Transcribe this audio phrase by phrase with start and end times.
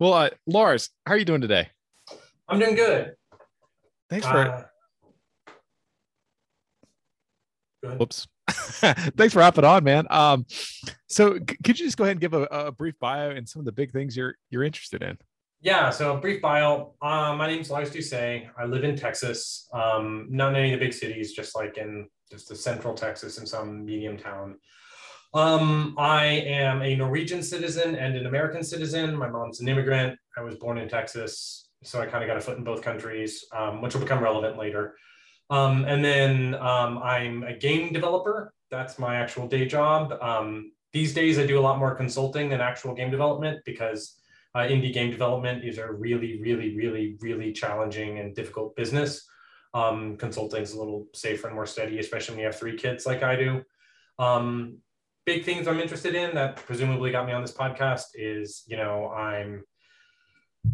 [0.00, 1.68] Well, uh, Lars, how are you doing today?
[2.48, 3.14] I'm doing good.
[4.08, 4.38] Thanks for.
[4.38, 4.62] Uh,
[7.84, 7.98] ahead.
[7.98, 8.26] Whoops.
[8.48, 10.06] Thanks for hopping on, man.
[10.08, 10.46] Um,
[11.06, 13.60] so c- could you just go ahead and give a, a brief bio and some
[13.60, 15.18] of the big things you're you're interested in?
[15.60, 16.94] Yeah, so a brief bio.
[17.02, 18.44] Uh, my name's Lars Doucet.
[18.58, 22.08] I live in Texas, um, not in any of the big cities, just like in
[22.30, 24.56] just the central Texas in some medium town.
[25.32, 29.14] Um, I am a Norwegian citizen and an American citizen.
[29.14, 30.18] My mom's an immigrant.
[30.36, 33.44] I was born in Texas, so I kind of got a foot in both countries,
[33.56, 34.96] um, which will become relevant later.
[35.48, 38.52] Um, and then um, I'm a game developer.
[38.70, 40.12] That's my actual day job.
[40.20, 44.16] Um, these days, I do a lot more consulting than actual game development because
[44.56, 49.28] uh, indie game development is a really, really, really, really challenging and difficult business.
[49.74, 53.06] Um, consulting is a little safer and more steady, especially when you have three kids
[53.06, 53.62] like I do.
[54.18, 54.78] Um,
[55.26, 59.08] big things I'm interested in that presumably got me on this podcast is, you know,
[59.08, 59.64] I'm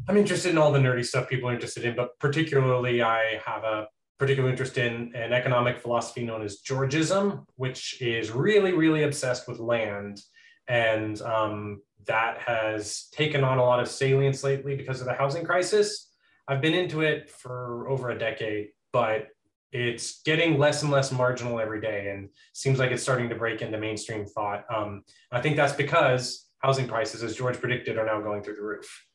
[0.08, 3.62] I'm interested in all the nerdy stuff people are interested in, but particularly I have
[3.64, 3.86] a
[4.18, 9.58] particular interest in an economic philosophy known as Georgism, which is really, really obsessed with
[9.58, 10.20] land.
[10.68, 15.44] And um, that has taken on a lot of salience lately because of the housing
[15.44, 16.10] crisis.
[16.48, 19.28] I've been into it for over a decade, but
[19.76, 23.60] it's getting less and less marginal every day and seems like it's starting to break
[23.60, 24.64] into mainstream thought.
[24.74, 28.62] Um, I think that's because housing prices, as George predicted, are now going through the
[28.62, 29.06] roof.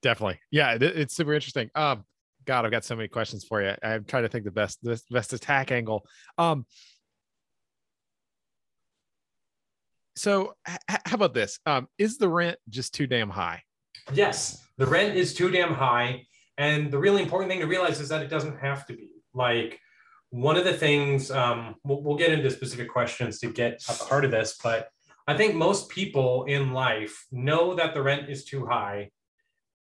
[0.00, 0.40] Definitely.
[0.50, 1.70] Yeah, it, it's super interesting.
[1.74, 2.04] Um,
[2.46, 3.74] God, I've got so many questions for you.
[3.82, 6.06] I'm trying to think the best the best attack angle.
[6.38, 6.64] Um,
[10.16, 11.58] so h- how about this?
[11.66, 13.62] Um, is the rent just too damn high?
[14.14, 16.24] Yes, the rent is too damn high.
[16.56, 19.17] And the really important thing to realize is that it doesn't have to be.
[19.46, 19.80] Like,
[20.30, 24.04] one of the things, um, we'll, we'll get into specific questions to get at the
[24.04, 24.88] heart of this, but
[25.26, 29.10] I think most people in life know that the rent is too high.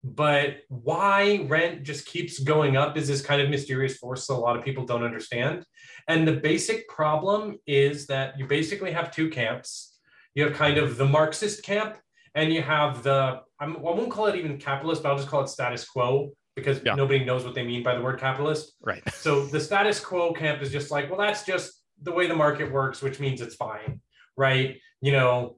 [0.02, 4.46] But why rent just keeps going up is this kind of mysterious force that a
[4.48, 5.66] lot of people don't understand.
[6.08, 10.00] And the basic problem is that you basically have two camps.
[10.36, 11.98] You have kind of the Marxist camp,
[12.34, 15.44] and you have the, I'm, I won't call it even capitalist, but I'll just call
[15.44, 16.96] it status quo because Yeah.
[16.96, 18.74] nobody knows what they mean by the word capitalist.
[18.81, 19.02] Right.
[19.14, 22.72] So the status quo camp is just like, well, that's just the way the market
[22.72, 24.02] works, which means it's fine,
[24.38, 24.80] right?
[25.02, 25.56] You know,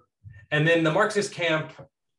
[0.51, 1.71] and then the Marxist camp,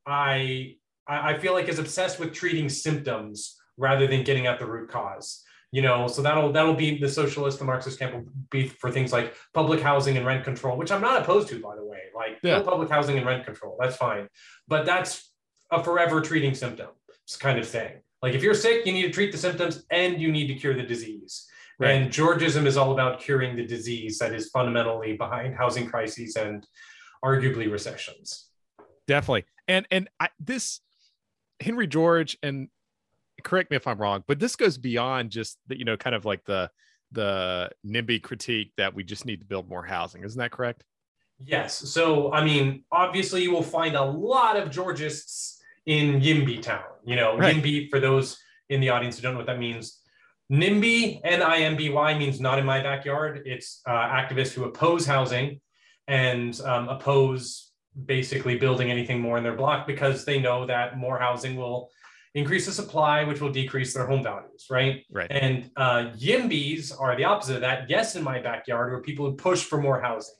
[0.07, 0.77] I
[1.09, 5.43] I feel like is obsessed with treating symptoms rather than getting at the root cause.
[5.73, 9.13] You know, so that'll that'll be the socialist, the Marxist camp will be for things
[9.13, 12.03] like public housing and rent control, which I'm not opposed to, by the way.
[12.15, 12.59] Like Yeah.
[12.59, 14.29] no public housing and rent control, that's fine.
[14.69, 15.33] But that's
[15.71, 16.93] a forever treating symptoms
[17.41, 17.93] kind of thing.
[18.23, 20.75] Like if you're sick, you need to treat the symptoms and you need to cure
[20.75, 21.49] the disease.
[21.79, 21.93] Right.
[21.93, 26.67] And Georgism is all about curing the disease that is fundamentally behind housing crises and
[27.25, 28.51] arguably recessions.
[29.09, 29.45] Definitely.
[29.67, 30.81] And and I, this
[31.61, 32.69] Henry George and
[33.43, 36.25] correct me if I'm wrong, but this goes beyond just the you know kind of
[36.25, 36.71] like the
[37.11, 40.25] the NIMBY critique that we just need to build more housing.
[40.25, 40.85] Isn't that correct?
[41.45, 41.77] Yes.
[41.77, 46.85] So, I mean, obviously, you will find a lot of Georgists in YIMBY town.
[47.05, 47.57] You know, Right.
[47.57, 48.39] YIMBY, for those
[48.69, 50.01] in the audience who don't know what that means,
[50.51, 53.43] NIMBY, N I M B Y, means not in my backyard.
[53.47, 55.61] It's uh, activists who oppose housing
[56.09, 57.73] and um, oppose
[58.07, 61.91] basically building anything more in their block because they know that more housing will
[62.35, 65.05] increase the supply, which will decrease their home values, right?
[65.11, 65.31] Right.
[65.31, 67.91] And uh, YIMBYs are the opposite of that.
[67.91, 70.35] Yes, in my backyard, where people who push for more housing,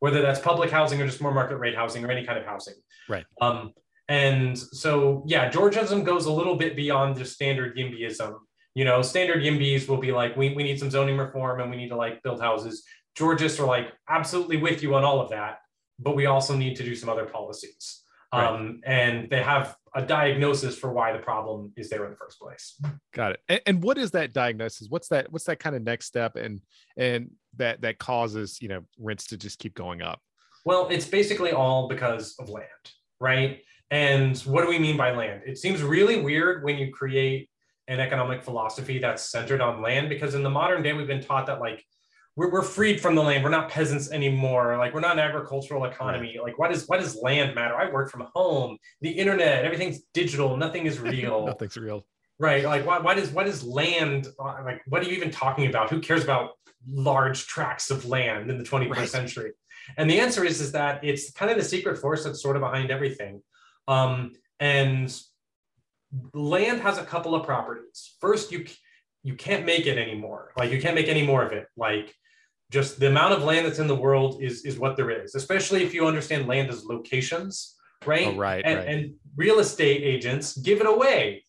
[0.00, 2.74] whether that's public housing or just more market rate housing or any kind of housing.
[3.08, 3.24] Right.
[3.40, 3.72] Um,
[4.08, 8.34] and so, yeah, Georgism goes a little bit beyond just standard YIMBYism.
[8.74, 11.76] You know, standard YIMBYs will be like, we, we need some zoning reform and we
[11.76, 12.84] need to like build houses.
[13.14, 15.58] Georgists are like, absolutely with you on all of that,
[15.98, 18.02] but we also need to do some other policies.
[18.32, 18.46] Right.
[18.46, 22.38] Um, and they have a diagnosis for why the problem is there in the first
[22.38, 22.78] place.
[23.14, 23.40] Got it.
[23.48, 24.88] And, and what is that diagnosis?
[24.90, 25.32] What's that?
[25.32, 26.36] What's that kind of next step?
[26.36, 26.60] And
[26.96, 30.20] and that that causes you know rents to just keep going up.
[30.64, 32.66] Well, it's basically all because of land,
[33.20, 33.60] right?
[33.90, 35.42] And what do we mean by land?
[35.46, 37.48] It seems really weird when you create
[37.88, 41.46] an economic philosophy that's centered on land because in the modern day we've been taught
[41.46, 41.84] that like
[42.34, 43.44] we're, we're freed from the land.
[43.44, 44.76] We're not peasants anymore.
[44.76, 46.38] Like we're not an agricultural economy.
[46.40, 47.74] Like why does why does land matter?
[47.74, 48.76] I work from home.
[49.00, 50.56] The internet, everything's digital.
[50.56, 51.46] Nothing is real.
[51.46, 52.06] Nothing's real.
[52.38, 52.64] Right.
[52.64, 55.90] Like why, why does why does land uh, like what are you even talking about?
[55.90, 56.50] Who cares about
[56.88, 59.08] large tracts of land in the 21st right.
[59.08, 59.52] century?
[59.96, 62.60] And the answer is is that it's kind of the secret force that's sort of
[62.60, 63.42] behind everything.
[63.88, 65.14] Um, and
[66.32, 68.16] land has a couple of properties.
[68.20, 68.66] First, you
[69.22, 70.52] you can't make it anymore.
[70.56, 71.66] Like you can't make any more of it.
[71.76, 72.14] Like
[72.70, 75.34] just the amount of land that's in the world is is what there is.
[75.34, 78.28] Especially if you understand land as locations, right?
[78.28, 78.88] Oh, right, and, right.
[78.88, 81.44] and real estate agents give it away.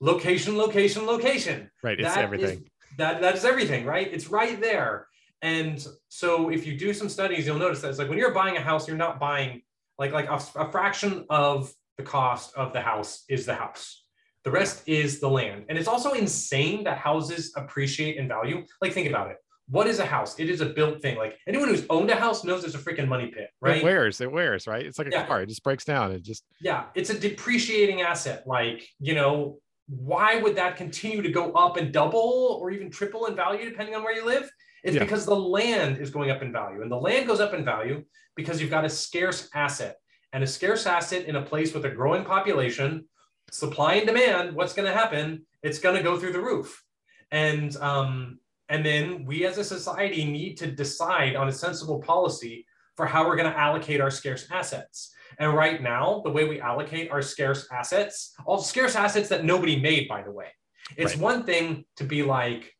[0.00, 1.70] Location, location, location.
[1.82, 1.98] Right.
[1.98, 2.58] It's that everything.
[2.58, 4.08] Is, that that is everything, right?
[4.12, 5.06] It's right there.
[5.42, 8.56] And so if you do some studies, you'll notice that it's like when you're buying
[8.56, 9.62] a house, you're not buying
[9.98, 14.04] like like a, a fraction of the cost of the house is the house.
[14.44, 15.64] The rest is the land.
[15.68, 18.64] And it's also insane that houses appreciate in value.
[18.80, 19.38] Like, think about it.
[19.68, 20.38] What is a house?
[20.38, 21.16] It is a built thing.
[21.16, 23.78] Like anyone who's owned a house knows it's a freaking money pit, right?
[23.78, 24.86] It wears, it wears, right?
[24.86, 25.26] It's like a Yeah.
[25.26, 25.42] car.
[25.42, 26.12] It just breaks down.
[26.12, 28.44] It just Yeah, it's a depreciating asset.
[28.46, 29.58] Like, you know,
[29.88, 33.96] why would that continue to go up and double or even triple in value depending
[33.96, 34.48] on where you live?
[34.86, 35.02] It's Yeah.
[35.02, 36.80] because the land is going up in value.
[36.80, 38.04] And the land goes up in value
[38.36, 39.96] because you've got a scarce asset.
[40.32, 43.08] And a scarce asset in a place with a growing population,
[43.50, 45.44] supply and demand, what's going to happen?
[45.62, 46.84] It's going to go through the roof.
[47.32, 48.38] And um,
[48.68, 52.64] and then we as a society need to decide on a sensible policy
[52.96, 55.12] for how we're going to allocate our scarce assets.
[55.38, 59.78] And right now, the way we allocate our scarce assets, all scarce assets that nobody
[59.80, 60.50] made, by the way,
[60.96, 61.22] it's Right.
[61.22, 62.75] one thing to be like,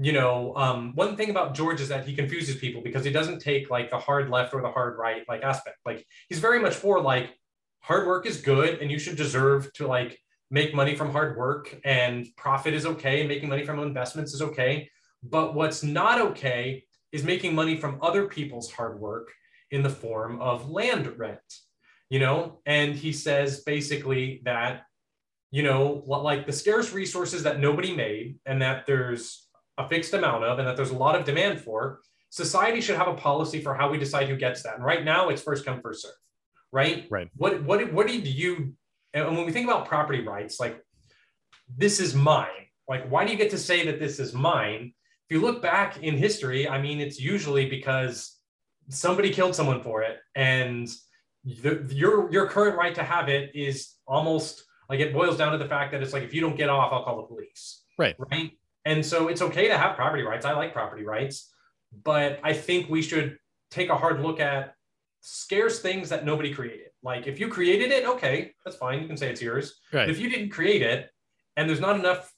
[0.00, 3.40] you know, um, one thing about George is that he confuses people because he doesn't
[3.40, 5.78] take like the hard left or the hard right like aspect.
[5.84, 7.34] Like he's very much for like
[7.80, 10.18] hard work is good and you should deserve to like
[10.50, 13.26] make money from hard work and profit is okay.
[13.26, 14.88] Making money from investments is okay.
[15.22, 19.32] But what's not okay is making money from other people's hard work
[19.72, 21.40] in the form of land rent,
[22.08, 22.60] you know?
[22.66, 24.82] And he says basically that,
[25.50, 29.47] you know, like the scarce resources that nobody made and that there's
[29.78, 33.08] a fixed amount of and that there's a lot of demand for, society should have
[33.08, 34.74] a policy for how we decide who gets that.
[34.74, 36.12] And right now it's first come, first serve,
[36.72, 37.06] right?
[37.10, 37.30] Right.
[37.36, 38.74] What, what, what did you,
[39.14, 40.84] and when we think about property rights, like
[41.76, 42.48] this is mine.
[42.88, 44.94] Like, why do you get to say that this is mine?
[45.28, 48.38] If you look back in history, I mean, it's usually because
[48.88, 50.88] somebody killed someone for it, and
[51.44, 55.58] the, your your current right to have it is almost like it boils down to
[55.58, 57.82] the fact that it's like if you don't get off, I'll call the police.
[57.98, 58.16] Right.
[58.18, 58.52] Right.
[58.88, 60.46] And so it's okay to have property rights.
[60.46, 61.52] I like property rights,
[62.04, 63.38] but I think we should
[63.70, 64.74] take a hard look at
[65.20, 66.88] scarce things that nobody created.
[67.02, 69.02] Like if you created it, okay, that's fine.
[69.02, 69.80] You can say it's yours.
[69.92, 70.06] right.
[70.06, 71.10] But if you didn't create it
[71.56, 72.32] and there's not enough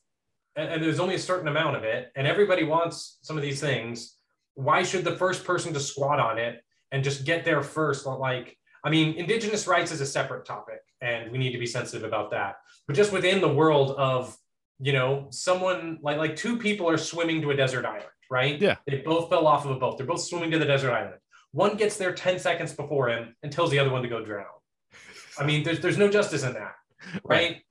[0.56, 3.61] and, and there's only a certain amount of it and everybody wants some of these
[3.61, 4.17] things
[4.55, 6.62] why should the first person to squat on it
[6.93, 11.31] and just get there first like i mean indigenous rights is a separate topic and
[11.31, 12.56] we need to be sensitive about that
[12.87, 14.37] but just within the world of
[14.81, 18.77] you know someone like like two people are swimming to a desert island right Yeah.
[18.87, 21.15] they both fell off of a boat they're both swimming to the desert island
[21.53, 24.44] one gets there 10 seconds before him and tells the other one to go drown
[25.38, 26.75] i mean there's, there's no justice in that
[27.25, 27.62] right?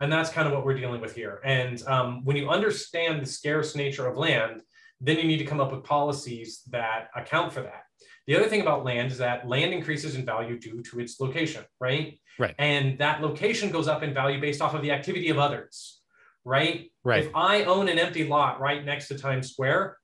[0.00, 1.40] And that's kind of what we're dealing with here.
[1.44, 4.62] And um, when you understand the scarce nature of land,
[5.00, 7.82] then you need to come up with policies that account for that.
[8.26, 11.64] The other thing about land is that land increases in value due to its location,
[11.80, 12.18] right?
[12.38, 12.54] Right.
[12.58, 15.97] And that location goes up in value based off of the activity of others,
[16.44, 16.90] right?
[17.04, 17.24] Right.
[17.24, 19.96] If I own an empty lot right next to Times Square,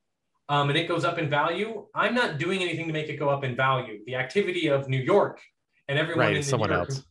[0.49, 3.31] um, and it goes up in value, I'm not doing anything to make it go
[3.31, 4.01] up in value.
[4.07, 5.41] The activity of New York
[5.89, 7.05] and everyone Right, in the someone York else.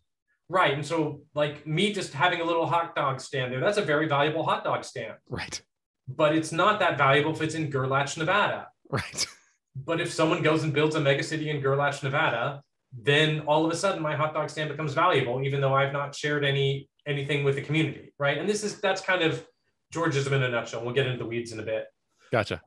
[0.50, 0.74] Right.
[0.74, 4.08] And so, like me just having a little hot dog stand there, that's a very
[4.08, 5.16] valuable hot dog stand.
[5.30, 5.62] Right.
[6.08, 8.68] But it's not that valuable if it's in Gerlach, Nevada.
[8.90, 9.26] Right.
[9.76, 12.62] But if someone goes and builds a mega city in Gerlach, Nevada,
[12.96, 16.14] then all of a sudden my hot dog stand becomes valuable, even though I've not
[16.14, 18.14] shared any anything with the community.
[18.20, 18.38] Right.
[18.38, 19.46] And this is that's kind of
[19.94, 20.84] Georgism in a nutshell.
[20.84, 21.86] We'll get into the weeds in a bit.
[22.32, 22.62] Gotcha.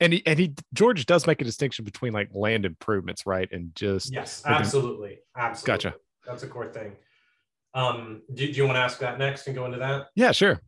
[0.00, 3.50] And he and he George does make a distinction between like land improvements, right?
[3.52, 5.18] And just Yes, absolutely.
[5.36, 5.72] Absolutely.
[5.72, 5.94] Gotcha.
[6.26, 6.96] That's a core thing.
[7.74, 10.08] Um, do, do you want to ask that next and go into that?
[10.14, 10.60] yeah, sure.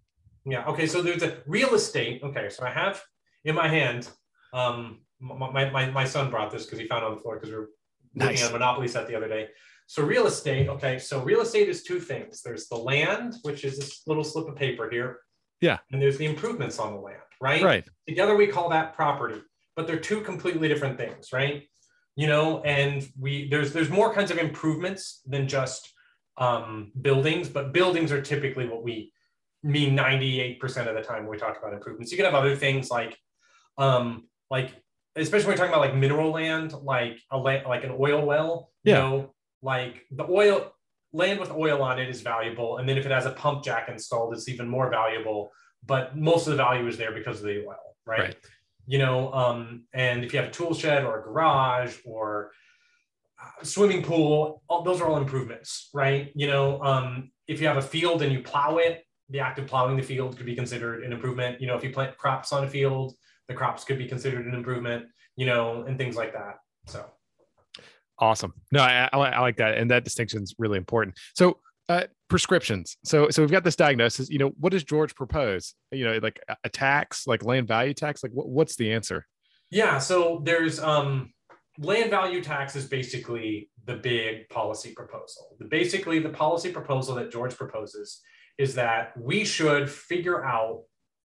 [0.45, 0.65] Yeah.
[0.67, 0.87] Okay.
[0.87, 2.23] So there's a real estate.
[2.23, 2.49] Okay.
[2.49, 3.03] So I have
[3.45, 4.09] in my hand.
[4.53, 7.51] Um, my my, my son brought this because he found it on the floor because
[7.51, 7.71] we were
[8.15, 9.49] looking at a monopoly set the other day.
[9.93, 10.71] So real estate.
[10.71, 10.99] Okay.
[10.99, 12.41] So real estate is two things.
[12.41, 15.19] There's the land, which is this little slip of paper here.
[15.61, 15.81] Yeah.
[15.91, 17.19] And there's the improvements on the land.
[17.43, 17.63] Right.
[17.63, 17.85] Right.
[18.09, 19.43] Together we call that property,
[19.77, 21.31] but they're two completely different things.
[21.31, 21.65] Right.
[22.17, 25.93] You know, and we there's there's more kinds of improvements than just
[26.39, 29.13] um, buildings, but buildings are typically what we
[29.63, 30.59] mean 98%
[30.89, 32.11] of the time when we talk about improvements.
[32.11, 33.19] You can have other things like
[33.77, 34.71] um, like
[35.17, 38.71] especially when we're talking about like mineral land, like a la- like an oil well.
[38.85, 38.99] You Yeah.
[39.01, 40.73] know, like the oil
[41.13, 43.89] land with oil on it is valuable, and then if it has a pump jack
[43.89, 45.51] installed, it's even more valuable.
[45.85, 48.21] But most of the value is there because of the oil, right?
[48.21, 48.37] Right.
[48.87, 52.51] You know, um, and if you have a tool shed or a garage or
[53.61, 56.33] a swimming pool, all, those are all improvements, right?
[56.35, 59.67] You know, um, if you have a field and you plow it, the act of
[59.67, 61.61] plowing the field could be considered an improvement.
[61.61, 63.15] You know, if you plant crops on a field,
[63.49, 65.07] the crops could be considered an improvement.
[65.37, 66.57] You know, and things like that.
[66.87, 67.07] So.
[68.23, 68.53] Awesome.
[68.71, 71.19] No, I, I, I like that, and that distinction is really important.
[71.35, 72.97] So, uh, prescriptions.
[73.05, 74.31] So, so we've got this diagnosis.
[74.31, 75.75] You know, what does George propose?
[75.91, 78.23] You know, like a- tax, like land value tax.
[78.23, 79.27] Like, what, what's the answer?
[79.73, 81.33] Yeah, so there's um,
[81.79, 85.57] land value tax is basically the big policy proposal.
[85.59, 88.21] The, basically, the policy proposal that George proposes
[88.57, 90.85] is that we should figure out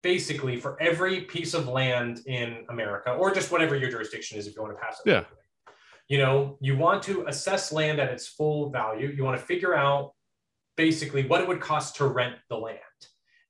[0.05, 4.55] basically for every piece of land in America, or just whatever your jurisdiction is, if
[4.55, 5.11] you want to pass it.
[5.11, 5.25] Yeah.
[6.08, 9.08] You know, you want to assess land at its full value.
[9.08, 10.12] You want to figure out
[10.76, 12.78] basically what it would cost to rent the land.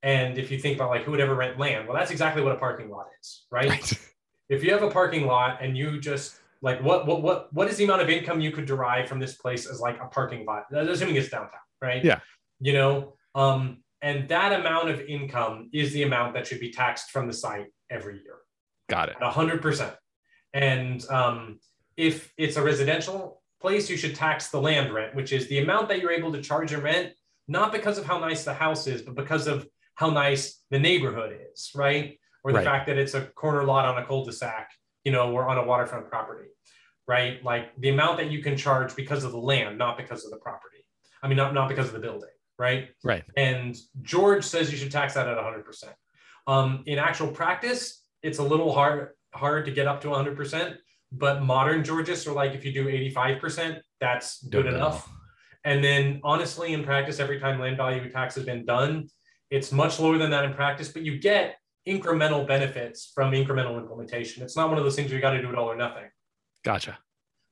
[0.02, 2.52] And if you think about like who would ever rent land, well, that's exactly what
[2.52, 3.92] a parking lot is, right?
[4.48, 7.76] if you have a parking lot and you just like what what what what is
[7.76, 10.64] the amount of income you could derive from this place as like a parking lot
[10.72, 11.50] assuming it's downtown
[11.82, 12.20] right Yeah.
[12.60, 17.10] you know um and that amount of income is the amount that should be taxed
[17.10, 18.36] from the site every year
[18.88, 19.16] Got it.
[19.20, 19.94] at 100%
[20.54, 21.58] and um
[21.96, 25.88] if it's a residential place you should tax the land rent which is the amount
[25.88, 27.12] that you're able to charge in rent
[27.48, 31.36] not because of how nice the house is but because of how nice the neighborhood
[31.52, 32.64] is right or the Right.
[32.64, 34.70] fact that it's a corner lot on a cul-de-sac,
[35.04, 36.48] you know, or on a waterfront property,
[37.08, 37.42] right?
[37.42, 40.36] Like the amount that you can charge because of the land, not because of the
[40.36, 40.84] property.
[41.24, 42.90] I mean, not, not because of the building, right?
[43.02, 43.24] Right.
[43.36, 45.92] And George says you should tax that at 100%.
[46.46, 50.76] Um, in actual practice, it's a little hard hard to get up to 100%,
[51.18, 55.08] but modern Georgists are like, if you do 85%, that's good Good enough.
[55.64, 59.08] And then honestly, in practice, every time land value tax has been done,
[59.50, 61.56] it's much lower than that in practice, but you get
[61.86, 64.42] incremental benefits from incremental implementation.
[64.42, 66.04] It's not one of those things where you got to do it all or nothing.
[66.64, 66.98] Gotcha.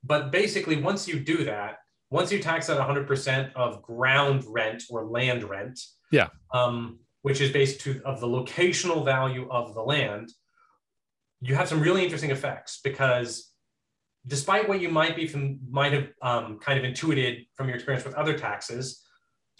[0.03, 1.79] But basically, once you do that,
[2.11, 5.81] once you tax at 100% of ground rent or land rent,
[6.11, 6.29] Yeah.
[6.53, 10.31] um, which is based to of the locational value of the land,
[11.41, 13.54] you have some really interesting effects because
[14.27, 18.05] despite what you might be from might have um, kind of intuited from your experience
[18.05, 19.03] with other taxes,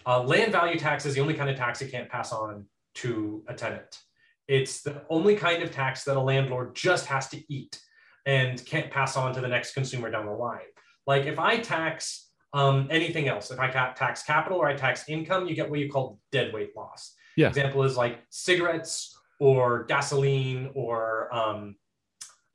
[0.05, 3.43] uh, land value tax is the only kind of tax you can't pass on to
[3.47, 3.99] a tenant.
[4.47, 7.79] It's the only kind of tax that a landlord just has to eat
[8.25, 10.59] and can't pass on to the next consumer down the line.
[11.07, 15.47] Like if I tax um, anything else, if I tax capital or I tax income,
[15.47, 17.13] you get what you call deadweight loss.
[17.37, 17.49] Yeah.
[17.49, 21.75] Example is like cigarettes or gasoline or um,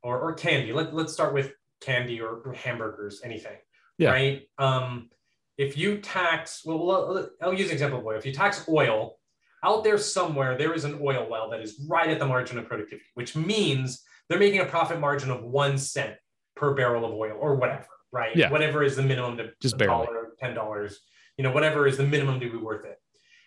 [0.03, 0.73] or, or candy.
[0.73, 3.57] Let, let's start with candy or, hamburgers, anything.
[3.97, 4.11] Yeah.
[4.11, 4.43] Right.
[4.57, 5.09] Um,
[5.57, 8.17] if you tax, well, well, I'll use an example of oil.
[8.17, 9.17] If you tax oil,
[9.63, 12.67] out there somewhere, there is an oil well that is right at the margin of
[12.67, 16.15] productivity, which means they're making a profit margin of one cent
[16.55, 18.35] per barrel of oil or whatever, right?
[18.35, 18.49] Yeah.
[18.49, 20.05] Whatever is the minimum to Just barely.
[20.05, 20.99] dollar, ten dollars,
[21.37, 22.97] you know, whatever is the minimum to be worth it.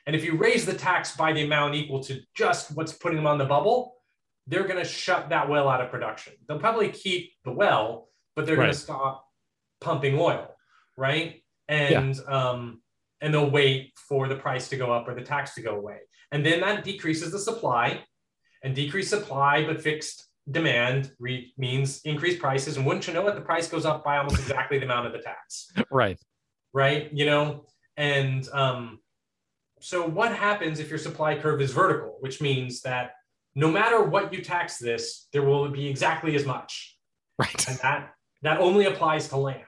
[0.07, 3.27] And if you raise the tax by the amount equal to just what's putting them
[3.27, 3.95] on the bubble,
[4.47, 6.35] they're going to shut that well out of production.
[6.47, 9.27] They'll probably keep the well, but they're going to stop
[9.81, 10.55] pumping oil,
[10.97, 11.43] right?
[11.69, 12.83] And um,
[13.21, 15.99] and they'll wait for the price to go up or the tax to go away,
[16.33, 18.03] and then that decreases the supply,
[18.63, 22.77] and decreased supply but fixed demand re- means increased prices.
[22.77, 25.13] And wouldn't you know it, the price goes up by almost exactly the amount of
[25.15, 26.19] the tax Right.
[26.75, 27.11] right?
[27.15, 27.65] You know,
[27.97, 28.99] and um,
[29.81, 33.13] so what happens if your supply curve is vertical, which means that
[33.55, 36.99] no matter what you tax this, there will be exactly as much,
[37.39, 37.69] Right.
[37.69, 38.14] and that
[38.45, 39.65] that only applies to land.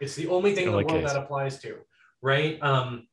[0.00, 1.12] It's the only thing in the world case.
[1.12, 1.76] that applies to,
[2.22, 2.60] right?
[2.62, 3.06] Um,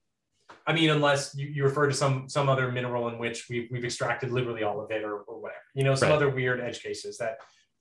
[0.66, 3.84] I mean, unless you, you refer to some some other mineral in which we've, we've
[3.84, 6.16] extracted literally all of it or, or whatever, you know, some Right.
[6.16, 7.38] other weird edge cases that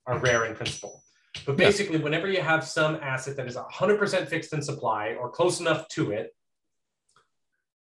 [0.07, 1.02] are rare in principle.
[1.45, 1.66] But Yeah.
[1.66, 5.87] basically, whenever you have some asset that is 100% fixed in supply or close enough
[5.88, 6.35] to it,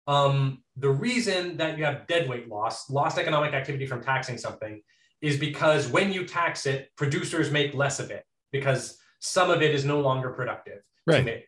[0.06, 4.82] um, the reason that you have deadweight loss, lost economic activity from taxing something,
[5.20, 9.72] is because when you tax it, producers make less of it because some of it
[9.74, 11.24] is no longer productive to Right.
[11.24, 11.46] make.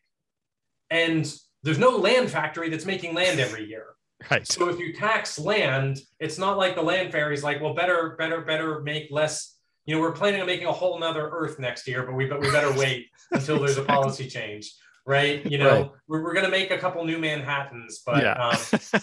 [0.90, 1.31] And
[1.64, 3.87] there's no land factory that's making land every year.
[4.31, 4.47] Right.
[4.47, 8.40] So if you tax land, it's not like the land fairy's like, well, better, better,
[8.43, 9.59] better make less.
[9.85, 12.40] You know, we're planning on making a whole nother Earth next year, but we but
[12.40, 14.73] we better wait until there's a policy change,
[15.04, 15.45] right?
[15.45, 15.90] You know, Right.
[16.09, 18.33] we're, we're gonna make a couple new Manhattans, but Yeah.
[18.35, 18.57] um,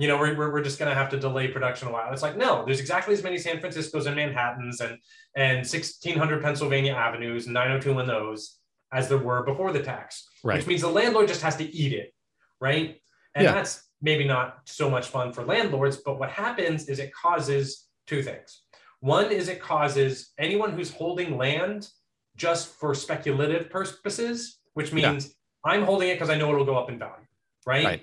[0.00, 2.10] you know, we're, we're, just going to have to delay production a while.
[2.10, 4.98] It's like, no, there's exactly as many San Franciscos and Manhattans and,
[5.36, 8.54] and 1600 Pennsylvania avenues, 902 Lindos
[8.92, 10.56] as there were before the tax, right.
[10.56, 12.14] which means the landlord just has to eat it.
[12.60, 12.96] Right.
[13.34, 13.52] And yeah.
[13.52, 18.22] that's maybe not so much fun for landlords, but what happens is it causes two
[18.22, 18.62] things.
[19.00, 21.88] One is it causes anyone who's holding land
[22.36, 25.72] just for speculative purposes, which means yeah.
[25.72, 27.26] I'm holding it because I know it'll go up in value.
[27.66, 27.84] Right.
[27.84, 28.02] right.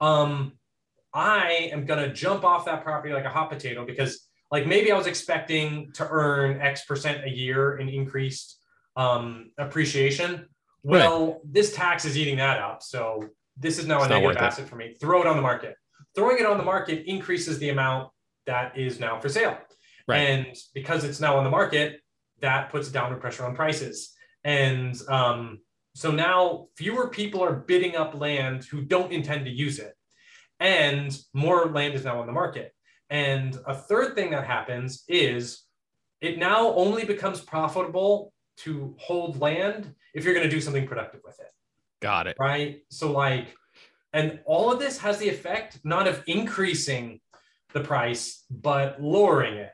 [0.00, 0.52] Um,
[1.16, 4.92] I am going to jump off that property like a hot potato because, like, maybe
[4.92, 8.58] I was expecting to earn X percent a year in increased
[8.96, 10.46] um, appreciation.
[10.82, 11.36] Well, right.
[11.50, 12.82] this tax is eating that up.
[12.82, 14.68] So this is now it's a negative asset it.
[14.68, 14.94] for me.
[15.00, 15.76] Throw it on the market.
[16.14, 18.10] Throwing it on the market increases the amount
[18.44, 19.56] that is now for sale.
[20.06, 20.18] Right.
[20.18, 22.00] And because it's now on the market,
[22.42, 24.12] that puts downward pressure on prices.
[24.44, 25.60] And um,
[25.94, 29.94] so now fewer people are bidding up land who don't intend to use it
[30.60, 32.72] and more land is now on the market.
[33.10, 35.62] And a third thing that happens is
[36.20, 41.20] it now only becomes profitable to hold land if you're going to do something productive
[41.24, 41.52] with it.
[42.00, 42.36] Got it.
[42.38, 42.82] Right.
[42.90, 43.54] So, like,
[44.12, 47.20] and all of this has the effect not of increasing
[47.72, 49.72] the price, but lowering it.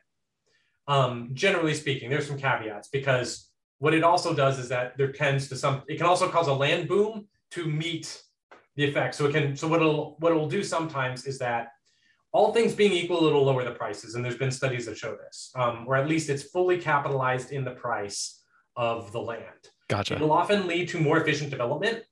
[0.89, 3.49] Um, generally speaking, there's some caveats because
[3.79, 6.53] what it also does is that there tends to some, it can also cause a
[6.53, 8.21] land boom to meet
[8.76, 9.14] the effect.
[9.14, 11.69] So it can, so what it'll, what it'll do sometimes is that
[12.33, 14.14] all things being equal, it'll lower the prices.
[14.14, 17.64] And there's been studies that show this, um, or at least it's fully capitalized in
[17.64, 18.43] the price
[18.76, 19.69] of the land.
[19.88, 20.14] Gotcha.
[20.14, 22.05] It'll often lead to more efficient development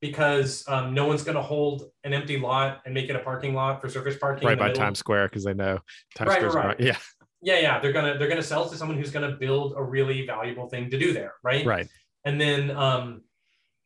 [0.00, 3.54] because um, no one's going to hold an empty lot and make it a parking
[3.54, 4.48] lot for surface parking.
[4.48, 4.82] Right by middle.
[4.82, 5.78] Times Square because they know
[6.16, 6.80] Times right, Square's right.
[6.80, 6.96] yeah.
[7.42, 7.78] Yeah, yeah.
[7.78, 10.98] They're gonna they're gonna sell to someone who's gonna build a really valuable thing to
[10.98, 11.64] do there, right?
[11.64, 11.88] Right.
[12.24, 13.22] And then um,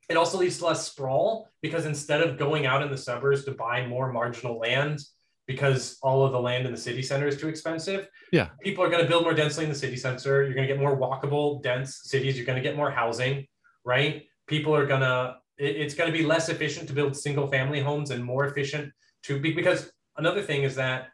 [0.08, 3.52] it also leads to less sprawl because instead of going out in the suburbs to
[3.52, 5.00] buy more marginal land
[5.46, 8.08] because all of the land in the city center is too expensive.
[8.32, 8.48] Yeah.
[8.62, 10.42] People are going to build more densely in the city center.
[10.42, 12.36] You're going to get more walkable, dense cities.
[12.36, 13.46] You're going to get more housing,
[13.84, 14.24] right?
[14.46, 18.10] People are going to, it's going to be less efficient to build single family homes
[18.10, 18.92] and more efficient
[19.24, 21.08] to be, because another thing is that,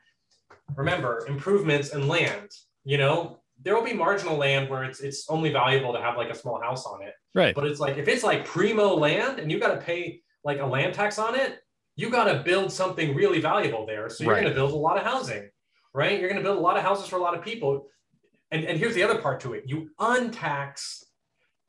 [0.77, 2.49] remember, improvements and land,
[2.85, 6.31] you know, there will be marginal land where it's it's only valuable to have like
[6.31, 7.15] a small house on it.
[7.35, 7.55] Right.
[7.55, 10.67] But it's like if it's like primo land and you got to pay like a
[10.67, 11.59] land tax on it,
[11.97, 14.09] you got to build something really valuable there.
[14.09, 14.43] So you're right.
[14.43, 15.51] going to build a lot of housing,
[15.93, 16.19] right?
[16.19, 17.89] You're going to build a lot of houses for a lot of people.
[18.51, 21.05] And, and here's the other part to it you untax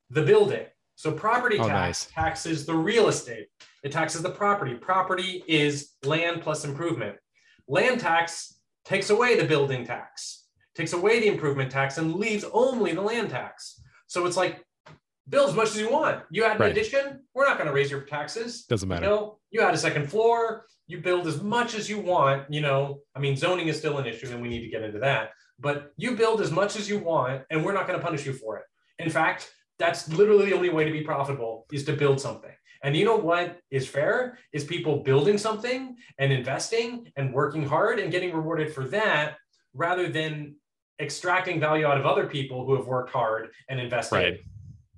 [0.09, 0.65] the building.
[0.95, 2.05] So property oh, tax nice.
[2.05, 3.47] taxes the real estate,
[3.83, 4.75] it taxes the property.
[4.75, 7.17] Property is land plus improvement.
[7.67, 10.40] Land tax takes away the building tax
[10.75, 13.81] takes away the improvement tax and leaves only the land tax.
[14.07, 14.63] So it's like
[15.29, 16.23] build as much as you want.
[16.31, 16.71] You add an right.
[16.71, 18.65] addition, we're not going to raise your taxes.
[18.65, 19.05] Doesn't matter.
[19.05, 22.51] You know, you add a second floor, you build as much as you want.
[22.53, 24.99] You know, I mean, zoning is still an issue, and we need to get into
[24.99, 25.31] that.
[25.59, 28.33] But you build as much as you want, and we're not going to punish you
[28.33, 28.63] for it.
[28.99, 32.51] In fact, that's literally the only way to be profitable is to build something.
[32.83, 37.99] And you know what is fair is people building something and investing and working hard
[37.99, 39.37] and getting rewarded for that
[39.73, 40.55] rather than
[41.01, 44.39] extracting value out of other people who have worked hard and invested right.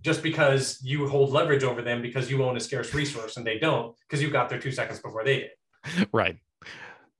[0.02, 3.58] just because you hold leverage over them because you own a scarce resource and they
[3.58, 6.08] don't because you got there two seconds before they did.
[6.13, 6.38] Right.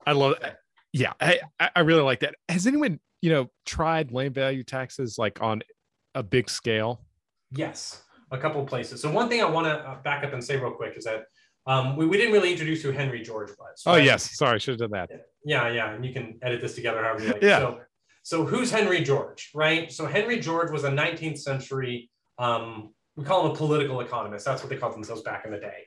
[0.06, 0.58] I love that.
[0.92, 1.40] Yeah, I,
[1.74, 2.34] I really like that.
[2.48, 5.62] Has anyone, you know, tried land value taxes like on
[6.14, 7.04] a big scale?
[7.50, 9.02] Yes, a couple of places.
[9.02, 11.24] So one thing I want to uh, back up and say real quick is that
[11.66, 13.82] um, we, we didn't really introduce who Henry George was.
[13.86, 14.00] Oh, right?
[14.00, 15.10] Oh yes, sorry, should have done that.
[15.44, 17.42] Yeah, yeah, and you can edit this together however you like.
[17.42, 17.58] yeah.
[17.58, 17.80] So
[18.24, 19.92] so who's Henry George, right?
[19.92, 24.46] So Henry George was a 19th century, um, we call him a political economist.
[24.46, 25.84] That's what they called themselves back in the day.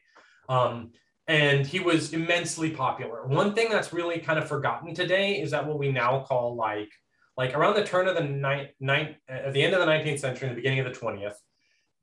[0.48, 0.92] Um,
[1.28, 3.26] and he was immensely popular.
[3.26, 6.92] One thing that's really kind of forgotten today is that what we now call like,
[7.38, 10.48] like around the turn of the ninth, ninth at the end of the 19th century
[10.48, 11.38] and the beginning of the 20th,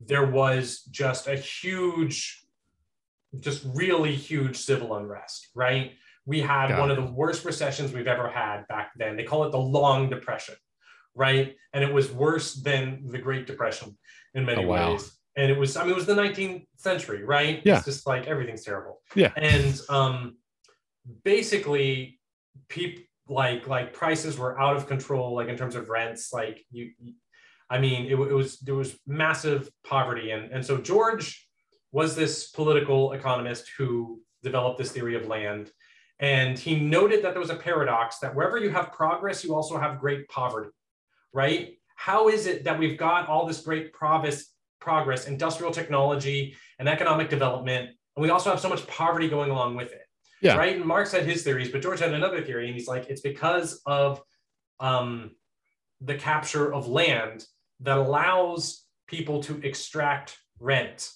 [0.01, 2.43] there was just a huge,
[3.39, 5.93] just really huge civil unrest, right?
[6.27, 6.99] We had Got one it.
[6.99, 9.17] of the worst recessions we've ever had back then.
[9.17, 10.55] They call it the Long Depression,
[11.15, 11.55] right?
[11.73, 13.97] And it was worse than the Great Depression
[14.35, 14.93] in many oh, wow.
[14.93, 15.13] ways.
[15.37, 17.61] And it was, I mean, it was the 19th century, right?
[17.65, 17.77] Yeah.
[17.77, 19.01] It's just like everything's terrible.
[19.15, 19.33] Yeah.
[19.37, 20.37] And um,
[21.25, 22.21] basically,
[22.69, 26.33] people like like prices were out of control, like in terms of rents.
[26.33, 26.93] Like you,
[27.71, 31.49] I mean, it, it was there was massive poverty, and and so George
[31.93, 35.71] was this political economist who developed this theory of land
[36.21, 39.79] and he noted that there was a paradox that wherever you have progress, you also
[39.79, 40.71] have great poverty,
[41.33, 41.77] right?
[41.97, 44.47] How is it that we've got all this great progress,
[44.81, 49.77] progress, industrial technology, and economic development, and we also have so much poverty going along
[49.77, 50.03] with it?
[50.41, 50.57] Yeah.
[50.57, 50.77] Right.
[50.77, 53.81] And Marx had his theories, but George had another theory, and he's like, it's because
[53.87, 54.21] of
[54.79, 55.31] um,
[56.01, 57.47] the capture of land
[57.81, 61.11] that allows people to extract rent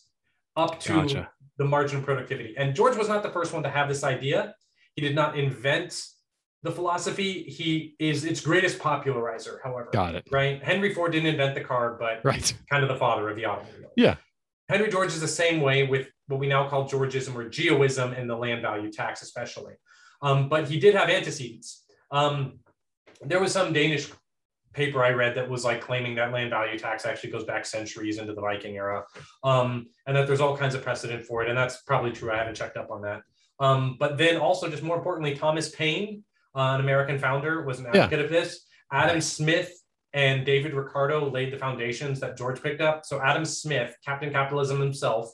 [0.56, 1.30] up to Gotcha.
[1.58, 2.54] the margin of productivity.
[2.56, 4.54] And George was not the first one to have this idea.
[4.98, 5.94] He did not invent
[6.64, 7.44] the philosophy.
[7.44, 9.90] He is its greatest popularizer, however.
[9.92, 10.26] Got it.
[10.28, 10.60] Right.
[10.60, 12.52] Henry Ford didn't invent the car, but Right.
[12.68, 13.92] kind of the father of the automobile.
[13.96, 14.16] Yeah.
[14.68, 18.28] Henry George is the same way with what we now call Georgism or Geoism and
[18.28, 19.74] the land value tax, especially.
[20.20, 21.84] Um, but he did have antecedents.
[22.10, 22.58] Um,
[23.20, 24.10] there was some Danish
[24.72, 28.18] paper I read that was like claiming that land value tax actually goes back centuries
[28.18, 29.04] into the Viking era,
[29.44, 31.48] um, and that there's all kinds of precedent for it.
[31.48, 32.32] And that's probably true.
[32.32, 33.22] I haven't checked up on that.
[33.60, 37.86] Um, but then also, just more importantly, Thomas Paine, uh, an American founder, was an
[37.92, 38.04] Yeah.
[38.04, 38.66] advocate of this.
[38.92, 39.72] Adam Smith
[40.14, 43.04] and David Ricardo laid the foundations that George picked up.
[43.04, 45.30] So Adam Smith, Captain Capitalism himself,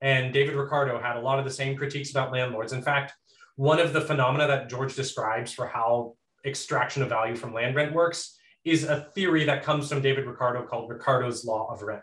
[0.00, 2.72] and David Ricardo had a lot of the same critiques about landlords.
[2.72, 3.12] In fact,
[3.56, 7.92] one of the phenomena that George describes for how extraction of value from land rent
[7.94, 12.02] works is a theory that comes from David Ricardo called Ricardo's law of rent,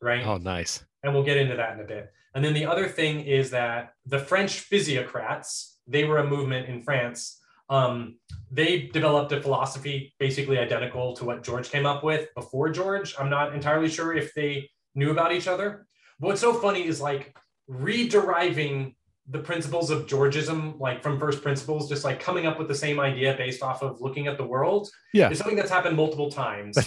[0.00, 0.24] right?
[0.26, 0.84] Oh, nice.
[1.02, 2.10] and we'll get into that in a bit.
[2.38, 6.82] And then the other thing is that the French physiocrats, they were a movement in
[6.82, 7.40] France.
[7.68, 13.12] Um, they developed a philosophy basically identical to what George came up with before George.
[13.18, 15.88] I'm not entirely sure if they knew about each other.
[16.20, 17.36] But what's so funny is like
[17.68, 18.94] rederiving
[19.28, 23.00] the principles of Georgism, like from first principles, just like coming up with the same
[23.00, 25.28] idea based off of looking at the world, Yeah.
[25.28, 26.78] is something that's happened multiple times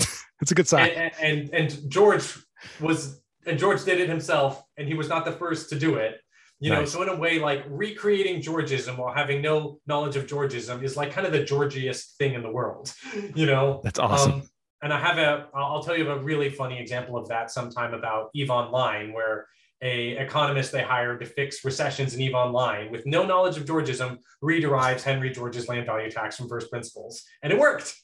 [0.42, 0.92] It's a good sign.
[0.92, 2.38] and, and and George
[2.80, 6.20] was and George did it himself, and he was not the first to do it.
[6.60, 10.84] You know, so in a way, like recreating Georgism while having no knowledge of Georgism
[10.84, 12.94] is like kind of the Georgiest thing in the world.
[13.36, 14.34] You know, That's awesome.
[14.34, 14.44] Um,
[14.84, 17.96] and I have a, I'll I'll tell you a really funny example of that sometime
[17.96, 19.48] about Eve Online, where
[19.82, 24.20] a economist they hired to fix recessions in Eve Online with no knowledge of Georgism
[24.44, 27.96] rederives Henry George's land value tax from first principles, and it worked.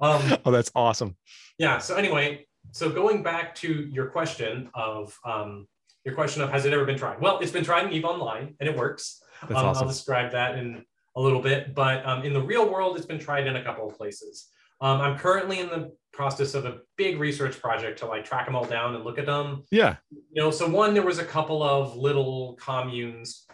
[0.00, 1.16] Um, oh, that's awesome.
[1.58, 1.78] yeah.
[1.78, 5.66] So anyway, so going back to your question of um,
[6.04, 7.20] your question of has it ever been tried?
[7.20, 9.22] Well, it's been tried in Eve Online and it works.
[9.40, 9.84] That's Um, awesome.
[9.84, 10.84] I'll describe that in
[11.16, 13.88] a little bit, but um, in the real world, it's been tried in a couple
[13.88, 14.48] of places.
[14.82, 18.54] Um, I'm currently in the process of a big research project to like track them
[18.54, 19.64] all down and look at them.
[19.70, 19.96] Yeah.
[20.10, 23.46] You know, so one, there was a couple of little communes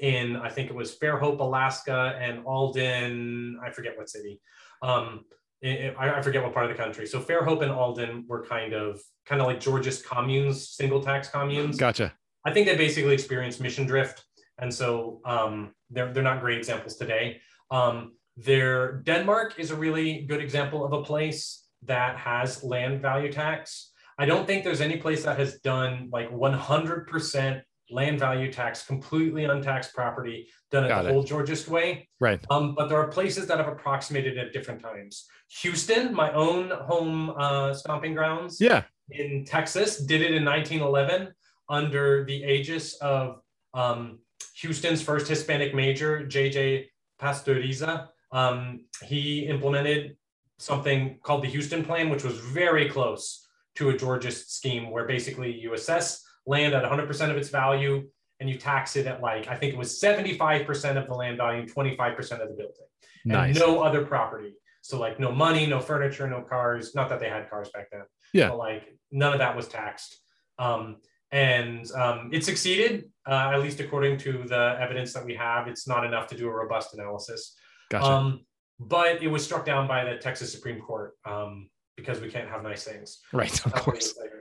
[0.00, 4.40] in, I think it was Fairhope, Alaska, and Arden, I forget what city.
[4.80, 5.26] Um,
[5.64, 7.06] I, I forget what part of the country.
[7.06, 11.76] So Fairhope and Arden were kind of kind of like Georgist communes, single tax communes.
[11.76, 12.12] Gotcha.
[12.44, 14.24] I think they basically experienced mission drift,
[14.58, 17.40] and so um, they're they're not great examples today.
[17.70, 23.32] Um, there, Denmark is a really good example of a place that has land value
[23.32, 23.90] tax.
[24.16, 29.44] I don't think there's any place that has done like 100% land value tax, completely
[29.44, 31.12] untaxed property, done it Got the it.
[31.12, 32.08] whole Georgist way.
[32.20, 32.40] Right.
[32.50, 35.26] Um, but there are places that have approximated at different times.
[35.62, 38.82] Houston, my own home uh, stomping grounds Yeah.
[39.10, 41.32] in Texas, did it in 1911
[41.70, 43.40] under the aegis of
[43.74, 44.18] um,
[44.56, 46.90] Houston's first Hispanic major, J.J.
[47.20, 48.08] Pastoriza.
[48.32, 50.16] Um, he implemented
[50.58, 53.46] something called the Houston Plan, which was very close
[53.76, 58.08] to a Georgist scheme where basically you assess land at 100% of its value
[58.40, 61.66] and you tax it at like, I think it was 75% of the land value
[61.66, 62.86] 25% of the building
[63.30, 64.54] and no other property.
[64.80, 66.94] So like no money, no furniture, no cars.
[66.94, 68.02] Not that they had cars back then.
[68.32, 68.48] Yeah.
[68.48, 70.16] But like none of that was taxed.
[70.58, 70.96] Um,
[71.30, 75.68] and um, it succeeded, uh, at least according to the evidence that we have.
[75.68, 77.54] It's not enough to do a robust analysis.
[77.90, 78.06] Gotcha.
[78.06, 78.46] Um,
[78.80, 82.62] but it was struck down by the Texas Supreme Court um, because we can't have
[82.62, 83.20] nice things.
[83.32, 83.66] right.
[83.66, 84.14] Of course.
[84.18, 84.37] later.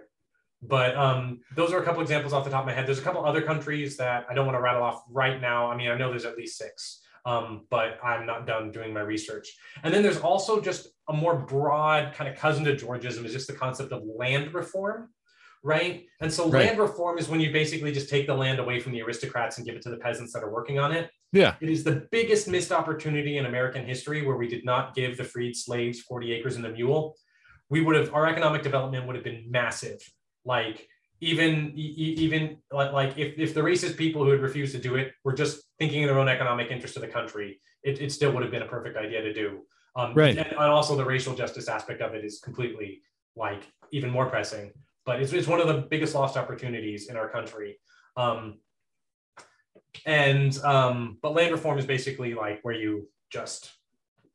[0.61, 2.87] But um, those are a couple examples off the top of my head.
[2.87, 5.69] There's a couple other countries that I don't want to rattle off right now.
[5.69, 9.01] I mean, I know there's at least six, um, but I'm not done doing my
[9.01, 9.53] research.
[9.83, 13.47] And then there's also just a more broad kind of cousin to Georgism is just
[13.47, 15.09] the concept of land reform,
[15.63, 16.05] right?
[16.21, 16.65] And so Right.
[16.65, 19.65] land reform is when you basically just take the land away from the aristocrats and
[19.65, 21.11] give it to the peasants that are working on it.
[21.33, 21.55] Yeah.
[21.61, 25.23] It is the biggest missed opportunity in American history where we did not give the
[25.23, 27.15] freed slaves 40 acres and a mule.
[27.69, 29.99] We would have, our economic development would have been massive.
[30.47, 30.87] Like,
[31.19, 35.13] even even like, like if, if the racist people who had refused to do it
[35.23, 38.43] were just thinking in their own economic interest of the country, it, it still would
[38.43, 39.61] have been a perfect idea to do.
[39.95, 40.37] Um, Right.
[40.37, 43.01] And, and also the racial justice aspect of it is completely
[43.35, 44.71] like even more pressing.
[45.05, 47.79] But it's, it's one of the biggest lost opportunities in our country.
[48.15, 48.59] Um,
[50.05, 53.71] and um, but land reform is basically like where you just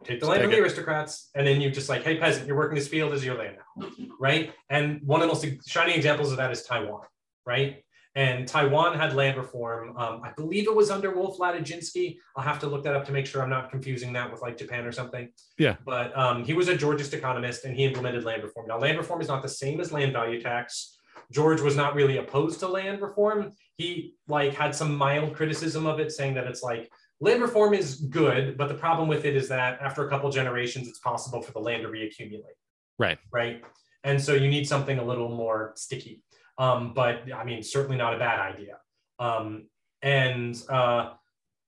[0.04, 2.74] take the land from the aristocrats and then you just like, hey peasant, you're working
[2.74, 3.88] this field as your land now,
[4.20, 4.52] right?
[4.70, 7.04] And one of the most shining examples of that is Taiwan,
[7.46, 7.82] right?
[8.14, 9.96] And Taiwan had land reform.
[9.96, 12.18] Um, I believe it was under Wolf Ladejinsky.
[12.36, 14.58] I'll have to look that up to make sure I'm not confusing that with like
[14.58, 15.30] Japan or something.
[15.58, 15.76] Yeah.
[15.86, 18.66] But um, he was a Georgist economist and he implemented land reform.
[18.68, 20.98] Now, land reform is not the same as land value tax.
[21.30, 23.52] George was not really opposed to land reform.
[23.76, 27.94] He like had some mild criticism of it, saying that it's like land reform is
[27.94, 31.52] good, but the problem with it is that after a couple generations, it's possible for
[31.52, 32.58] the land to reaccumulate.
[32.98, 33.18] Right.
[33.32, 33.62] Right.
[34.02, 36.24] And so you need something a little more sticky.
[36.58, 38.78] Um, but I mean, certainly not a bad idea.
[39.20, 39.68] Um,
[40.02, 41.12] and uh,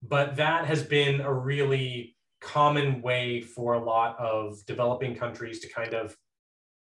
[0.03, 5.69] but that has been a really common way for a lot of developing countries to
[5.69, 6.17] kind of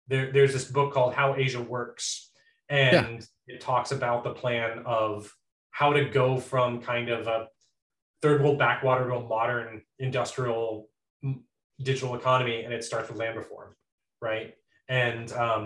[0.07, 2.31] there, there's this book called How Asia Works,
[2.69, 3.55] and yeah.
[3.55, 5.31] it talks about the plan of
[5.69, 7.47] how to go from kind of a
[8.23, 10.89] third world backwater to a modern industrial
[11.89, 13.69] digital economy, and it starts with land reform,
[14.21, 14.53] right?
[14.87, 15.65] And um,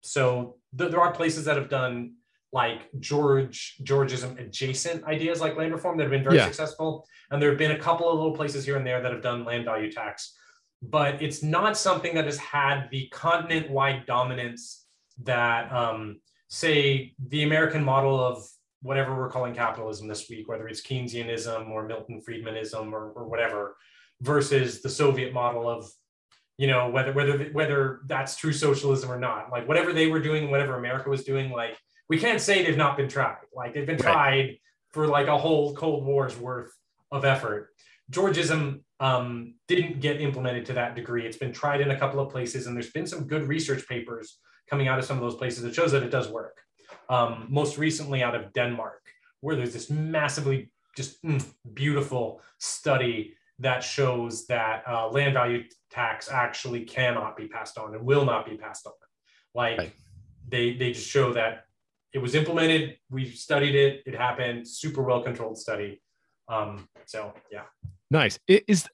[0.00, 2.14] so th- there are places that have done
[2.50, 6.46] like George Georgism adjacent ideas like land reform that have been very yeah.
[6.46, 6.90] successful,
[7.30, 9.44] and there have been a couple of little places here and there that have done
[9.44, 10.34] land value tax,
[10.80, 14.86] but it's not something that has had the continent-wide dominance
[15.24, 18.48] that, um, say, the American model of
[18.82, 23.76] whatever we're calling capitalism this week, whether it's Keynesianism or Milton Friedmanism or, or whatever,
[24.20, 25.90] versus the Soviet model of
[26.56, 29.50] you know whether whether whether that's true socialism or not.
[29.50, 31.76] Like whatever they were doing whatever america was doing like
[32.08, 33.36] we can't say they've not been tried.
[33.54, 34.12] Like they've been right.
[34.12, 34.58] tried
[34.90, 36.72] for like a whole cold war's worth
[37.12, 37.70] of effort.
[38.10, 41.26] Georgism um, didn't get implemented to that degree.
[41.26, 44.38] It's been tried in a couple of places and there's been some good research papers
[44.70, 46.56] coming out of some of those places that shows that it does work
[47.08, 49.02] um, most recently out of denmark
[49.40, 51.44] where there's this massively just mm,
[51.74, 58.04] beautiful study that shows that uh, land value tax actually cannot be passed on and
[58.04, 58.92] will not be passed on.
[59.54, 59.92] Like right.
[60.48, 61.64] they they just show that
[62.12, 62.98] it was implemented.
[63.10, 64.02] We studied it.
[64.06, 64.66] It happened.
[64.66, 66.00] Super well controlled study.
[66.48, 67.64] Um, so yeah.
[68.10, 68.38] Nice.
[68.48, 68.88] It is,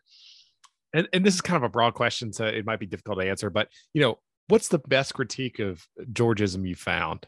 [0.92, 3.28] and, and this is kind of a broad question, so it might be difficult to
[3.28, 3.50] answer.
[3.50, 7.26] But you know, what's the best critique of Georgism you found?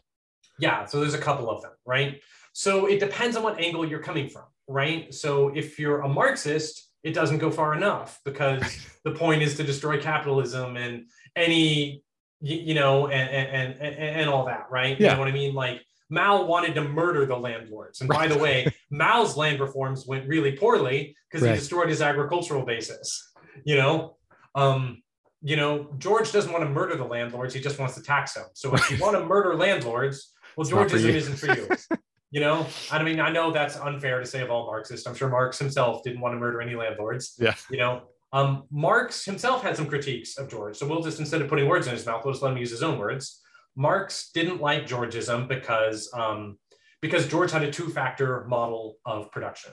[0.59, 0.85] Yeah.
[0.85, 2.21] So there's a couple of them, right?
[2.53, 5.13] So it depends on what angle you're coming from, right?
[5.13, 8.63] So if you're a Marxist, it doesn't go far enough because
[9.03, 12.03] the point is to destroy capitalism and any
[12.39, 15.07] you know and and and, and all that right yeah.
[15.07, 18.37] you know what i mean like mao wanted to murder the landlords and by the
[18.37, 21.53] way mao's land reforms went really poorly because right.
[21.53, 23.31] he destroyed his agricultural basis
[23.65, 24.17] you know
[24.53, 25.01] um
[25.41, 28.45] you know george doesn't want to murder the landlords he just wants to tax them
[28.53, 31.67] so if you want to murder landlords well georgism isn't for you
[32.29, 35.07] You know, I mean, I know that's unfair to say of all Marxists.
[35.07, 37.35] I'm sure Marx himself didn't want to murder any landlords.
[37.39, 37.55] Yeah.
[37.69, 38.01] You know,
[38.33, 40.75] um, Marx himself had some critiques of George.
[40.75, 42.71] So we'll just, instead of putting words in his mouth, we'll just let him use
[42.71, 43.41] his own words.
[43.77, 46.57] Marx didn't like Georgism because, um,
[47.01, 49.71] because George had a two factor model of production.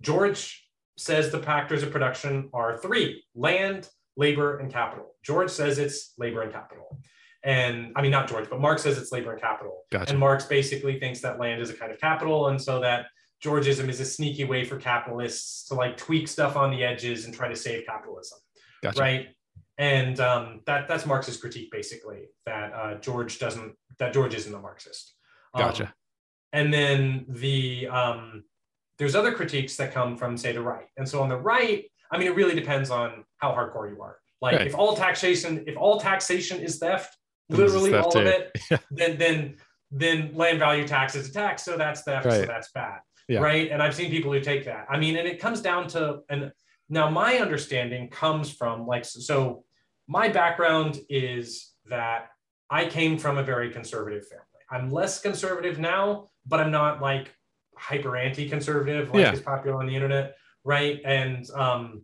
[0.00, 0.64] George
[0.96, 5.06] says the factors of production are three land, labor, and capital.
[5.24, 7.00] George says it's labor and capital.
[7.44, 9.84] And I mean, not George, but Marx says it's labor and capital.
[9.92, 10.10] Gotcha.
[10.10, 12.48] And Marx basically thinks that land is a kind of capital.
[12.48, 13.06] And so that
[13.44, 17.34] Georgism is a sneaky way for capitalists to like tweak stuff on the edges and
[17.34, 18.38] try to save capitalism.
[18.82, 19.00] Gotcha.
[19.00, 19.28] Right.
[19.78, 24.58] And um, that that's Marx's critique, basically, that uh, George doesn't, that George isn't a
[24.58, 25.14] Marxist.
[25.54, 25.94] Um, gotcha.
[26.52, 28.44] And then the, um,
[28.98, 30.86] there's other critiques that come from, say, the right.
[30.96, 34.16] And so on the right, I mean, it really depends on how hardcore you are.
[34.40, 34.66] Like right.
[34.66, 37.16] if all taxation, if all taxation is theft,
[37.48, 38.20] literally all too.
[38.20, 38.56] of it,
[38.90, 39.56] then then
[39.90, 42.40] then land value tax is a tax, so that's theft, right.
[42.40, 43.40] so that's bad, yeah.
[43.40, 43.70] right?
[43.70, 44.86] And I've seen people who take that.
[44.90, 46.52] I mean, and it comes down to and
[46.88, 49.64] now my understanding comes from like so.
[50.08, 52.28] My background is that
[52.70, 54.44] I came from a very conservative family.
[54.70, 57.34] I'm less conservative now, but I'm not like
[57.76, 59.32] hyper anti-conservative like yeah.
[59.32, 61.00] is popular on the internet, right?
[61.04, 62.02] And um,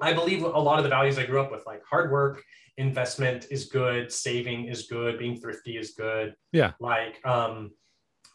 [0.00, 2.42] I believe a lot of the values I grew up with, like hard work
[2.78, 6.34] investment is good, saving is good, being thrifty is good.
[6.52, 6.72] Yeah.
[6.80, 7.72] Like, um,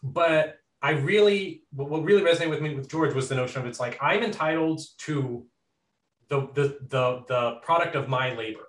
[0.04, 3.80] but I really, what really resonated with me with George was the notion of it's
[3.80, 5.46] like I'm entitled to
[6.30, 8.68] the the the the product of my labor.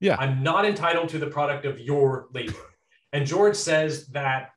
[0.00, 0.16] Yeah.
[0.18, 2.54] I'm not entitled to the product of your labor.
[3.12, 4.50] and George says that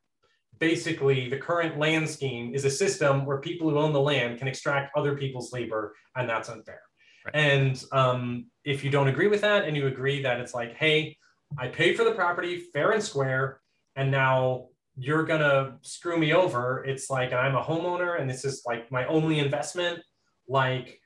[0.58, 4.48] basically the current land scheme is a system where people who own the land can
[4.48, 6.80] extract other people's labor, and that's unfair.
[7.24, 7.34] Right.
[7.34, 11.16] And um, if you don't agree with that and you agree that it's like, hey,
[11.58, 13.60] I paid for the property fair and square,
[13.96, 16.84] and now you're gonna screw me over.
[16.84, 20.00] It's like I'm a homeowner and this is like my only investment.
[20.48, 21.00] Like,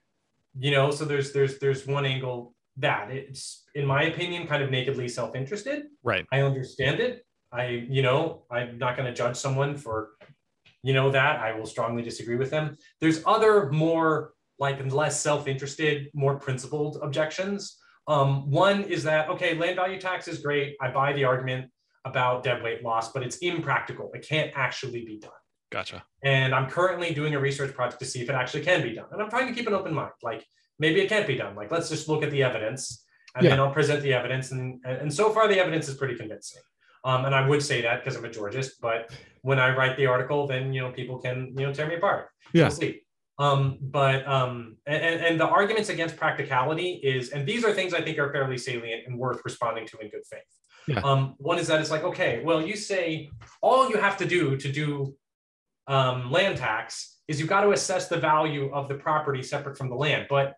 [0.58, 4.70] you know, so there's there's there's one angle that it's in my opinion kind of
[4.70, 5.84] nakedly self-interested.
[6.02, 6.26] Right.
[6.32, 7.24] I understand it.
[7.50, 10.10] I, you know, I'm not gonna judge someone for
[10.82, 12.76] you know that I will strongly disagree with them.
[13.00, 17.78] There's other more like less self-interested, more principled objections.
[18.06, 20.76] Um, one is that okay, land value tax is great.
[20.80, 21.70] I buy the argument
[22.04, 24.10] about dead weight loss, but it's impractical.
[24.14, 25.30] It can't actually be done.
[25.70, 26.02] Gotcha.
[26.22, 29.06] And I'm currently doing a research project to see if it actually can be done.
[29.12, 30.12] And I'm trying to keep an open mind.
[30.22, 30.44] Like
[30.78, 31.54] maybe it can't be done.
[31.54, 33.50] Like let's just look at the evidence and yeah.
[33.50, 34.50] then I'll present the evidence.
[34.50, 36.62] And, and so far the evidence is pretty convincing.
[37.04, 40.06] Um, and I would say that because I'm a Georgist, but when I write the
[40.06, 42.28] article, then you know people can you know tear me apart.
[42.52, 42.64] Yeah.
[42.64, 43.02] We'll see.
[43.38, 48.00] Um, but um, and, and the arguments against practicality is, and these are things I
[48.00, 50.40] think are fairly salient and worth responding to in good faith.
[50.88, 51.00] Yeah.
[51.00, 54.56] Um, one is that it's like, okay, well, you say all you have to do
[54.56, 55.14] to do
[55.86, 59.90] um, land tax is you've got to assess the value of the property separate from
[59.90, 60.26] the land.
[60.28, 60.54] But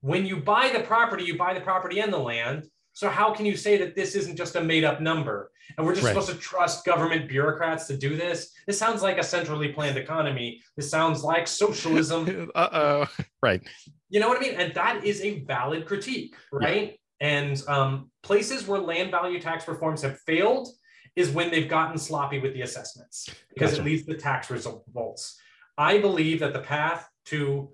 [0.00, 2.66] when you buy the property, you buy the property and the land.
[2.92, 5.50] So how can you say that this isn't just a made up number?
[5.76, 6.10] And we're just right.
[6.10, 8.52] supposed to trust government bureaucrats to do this?
[8.66, 10.60] This sounds like a centrally planned economy.
[10.76, 12.50] This sounds like socialism.
[12.54, 13.06] uh oh.
[13.42, 13.62] Right.
[14.10, 14.54] You know what I mean?
[14.54, 16.98] And that is a valid critique, right?
[17.20, 17.26] Yeah.
[17.26, 20.68] And um, places where land value tax reforms have failed
[21.16, 23.82] is when they've gotten sloppy with the assessments because gotcha.
[23.82, 25.38] it leads to tax results.
[25.78, 27.70] I believe that the path to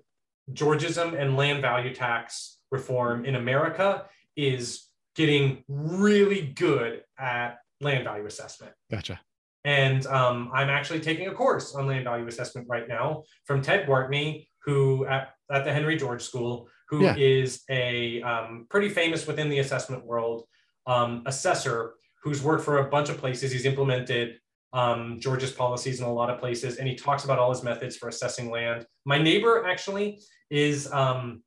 [0.53, 4.86] Georgism and land value tax reform in America is
[5.17, 8.71] getting really good at land value assessment.
[8.89, 9.19] Gotcha.
[9.65, 13.85] And um, I'm actually taking a course on land value assessment right now from Ted
[13.85, 17.15] Gwartney, who at, at the Henry George School, who yeah.
[17.17, 20.45] is a um, pretty famous within the assessment world
[20.85, 23.51] um, assessor who's worked for a bunch of places.
[23.51, 24.37] He's implemented
[24.71, 27.97] um, George's policies in a lot of places, and he talks about all his methods
[27.97, 28.85] for assessing land.
[29.05, 31.41] My neighbor actually is um,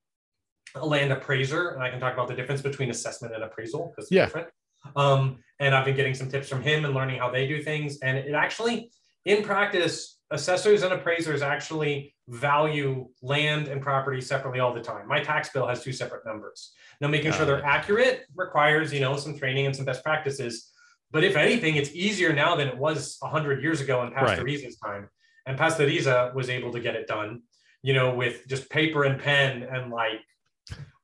[0.75, 4.11] a land appraiser, and I can talk about the difference between assessment and appraisal because
[4.11, 4.27] yeah.
[4.27, 4.49] different.
[4.97, 7.99] Um, and I've been getting some tips from him and learning how they do things.
[7.99, 8.91] And it actually,
[9.25, 15.07] in practice, assessors and appraisers actually value land and property separately all the time.
[15.07, 16.73] My tax bill has two separate numbers.
[17.01, 20.71] Now, making sure they're accurate requires, you know, some training and some best practices.
[21.11, 24.93] But if anything, it's easier now than it was 100 years ago in Pastoriza's right.
[24.93, 25.09] time.
[25.47, 27.43] And Pastoriza was able to get it done,
[27.83, 30.21] you know, with just paper and pen and like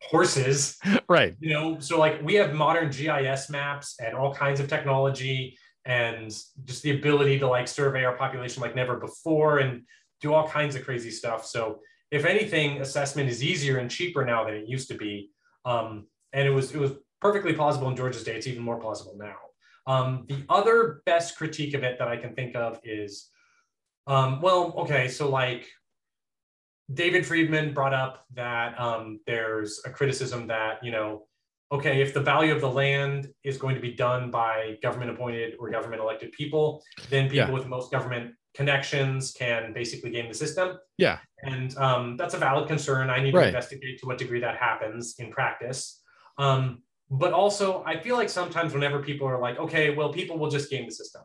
[0.01, 0.79] horses.
[1.09, 1.37] Right.
[1.38, 6.31] You know, so like we have modern GIS maps and all kinds of technology and
[6.64, 9.83] just the ability to like survey our population like never before and
[10.21, 11.47] do all kinds of crazy stuff.
[11.47, 11.79] So
[12.11, 15.31] if anything, assessment is easier and cheaper now than it used to be.
[15.64, 18.37] Um, and it was it was perfectly plausible in George's day.
[18.37, 19.37] It's even more plausible now.
[19.87, 23.31] Um, the other best critique of it that I can think of is,
[24.09, 25.69] um, well, okay, so like
[26.92, 31.27] David Friedman brought up that um, there's a criticism that, you know,
[31.72, 35.55] okay, if the value of the land is going to be done by government appointed
[35.59, 37.51] or government elected people, then people yeah.
[37.51, 40.79] with most government connections can basically game the system.
[40.96, 41.18] Yeah.
[41.42, 43.11] And um, that's a valid concern.
[43.11, 43.42] I need right.
[43.42, 46.01] to investigate to what degree that happens in practice.
[46.38, 50.51] Um, but also, I feel like sometimes whenever people are like, okay, well, people will
[50.51, 51.22] just game the system,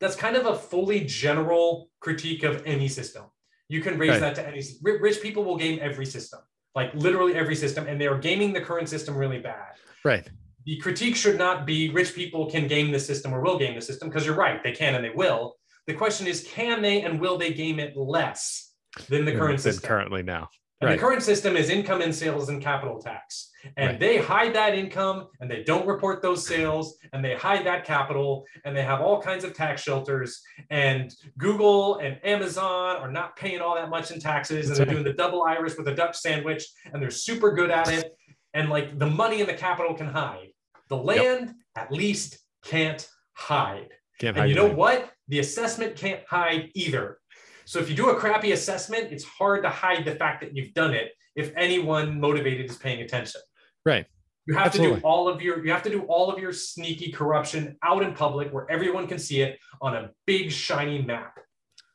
[0.00, 3.24] that's kind of a fully general critique of any system.
[3.68, 4.20] You can raise right.
[4.20, 6.40] that to any rich people will game every system,
[6.74, 9.74] like literally every system, and they are gaming the current system really bad.
[10.04, 10.28] Right.
[10.64, 13.80] The critique should not be rich people can game the system or will game the
[13.80, 15.56] system because you're right, they can and they will.
[15.86, 18.72] The question is, can they and will they game it less
[19.08, 19.88] than the current than system?
[19.88, 20.48] Currently now.
[20.80, 20.96] And right.
[20.96, 23.50] the current system is income and sales and capital tax.
[23.78, 24.00] And right.
[24.00, 28.44] they hide that income and they don't report those sales and they hide that capital
[28.66, 30.42] and they have all kinds of tax shelters.
[30.68, 35.04] And Google and Amazon are not paying all that much in taxes and they're doing
[35.04, 38.14] the double Irish with a Dutch sandwich and they're super good at it.
[38.52, 40.48] And like the money and the capital can hide.
[40.88, 41.86] The land yep.
[41.86, 43.88] at least can't hide.
[44.20, 45.10] Can't and hide you know what?
[45.28, 47.18] The assessment can't hide either.
[47.66, 50.72] So if you do a crappy assessment, it's hard to hide the fact that you've
[50.72, 53.40] done it if anyone motivated is paying attention.
[53.84, 54.06] Right.
[54.46, 54.96] You have Absolutely.
[54.96, 58.04] to do all of your you have to do all of your sneaky corruption out
[58.04, 61.40] in public where everyone can see it on a big shiny map.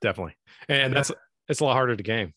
[0.01, 0.35] Definitely.
[0.67, 1.11] And that's
[1.47, 2.33] it's a lot harder to game.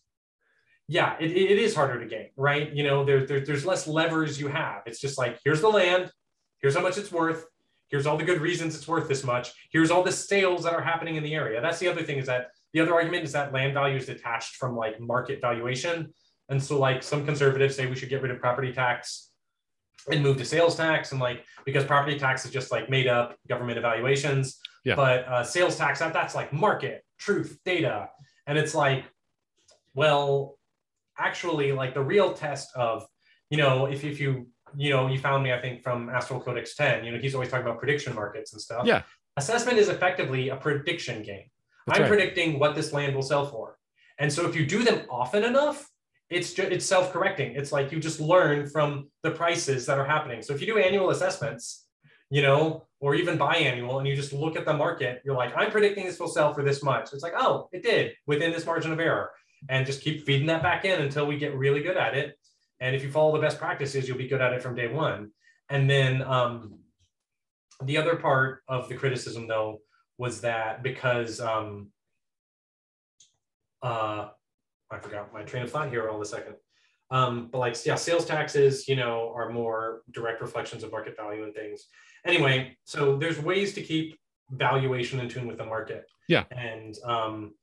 [0.87, 2.71] Yeah, it, it is harder to game, right?
[2.73, 4.83] You know, there, there, there's less levers you have.
[4.87, 6.13] It's just like, here's the land,
[6.61, 7.47] here's how much it's worth,
[7.89, 10.83] here's all the good reasons it's worth this much, here's all the sales that are
[10.83, 11.63] happening in the area.
[11.63, 14.57] That's the other thing is that the other argument is that land value is detached
[14.57, 16.13] from like market valuation.
[16.49, 19.31] And so like some conservatives say we should get rid of property tax
[20.11, 23.37] and move to sales tax and like because property tax is just like made up
[23.49, 24.59] government evaluations.
[24.85, 24.97] Yeah.
[24.97, 28.11] But uh, sales tax that that's like market, truth, data.
[28.47, 29.05] And it's like,
[29.95, 30.59] well,
[31.17, 33.07] actually like the real test of,
[33.51, 36.75] you know, if, if you, you know, you found me, I think from Astral Codex
[36.75, 38.85] 10, you know, he's always talking about prediction markets and stuff.
[38.85, 39.03] Yeah.
[39.37, 41.45] Assessment is effectively a prediction game.
[41.87, 42.09] That's I'm right.
[42.09, 43.79] predicting what this land will sell for.
[44.19, 45.89] And so if you do them often enough,
[46.31, 47.55] it's just it's self-correcting.
[47.55, 50.43] It's like you just learn from the prices that are happening.
[50.43, 51.87] So if you do annual assessments,
[52.31, 55.71] you know, or even biannual, and you just look at the market, you're like, I'm
[55.71, 57.13] predicting this will sell for this much.
[57.13, 59.31] It's like, oh, it did within this margin of error.
[59.69, 62.39] And just keep feeding that back in until we get really good at it.
[62.81, 65.31] And if you follow the best practices, you'll be good at it from day one.
[65.69, 66.79] And then um,
[67.83, 69.81] the other part of the criticism, though,
[70.19, 71.89] was that because um,
[73.83, 74.29] uh,
[74.91, 76.55] I forgot my train of thought here all of a second.
[77.11, 81.45] Um, but like, yeah, sales taxes, you know, are more direct reflections of market value
[81.45, 81.87] and things.
[82.25, 84.19] Anyway, so there's ways to keep
[84.51, 86.07] valuation in tune with the market.
[86.29, 86.45] Yeah.
[86.51, 87.55] And um,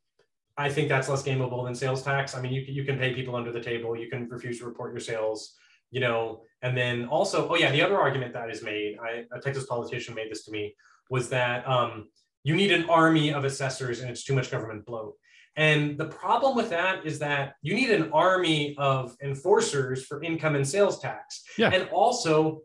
[0.57, 2.35] I think that's less gameable than sales tax.
[2.35, 4.93] I mean, you, you can pay people under the table, you can refuse to report
[4.93, 5.55] your sales,
[5.89, 9.41] you know, and then also, oh yeah, the other argument that is made, I, a
[9.41, 10.75] Texas politician made this to me,
[11.09, 12.09] was that um,
[12.43, 15.15] you need an army of assessors and it's too much government bloat.
[15.55, 20.55] And the problem with that is that you need an army of enforcers for income
[20.55, 21.43] and sales tax.
[21.57, 21.71] Yeah.
[21.73, 22.61] And also,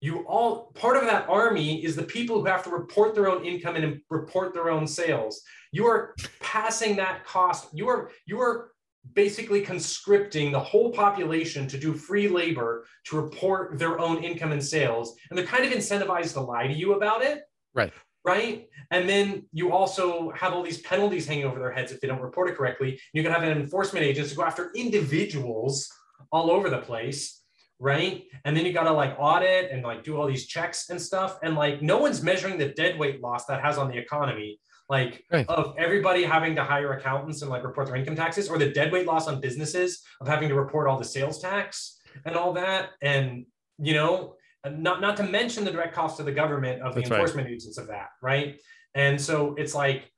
[0.00, 3.44] you all part of that army is the people who have to report their own
[3.44, 5.42] income and report their own sales.
[5.72, 7.68] You are passing that cost.
[7.72, 8.72] You are you are
[9.14, 14.62] basically conscripting the whole population to do free labor to report their own income and
[14.62, 15.16] sales.
[15.30, 17.42] And they're kind of incentivized to lie to you about it.
[17.74, 17.92] Right
[18.24, 18.66] right?
[18.90, 22.20] And then you also have all these penalties hanging over their heads if they don't
[22.20, 23.00] report it correctly.
[23.12, 25.88] You can have an enforcement agent to go after individuals
[26.32, 27.42] all over the place,
[27.78, 28.24] right?
[28.44, 31.38] And then you got to like audit and like do all these checks and stuff.
[31.42, 34.58] And like no one's measuring the dead weight loss that has on the economy.
[34.88, 35.46] Like right.
[35.50, 38.90] of everybody having to hire accountants and like report their income taxes, or the dead
[38.90, 42.90] weight loss on businesses of having to report all the sales tax and all that.
[43.02, 43.44] And
[43.78, 44.36] you know,
[44.66, 47.54] not not to mention the direct cost to the government of the That's enforcement right.
[47.54, 48.60] agents of that, right?
[48.94, 50.10] And so it's like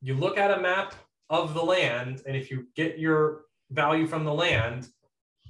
[0.00, 0.94] you look at a map
[1.30, 4.88] of the land, and if you get your value from the land,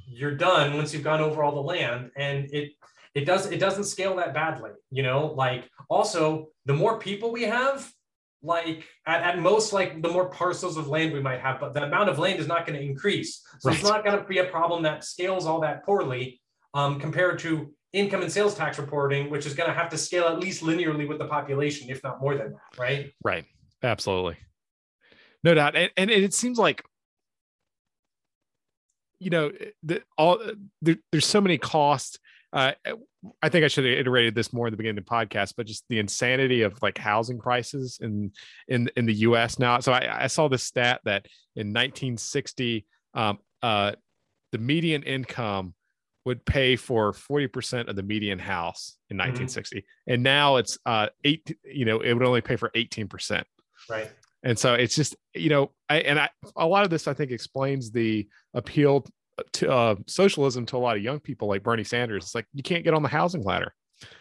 [0.06, 2.72] you're done once you've gone over all the land, and it
[3.14, 5.26] it does it doesn't scale that badly, you know.
[5.26, 7.92] Like also, the more people we have,
[8.42, 11.82] like at, at most like the more parcels of land we might have but the
[11.82, 13.78] amount of land is not going to increase so right.
[13.78, 16.40] it's not going to be a problem that scales all that poorly
[16.74, 20.24] um, compared to income and sales tax reporting, which is going to have to scale
[20.24, 23.12] at least linearly with the population, if not more than that, right?
[23.24, 23.44] Right.
[23.82, 24.36] Absolutely.
[25.44, 25.76] No doubt.
[25.76, 26.82] And, and it seems like,
[29.20, 30.40] you know, the, all
[30.82, 32.18] there, there's so many costs.
[32.52, 32.72] Uh,
[33.42, 35.66] I think I should have iterated this more in the beginning of the podcast, but
[35.66, 38.32] just the insanity of like housing prices in
[38.68, 39.58] in in the U.S.
[39.58, 39.80] now.
[39.80, 41.26] So I, I saw this stat that
[41.56, 43.92] in 1960, um, uh,
[44.52, 45.74] the median income
[46.28, 50.12] would pay for 40% of the median house in 1960 mm-hmm.
[50.12, 53.42] and now it's uh eight you know it would only pay for 18%
[53.90, 54.10] right
[54.42, 57.30] and so it's just you know I, and I, a lot of this i think
[57.30, 59.06] explains the appeal
[59.54, 62.62] to uh, socialism to a lot of young people like bernie sanders it's like you
[62.62, 63.74] can't get on the housing ladder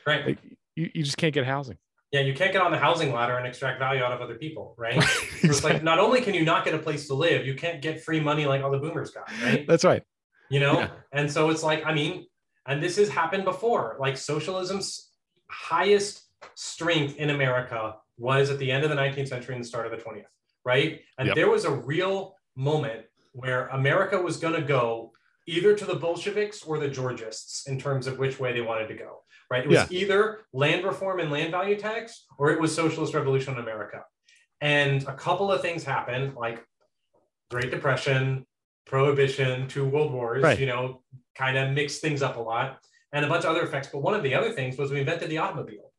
[0.05, 0.37] right like,
[0.75, 1.77] you, you just can't get housing
[2.13, 4.73] yeah, you can't get on the housing ladder and extract value out of other people,
[4.77, 4.95] right?
[4.95, 5.49] exactly.
[5.49, 8.01] It's like not only can you not get a place to live, you can't get
[8.01, 9.67] free money like all the boomers got, right?
[9.67, 10.03] That's right
[10.49, 10.89] you know yeah.
[11.11, 12.25] and so it's like i mean
[12.67, 15.11] and this has happened before like socialism's
[15.49, 16.23] highest
[16.55, 19.91] strength in america was at the end of the 19th century and the start of
[19.91, 20.23] the 20th
[20.65, 21.35] right and yep.
[21.35, 25.11] there was a real moment where america was going to go
[25.47, 28.95] either to the bolsheviks or the georgists in terms of which way they wanted to
[28.95, 29.19] go
[29.49, 29.99] right it was yeah.
[29.99, 34.03] either land reform and land value tax or it was socialist revolution in america
[34.61, 36.65] and a couple of things happened like
[37.49, 38.45] great depression
[38.87, 40.59] prohibition, to world wars, right.
[40.59, 41.01] you know,
[41.35, 42.79] kind of mixed things up a lot
[43.13, 43.89] and a bunch of other effects.
[43.91, 45.91] But one of the other things was we invented the automobile.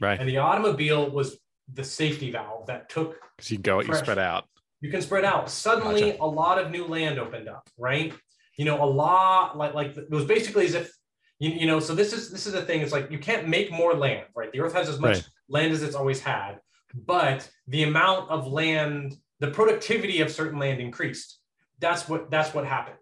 [0.00, 0.18] Right.
[0.18, 1.38] And the automobile was
[1.72, 3.16] the safety valve that took.
[3.36, 4.44] Because you go, you spread out.
[4.80, 5.48] You can spread out.
[5.50, 6.22] Suddenly, gotcha.
[6.22, 8.12] a lot of new land opened up, right?
[8.56, 10.92] You know, a lot like like it was basically as if
[11.38, 11.80] you, you know.
[11.80, 12.82] So this is this is the thing.
[12.82, 14.52] It's like you can't make more land, right?
[14.52, 15.28] The Earth has as much right.
[15.48, 16.58] land as it's always had,
[16.92, 21.38] but the amount of land, the productivity of certain land increased
[21.80, 22.96] that's what that's what happened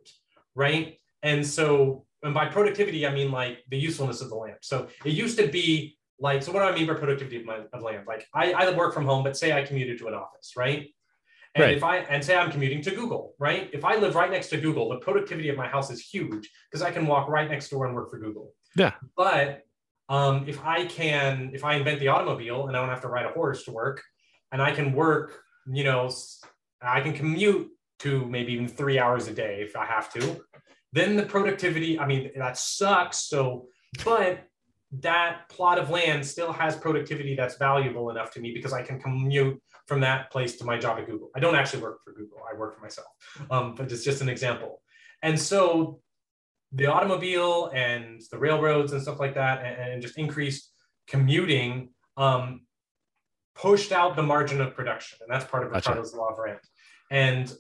[0.55, 4.89] right and so and by productivity i mean like the usefulness of the land so
[5.05, 7.83] it used to be like so what do i mean by productivity of, my, of
[7.83, 10.89] land like I, I work from home but say i commuted to an office right
[11.55, 11.77] and right.
[11.77, 13.69] if I and say I'm commuting to Google, right?
[13.73, 16.83] If I live right next to Google, the productivity of my house is huge because
[16.83, 18.55] I can walk right next door and work for Google.
[18.75, 18.93] Yeah.
[19.17, 19.63] But
[20.09, 23.27] um, if I can, if I invent the automobile and I don't have to ride
[23.27, 24.03] a horse to work,
[24.51, 26.11] and I can work, you know,
[26.81, 27.69] I can commute
[28.03, 30.41] two, maybe even three hours a day if I have to.
[30.93, 33.19] Then the productivity, I mean, that sucks.
[33.29, 33.69] So,
[34.05, 34.45] but
[35.01, 39.01] that plot of land still has productivity that's valuable enough to me because I can
[39.01, 41.31] commute from that place to my job at Google.
[41.35, 43.09] I don't actually work for Google, I work for myself,
[43.51, 44.83] um, but it's just an example.
[45.23, 46.01] And so
[46.73, 50.73] the automobile and the railroads and stuff like that, and, and just increased
[51.07, 52.63] commuting um,
[53.55, 55.19] pushed out the margin of production.
[55.23, 56.21] And that's part of Ricardo's gotcha.
[56.21, 56.61] law of rent.
[57.11, 57.53] And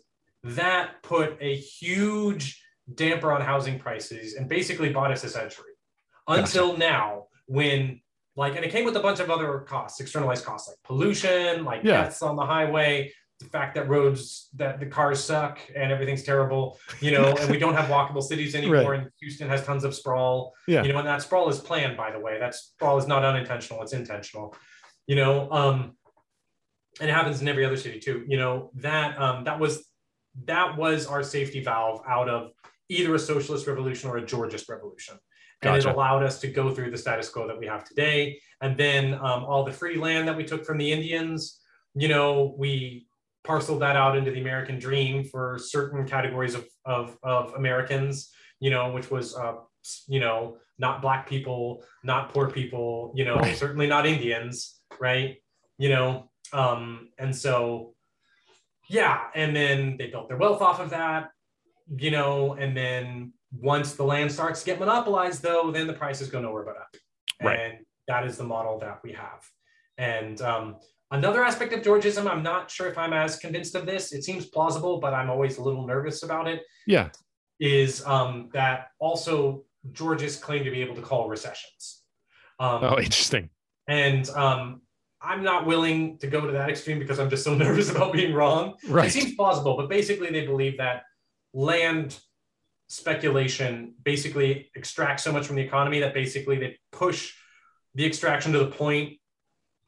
[0.44, 2.62] that put a huge
[2.92, 5.72] damper on housing prices and basically bought us a century
[6.28, 6.78] until gotcha.
[6.78, 8.00] now when
[8.36, 11.82] like and it came with a bunch of other costs externalized costs like pollution like
[11.84, 12.02] yeah.
[12.02, 16.78] deaths on the highway the fact that roads that the cars suck and everything's terrible
[17.00, 19.00] you know and we don't have walkable cities anymore right.
[19.00, 20.82] and houston has tons of sprawl yeah.
[20.82, 23.82] you know and that sprawl is planned by the way that sprawl is not unintentional
[23.82, 24.54] it's intentional
[25.06, 25.96] you know um
[27.00, 29.84] and it happens in every other city too you know that um that was
[30.44, 32.52] that was our safety valve out of
[32.88, 35.18] either a socialist revolution or a georgist revolution
[35.62, 38.40] and it allowed us to go through the status quo that we have today.
[38.60, 41.60] And then um, all the free land that we took from the Indians,
[41.94, 43.06] you know, we
[43.44, 48.30] parceled that out into the American dream for certain categories of, of, of Americans,
[48.60, 49.54] you know, which was, uh,
[50.08, 53.56] you know, not Black people, not poor people, you know, right.
[53.56, 55.36] certainly not Indians, right?
[55.78, 57.94] You know, um, and so,
[58.92, 61.30] yeah, and then they built their wealth off of that,
[61.96, 66.28] you know, and then once the land starts to get monopolized, though, then the prices
[66.28, 66.94] go nowhere but up.
[67.42, 67.58] Right.
[67.58, 69.48] And that is the model that we have.
[69.96, 70.76] And um,
[71.10, 74.12] another aspect of Georgism, I'm not sure if I'm as convinced of this.
[74.12, 76.62] It seems plausible, but I'm always a little nervous about it.
[76.86, 77.08] Yeah.
[77.60, 82.02] Is um, that also Georgists claim to be able to call recessions?
[82.60, 83.48] Um, oh, interesting.
[83.88, 84.82] And um,
[85.22, 88.34] I'm not willing to go to that extreme because I'm just so nervous about being
[88.34, 88.74] wrong.
[88.88, 89.06] Right.
[89.06, 91.04] It seems plausible, but basically they believe that
[91.52, 92.18] land
[92.88, 97.34] speculation basically extracts so much from the economy that basically they push
[97.94, 99.18] the extraction to the point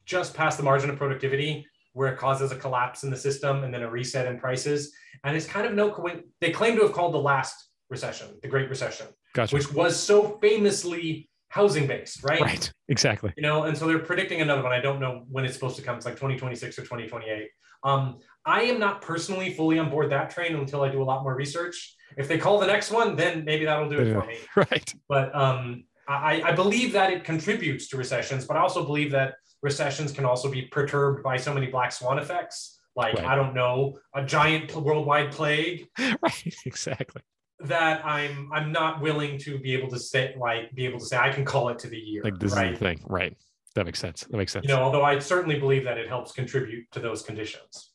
[0.05, 3.73] just past the margin of productivity where it causes a collapse in the system and
[3.73, 4.93] then a reset in prices.
[5.23, 6.31] And it's kind of no coincidence.
[6.41, 9.55] They claim to have called the last recession, the Great Recession, gotcha.
[9.55, 12.41] which was so famously housing based, right?
[12.41, 13.31] Right, exactly.
[13.37, 14.73] You know, and so they're predicting another one.
[14.73, 15.95] I don't know when it's supposed to come.
[15.95, 17.47] It's like 2026 or 2028.
[17.85, 21.23] Um, I am not personally fully on board that train until I do a lot
[21.23, 21.95] more research.
[22.17, 24.37] If they call the next one, then maybe that'll do it yeah, for me.
[24.57, 24.93] Right.
[25.07, 29.35] But um, I, I believe that it contributes to recessions, but I also believe that
[29.61, 32.81] recessions can also be perturbed by so many black swan effects.
[32.97, 33.25] Like, right.
[33.25, 35.87] I don't know, a giant worldwide plague.
[36.21, 37.21] right, exactly.
[37.61, 41.17] That I'm I'm not willing to be able to say like be able to say
[41.17, 42.21] I can call it to the year.
[42.23, 42.73] Like this right?
[42.73, 43.35] is the thing, right?
[43.75, 44.23] That makes sense.
[44.23, 44.65] That makes sense.
[44.67, 47.91] You know, although I certainly believe that it helps contribute to those conditions.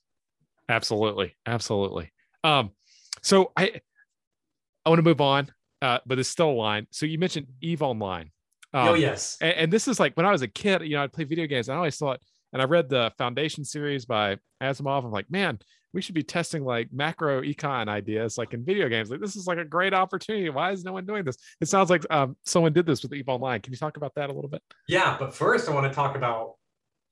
[0.69, 2.13] Absolutely, absolutely.
[2.43, 2.71] Um,
[3.23, 3.81] so I
[4.85, 5.53] I want to move on,
[5.83, 6.87] uh, but it's still a line.
[6.91, 8.31] So you mentioned Eve Online.
[8.73, 9.37] Um, oh yes.
[9.41, 11.47] And, and, this is like when I was a kid, you know, I'd play video
[11.47, 11.69] games.
[11.69, 12.21] And I always thought,
[12.53, 15.05] and I read the Foundation series by Asimov.
[15.05, 15.59] I'm like, man,
[15.93, 19.11] we should be testing like macro econ ideas like in video games.
[19.11, 20.49] Like this is like a great opportunity.
[20.51, 21.37] Why is no one doing this?
[21.61, 23.61] It sounds like um, someone did this with Eve Online.
[23.61, 24.63] Can you talk about that a little bit?
[24.89, 26.55] Yeah, but first I want to talk about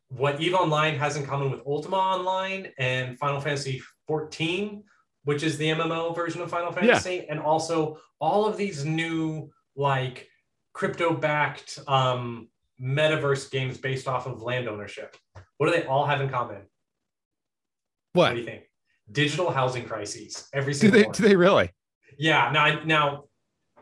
[0.08, 4.82] what Eve Online has in common with Ultima Online and Final Fantasy 14
[5.28, 7.22] which is the MMO version of Final Fantasy, yeah.
[7.28, 10.26] and also all of these new like
[10.72, 12.48] crypto backed um,
[12.80, 15.14] metaverse games based off of land ownership.
[15.58, 16.62] What do they all have in common?
[18.14, 18.67] What, what do you think?
[19.10, 20.48] Digital housing crises.
[20.52, 21.14] Every single do they, one.
[21.14, 21.70] Do they really?
[22.18, 22.50] Yeah.
[22.52, 23.24] Now, now,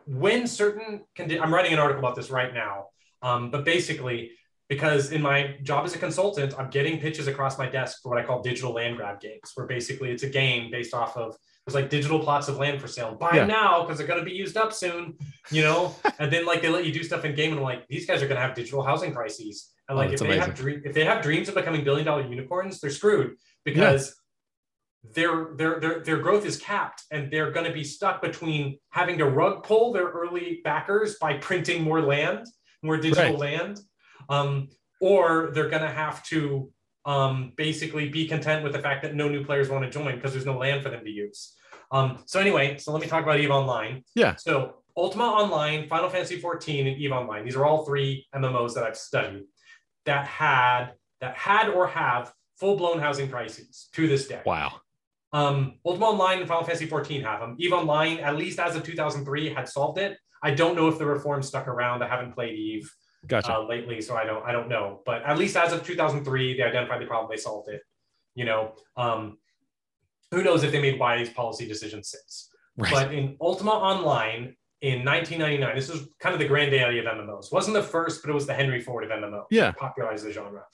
[0.06, 2.86] when certain condi- I'm writing an article about this right now.
[3.22, 4.32] Um, but basically,
[4.68, 8.18] because in my job as a consultant, I'm getting pitches across my desk for what
[8.18, 11.74] I call digital land grab games, where basically it's a game based off of there's
[11.74, 13.14] like digital plots of land for sale.
[13.14, 13.38] Buy yeah.
[13.40, 15.14] them now because they're going to be used up soon,
[15.50, 15.94] you know.
[16.18, 18.22] and then like they let you do stuff in game, and I'm like, these guys
[18.22, 19.72] are going to have digital housing crises.
[19.88, 22.26] And like oh, if they have dream, if they have dreams of becoming billion dollar
[22.26, 24.14] unicorns, they're screwed because.
[25.14, 29.18] Their, their their their growth is capped and they're going to be stuck between having
[29.18, 32.46] to rug pull their early backers by printing more land
[32.82, 33.38] more digital right.
[33.38, 33.80] land
[34.28, 34.68] um,
[35.00, 36.70] or they're going to have to
[37.04, 40.32] um, basically be content with the fact that no new players want to join because
[40.32, 41.54] there's no land for them to use.
[41.92, 44.02] Um, so anyway, so let me talk about EVE Online.
[44.14, 44.34] Yeah.
[44.36, 47.44] So Ultima Online, Final Fantasy 14, and EVE Online.
[47.44, 49.44] These are all three MMOs that I've studied
[50.04, 54.42] that had that had or have full-blown housing crises to this day.
[54.44, 54.80] Wow.
[55.36, 57.56] Um, Ultima Online and Final Fantasy 14 have them.
[57.58, 60.16] EVE Online, at least as of 2003, had solved it.
[60.42, 62.02] I don't know if the reforms stuck around.
[62.02, 62.90] I haven't played Eve
[63.26, 63.54] gotcha.
[63.54, 65.02] uh, lately, so I don't I don't know.
[65.04, 67.82] But at least as of 2003, they identified the problem, they solved it.
[68.34, 69.38] You know, um,
[70.30, 72.50] who knows if they made wise policy decisions since?
[72.78, 72.92] Right.
[72.92, 75.74] But in Ultima Online, in 1999.
[75.74, 77.52] This was kind of the granddaddy of MMOs.
[77.52, 79.44] wasn't the first, but it was the Henry Ford of MMO.
[79.50, 79.72] Yeah.
[79.72, 80.64] popularized the genre.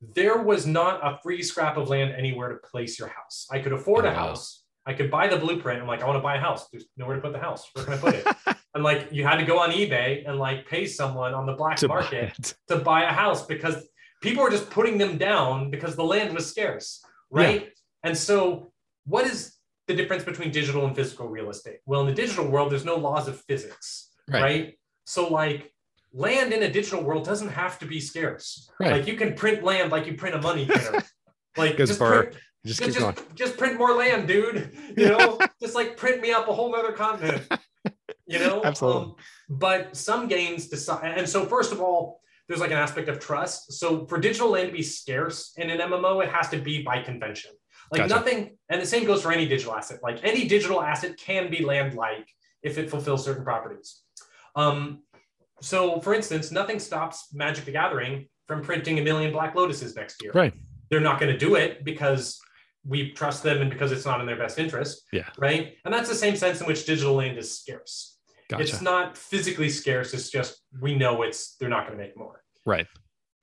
[0.00, 3.46] There was not a free scrap of land anywhere to place your house.
[3.50, 4.62] I could afford a house.
[4.84, 5.80] I could buy the blueprint.
[5.80, 6.68] I'm like, I want to buy a house.
[6.70, 7.68] There's nowhere to put the house.
[7.72, 8.26] Where can I put it?
[8.74, 11.76] and like, you had to go on eBay and like pay someone on the black
[11.78, 12.54] To market it.
[12.68, 13.88] to buy a house because
[14.22, 17.70] people were just putting them down because the land was scarce, right?
[18.04, 18.70] And so,
[19.06, 19.54] what is
[19.88, 21.78] the difference between digital and physical real estate?
[21.86, 24.42] Well, in the digital world, there's no laws of physics, Right.
[24.42, 24.78] right?
[25.04, 25.72] So, like,
[26.16, 28.70] land in a digital world doesn't have to be scarce.
[28.80, 28.92] Right.
[28.92, 31.02] Like, you can print land like you print a money printer.
[31.56, 34.76] like, just print, Just just, just, just print more land, dude.
[34.96, 37.46] You know, just like print me up a whole nother continent.
[38.26, 39.02] You know, Absolutely.
[39.02, 39.14] Um,
[39.48, 43.72] but some games decide, and so first of all, there's like an aspect of trust.
[43.74, 47.02] So for digital land to be scarce in an MMO, it has to be by
[47.02, 47.52] convention.
[47.92, 48.14] Like Gotcha.
[48.14, 50.00] nothing, and the same goes for any digital asset.
[50.02, 52.28] Like any digital asset can be land-like
[52.62, 54.02] if it fulfills certain properties.
[54.56, 55.02] Um,
[55.60, 60.22] so for instance, nothing stops Magic the Gathering from printing a million Black Lotuses next
[60.22, 60.52] year Right.
[60.90, 62.38] they're not going to do it because
[62.84, 65.02] we trust them and because it's not in their best interest.
[65.12, 65.28] Yeah.
[65.38, 65.74] Right.
[65.84, 68.18] And that's the same sense in which digital land is scarce.
[68.48, 68.62] Gotcha.
[68.62, 70.14] It's not physically scarce.
[70.14, 72.42] It's just we know it's they're not going to make more.
[72.64, 72.86] Right.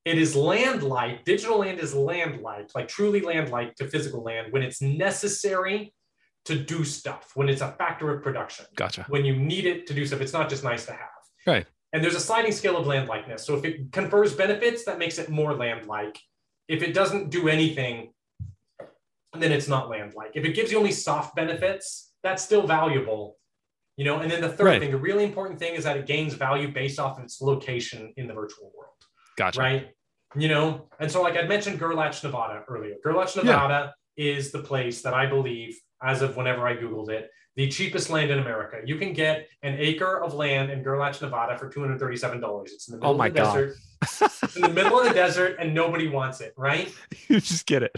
[0.05, 4.23] It is land like digital land is land like, like truly land like to physical
[4.23, 5.93] land when it's necessary
[6.45, 9.05] to do stuff, when it's a factor of production Gotcha.
[9.09, 10.21] when you need it to do stuff.
[10.21, 11.09] It's not just nice to have.
[11.45, 11.65] Right.
[11.93, 13.45] And there's a sliding scale of land likeness.
[13.45, 16.19] So if it confers benefits, that makes it more land like.
[16.67, 18.13] If it doesn't do anything,
[19.37, 20.31] then it's not land like.
[20.33, 23.37] If it gives you only soft benefits, that's still valuable.
[23.95, 24.81] You know, and then the third Right.
[24.81, 28.11] thing, the really important thing is that it gains value based off of its location
[28.17, 28.93] in the virtual world
[29.37, 29.59] Gotcha.
[29.59, 29.91] right?
[30.35, 32.95] You know, and so like I mentioned Gerlach, Nevada earlier.
[33.03, 37.67] Gerlach, Nevada is the place that I believe, as of whenever I Googled it, the
[37.67, 38.77] cheapest land in America.
[38.85, 42.63] You can get an acre of land in Gerlach, Nevada for $237.
[42.65, 43.53] It's in the middle Oh my of the God.
[43.53, 43.75] desert.
[44.01, 46.91] it's in the middle of the desert and nobody wants it, right?
[47.29, 47.95] you just get it.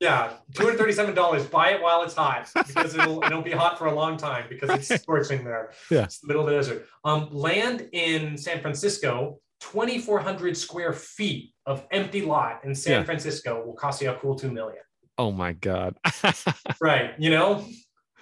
[0.00, 1.50] Yeah, $237.
[1.50, 4.70] Buy it while it's hot because it'll it'll be hot for a long time because
[4.70, 5.72] it's scorching there.
[5.90, 6.04] Yeah.
[6.04, 6.86] It's the middle of the desert.
[7.04, 13.04] Um, land in San Francisco, 2,400 square feet of empty lot in San Yeah.
[13.04, 14.82] Francisco will cost you a cool two million.
[15.16, 15.96] Oh my god.
[16.80, 17.14] Right.
[17.18, 17.64] You know?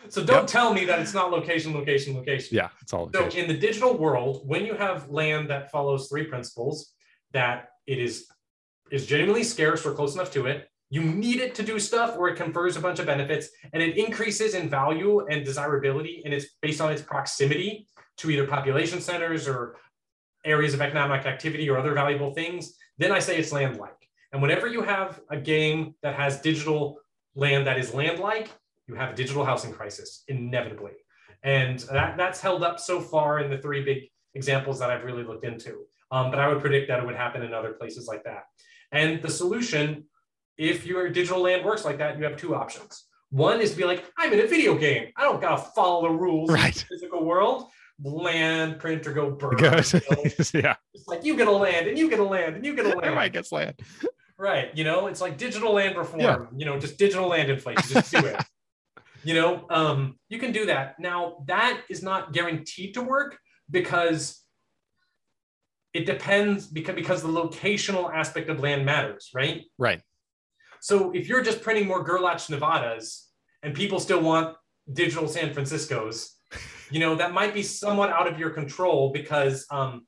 [0.09, 0.46] So don't Yep.
[0.46, 2.57] tell me that it's not location, location, location.
[2.57, 6.24] yeah, it's all So in the digital world, when you have land that follows three
[6.24, 6.92] principles,
[7.32, 8.28] that it is
[8.92, 12.28] is genuinely scarce or close enough to it, you need it to do stuff or
[12.28, 16.46] it confers a bunch of benefits and it increases in value and desirability and it's
[16.62, 17.88] based on its proximity
[18.18, 19.76] to either population centers or
[20.44, 24.09] areas of economic activity or other valuable things, then I say it's land-like.
[24.32, 26.98] And whenever you have a game that has digital
[27.34, 28.48] land that is land-like,
[28.89, 30.93] you have a digital housing crisis inevitably.
[31.43, 35.22] And that, that's held up so far in the three big examples that I've really
[35.24, 35.84] looked into.
[36.11, 38.45] Um, but I would predict that it would happen in other places like that.
[38.93, 40.05] And the solution,
[40.57, 43.07] if your digital land works like that, you have two options.
[43.30, 45.09] One is to be like, I'm in a video game.
[45.16, 46.68] I don't gotta follow the rules Right.
[46.74, 47.66] of the physical world.
[48.03, 49.57] Land, print, or go burn.
[49.57, 50.22] Goes- you know?
[50.68, 50.76] yeah.
[50.95, 52.89] It's like you get a land and you get a land and you get a
[52.91, 53.03] land.
[53.03, 53.74] Everybody gets land.
[54.39, 54.70] Right.
[54.76, 56.39] You know, it's like digital land reform, Yeah.
[56.57, 57.82] you know, just digital land inflation.
[57.89, 58.37] Just do it.
[59.26, 61.00] you know, um, you can do that.
[61.00, 63.36] Now, that is not guaranteed to work
[63.68, 64.40] because
[65.92, 69.64] it depends because, because the locational aspect of land matters, right?
[69.78, 70.00] Right.
[70.80, 73.28] So if you're just printing more Gerlach Nevadas
[73.64, 74.56] and people still want
[74.92, 76.28] digital San Franciscos,
[76.92, 80.06] you know, that might be somewhat out of your control because um,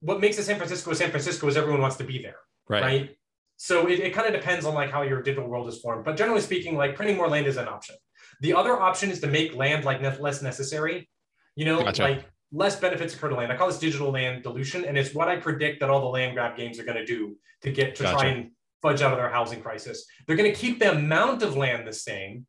[0.00, 2.38] what makes a San Francisco a San Francisco is everyone wants to be there
[2.68, 2.82] Right.
[2.82, 3.16] right?
[3.56, 6.04] So it, it kind of depends on like how your digital world is formed.
[6.04, 7.94] But generally speaking, like printing more land is an option.
[8.42, 11.08] The other option is to make land like ne- less necessary.
[11.54, 12.02] You know, Gotcha.
[12.02, 13.52] like less benefits occur to land.
[13.52, 16.34] I call this digital land dilution, and it's what I predict that all the land
[16.34, 18.18] grab games are going to do to get to Gotcha.
[18.18, 18.50] try and
[18.82, 20.06] fudge out of their housing crisis.
[20.26, 22.46] They're going to keep the amount of land the same,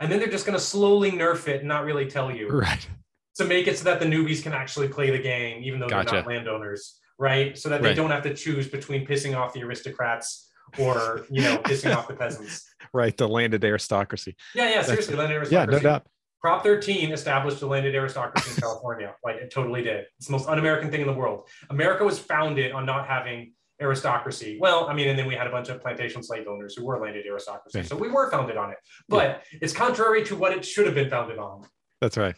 [0.00, 2.88] and then they're just going to slowly nerf it and not really tell you Right.
[3.36, 6.04] to make it so that the newbies can actually play the game, even though they're
[6.04, 7.56] not landowners, right?
[7.58, 7.96] So that they Right.
[7.96, 12.14] don't have to choose between pissing off the aristocrats or you know pissing off the
[12.14, 12.68] peasants.
[12.92, 13.16] Right.
[13.16, 14.36] The landed aristocracy.
[14.54, 15.72] Yeah, yeah, seriously, landed aristocracy.
[15.72, 16.06] Yeah, no doubt.
[16.40, 19.14] Prop 13 established the landed aristocracy in California.
[19.24, 20.04] Like it totally did.
[20.18, 21.48] It's the most un-American thing in the world.
[21.70, 24.58] America was founded on not having aristocracy.
[24.60, 27.00] Well, I mean, and then we had a bunch of plantation slave owners who were
[27.00, 27.82] landed aristocracy.
[27.84, 28.76] So we were founded on it.
[29.08, 31.66] But it's contrary to what it should have been founded on.
[32.00, 32.34] That's right.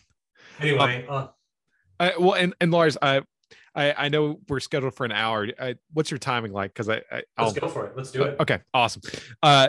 [0.60, 1.26] Anyway, uh,
[1.98, 3.22] I, well, and and Lars, I,
[3.76, 5.48] I I know we're scheduled for an hour.
[5.60, 6.72] I, what's your timing like?
[6.72, 7.96] Because I, I I'll, let's go for it.
[7.96, 8.40] Let's do it.
[8.40, 9.02] Okay, awesome.
[9.42, 9.68] Uh,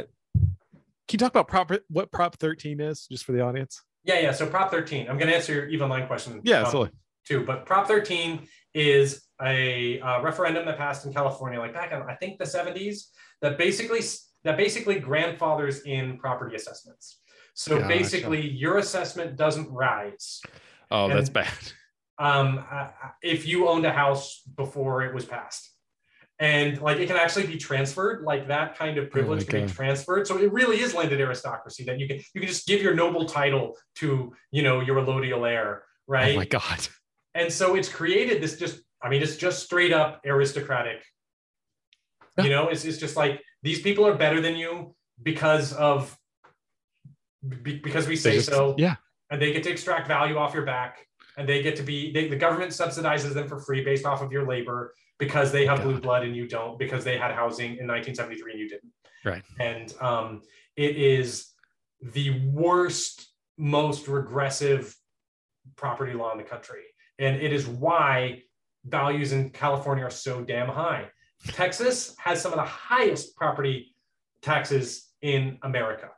[1.07, 3.83] can you talk about prop what prop thirteen is, just for the audience?
[4.03, 4.31] Yeah, yeah.
[4.31, 5.09] So Prop 13.
[5.09, 6.39] I'm going to answer your Eve Online question.
[6.43, 6.93] Yeah, um, absolutely.
[7.27, 7.43] too.
[7.43, 12.15] But Prop 13 is a uh, referendum that passed in California, like back in I
[12.15, 13.07] think the 70s,
[13.41, 13.99] that basically
[14.45, 17.19] that basically grandfathers in property assessments.
[17.53, 17.89] So Gotcha.
[17.89, 20.41] basically, your assessment doesn't rise
[20.89, 21.51] Oh, that's bad.
[22.19, 22.87] Um, uh,
[23.21, 25.71] if you owned a house before it was passed.
[26.39, 29.71] And like it can actually be transferred, like that kind of privilege Oh can be
[29.73, 30.27] transferred.
[30.27, 33.25] So it really is landed aristocracy that you can you can just give your noble
[33.25, 36.33] title to you know your allodial heir, right?
[36.35, 36.87] Oh my god.
[37.33, 41.03] and so it's created this just i mean it's just straight up aristocratic
[42.37, 42.43] Yeah.
[42.45, 46.17] you know it's, it's just like these people are better than you because of
[47.63, 48.95] be, because we say just- so Yeah.
[49.29, 51.05] and they get to extract value off your back
[51.37, 54.31] and they get to be they, the government subsidizes them for free based off of
[54.31, 57.87] your labor because they have blue blood and you don't because they had housing in
[57.87, 58.91] 1973 and you didn't.
[59.25, 59.43] Right.
[59.59, 60.41] and um,
[60.75, 61.53] it is
[62.01, 64.95] the worst most regressive
[65.75, 66.81] property law in the country.
[67.19, 68.43] And it is why
[68.85, 71.09] values in california are so damn high.
[71.47, 73.95] Texas has some of the highest property
[74.41, 76.09] taxes in america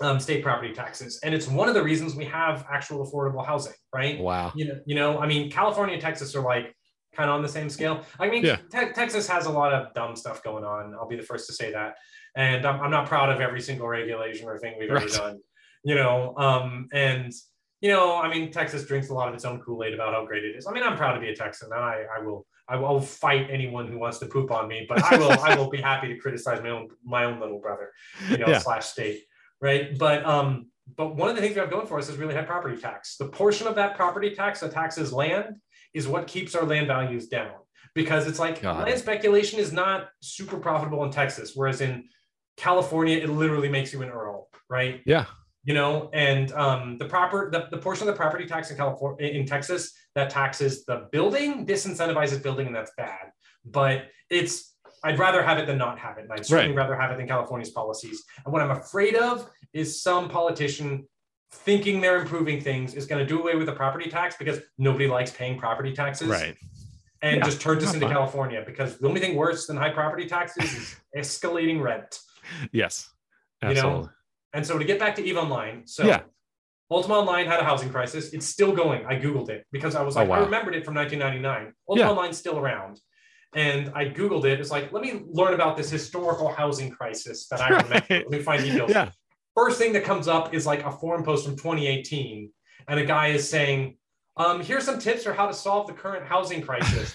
[0.00, 3.74] um, state property taxes and it's one of the reasons we have actual affordable housing
[3.94, 4.52] right Wow.
[4.54, 6.74] you know, you know, I mean, California and Texas are like
[7.14, 8.04] kind of on the same scale.
[8.18, 8.56] I mean, Yeah.
[8.70, 10.94] Te- Texas has a lot of dumb stuff going on.
[10.94, 11.96] I'll be the first to say that.
[12.36, 15.40] And I'm, I'm not proud of every single regulation or thing we've ever done,
[15.84, 16.34] you know.
[16.36, 17.32] Um, and,
[17.80, 20.24] you know, I mean, Texas drinks a lot of its own Kool Aid about how
[20.24, 20.66] great it is.
[20.68, 22.46] I mean, I'm proud to be a Texan and I, I will.
[22.68, 25.32] I will fight anyone who wants to poop on me, but I will.
[25.32, 27.90] I will be happy to criticize my own my own little brother,
[28.30, 28.58] you know, Yeah.
[28.60, 29.24] slash state,
[29.60, 29.96] right?
[29.98, 32.42] But um, but one of the things we have going for us is really high
[32.42, 33.16] property tax.
[33.16, 35.56] The portion of that property tax that taxes land
[35.94, 37.52] is what keeps our land values down
[37.94, 42.04] because it's like Got land speculation is not super profitable in Texas, whereas in
[42.56, 45.00] California it literally makes you an earl, right?
[45.06, 45.26] Yeah.
[45.64, 49.28] You know, and um, the proper the, the portion of the property tax in California
[49.28, 53.30] in Texas that taxes the building disincentivizes building, and that's bad.
[53.64, 54.69] But it's
[55.02, 56.24] I'd rather have it than not have it.
[56.24, 58.22] And I'd certainly rather have it than California's policies.
[58.44, 61.06] And what I'm afraid of is some politician
[61.52, 65.06] thinking they're improving things is going to do away with the property tax because nobody
[65.08, 66.56] likes paying property taxes Right.
[67.22, 68.14] and Yeah, just turns us not into fine.
[68.14, 72.18] California because the only thing worse than high property taxes is escalating rent.
[72.72, 73.08] Yes.
[73.62, 74.08] You know, Absolutely.
[74.52, 76.20] And so to get back to Eve Online, so Yeah.
[76.90, 78.32] Ultima Online had a housing crisis.
[78.32, 79.06] It's still going.
[79.06, 81.72] I Googled it because I was Oh, like, I remembered it from 1999.
[81.88, 82.10] Ultima Yeah.
[82.10, 83.00] Online's still around.
[83.54, 84.60] And I Googled it.
[84.60, 88.06] It's like, let me learn about this historical housing crisis that I remember.
[88.08, 88.90] Let me find details.
[88.90, 89.10] Yeah.
[89.56, 92.50] First thing that comes up is like a forum post from 2018.
[92.88, 93.96] And a guy is saying,
[94.36, 97.14] um, here's some tips for how to solve the current housing crisis.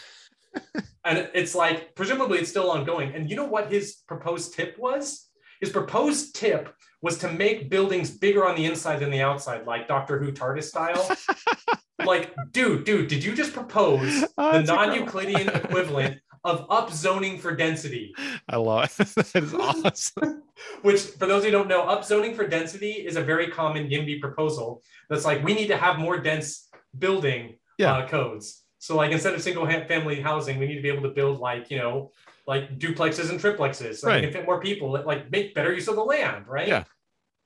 [1.06, 3.14] and it's like, presumably it's still ongoing.
[3.16, 5.30] And you know what his proposed tip was?
[5.62, 9.88] His proposed tip was to make buildings bigger on the inside than the outside, like
[9.88, 11.10] Doctor Who TARDIS style.
[12.06, 18.14] like, dude, dude, did you just propose Oh, the non-Euclidean equivalent of upzoning for density?
[18.48, 19.08] I love it.
[19.16, 20.44] that is awesome.
[20.84, 24.82] Which, for those who don't know, upzoning for density is a very common YIMBY proposal.
[25.10, 27.94] That's like we need to have more dense building Yeah.
[27.98, 28.62] uh, codes.
[28.80, 31.70] So, like instead of single family housing, we need to be able to build like
[31.72, 32.12] you know,
[32.48, 34.18] like duplexes and triplexes, so Right.
[34.18, 34.92] we can fit more people.
[34.92, 36.68] Like make better use of the land, right?
[36.68, 36.84] Yeah.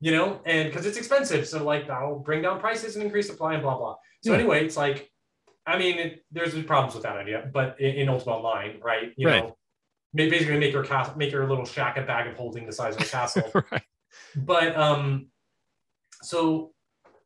[0.01, 3.53] You know, and because it's expensive, so like that'll bring down prices and increase supply
[3.53, 3.95] and blah blah.
[4.23, 4.39] So Yeah.
[4.39, 5.09] anyway, it's like,
[5.69, 9.13] I mean, it, there's problems with that idea, but in, in Ultima Online, right?
[9.15, 9.43] You Right.
[9.43, 9.55] know,
[10.15, 13.01] basically make your castle, make your little shack a bag of holding the size of
[13.01, 13.83] a castle right.
[14.35, 15.27] but um
[16.21, 16.71] so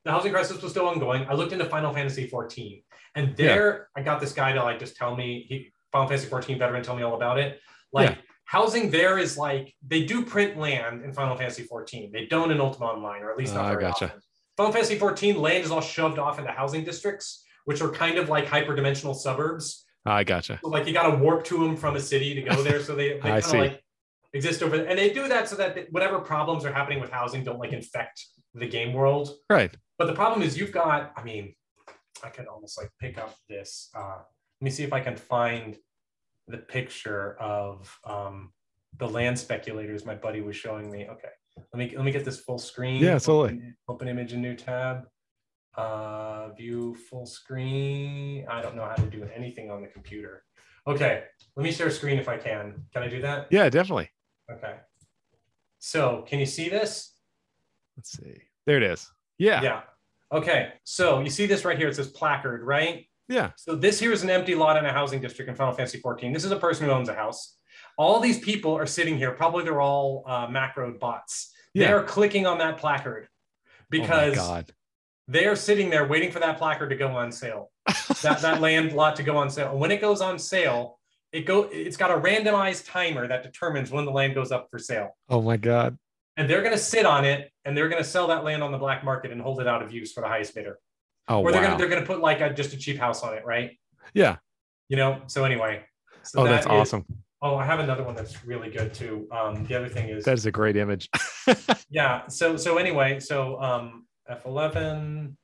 [0.03, 2.83] the housing crisis was still ongoing i looked into final fantasy 14
[3.15, 6.59] and there i got this guy to like just tell me he final fantasy 14
[6.59, 7.59] veteran tell me all about it
[7.93, 8.17] like Yeah.
[8.45, 12.59] housing there is like they do print land in final fantasy 14 they don't in
[12.59, 14.05] ultima online or at least not Ah, very gotcha.
[14.05, 14.19] often
[14.57, 18.29] final fantasy 14 land is all shoved off into housing districts which are kind of
[18.29, 20.59] like hyperdimensional suburbs I gotcha.
[20.61, 22.81] so, like you got to warp to them from a city to go there.
[22.81, 23.81] So they, they kind of like
[24.33, 24.87] exist over there.
[24.87, 28.25] And they do that so that whatever problems are happening with housing don't like infect
[28.53, 29.31] the game world.
[29.49, 29.73] Right.
[29.97, 31.55] But the problem is you've got, I mean,
[32.23, 33.89] I could almost like pick up this.
[33.95, 35.77] Uh, let me see if I can find
[36.47, 38.51] the picture of um,
[38.97, 41.07] the land speculators my buddy was showing me.
[41.09, 41.29] Okay.
[41.71, 43.01] Let me let me get this full screen.
[43.01, 43.57] Yeah, absolutely.
[43.57, 45.03] Open, open image in new tab.
[45.75, 48.45] Uh, view full screen.
[48.47, 50.43] I don't know how to do anything on the computer.
[50.85, 51.23] Okay,
[51.55, 52.83] let me share screen if I can.
[52.93, 53.47] Can I do that?
[53.49, 54.09] Yeah, definitely.
[54.51, 54.75] Okay.
[55.79, 57.13] So can you see this?
[57.97, 58.41] Let's see.
[58.65, 59.09] There it is.
[59.37, 59.61] Yeah.
[59.61, 59.81] Yeah.
[60.31, 60.73] Okay.
[60.83, 61.87] So you see this right here.
[61.87, 63.05] It says placard, right?
[63.27, 63.51] Yeah.
[63.55, 66.33] So this here is an empty lot in a housing district in Final Fantasy 14.
[66.33, 67.57] This is a person who owns a house.
[67.97, 69.31] All these people are sitting here.
[69.31, 71.51] Probably they're all uh, macro bots.
[71.75, 74.71] They are clicking on that placard oh because God.
[75.27, 77.71] They are sitting there waiting for that placard to go on sale.
[78.21, 79.71] that that land lot to go on sale.
[79.71, 80.99] And when it goes on sale,
[81.31, 84.79] it go it's got a randomized timer that determines when the land goes up for
[84.79, 85.15] sale.
[85.29, 85.97] Oh my god.
[86.37, 88.71] And they're going to sit on it and they're going to sell that land on
[88.71, 90.79] the black market and hold it out of use for the highest bidder.
[91.27, 91.71] Oh or they're wow.
[91.71, 93.77] to they're going to put like a, just a cheap house on it, right?
[94.13, 94.37] yeah.
[94.89, 95.21] You know.
[95.27, 95.83] So anyway.
[96.23, 97.05] So oh, that that's is- awesome.
[97.41, 99.27] Oh, I have another one that's really good too.
[99.29, 101.09] Um, the other thing is That is a great image.
[101.89, 102.25] yeah.
[102.27, 105.35] So so anyway, so um, F11.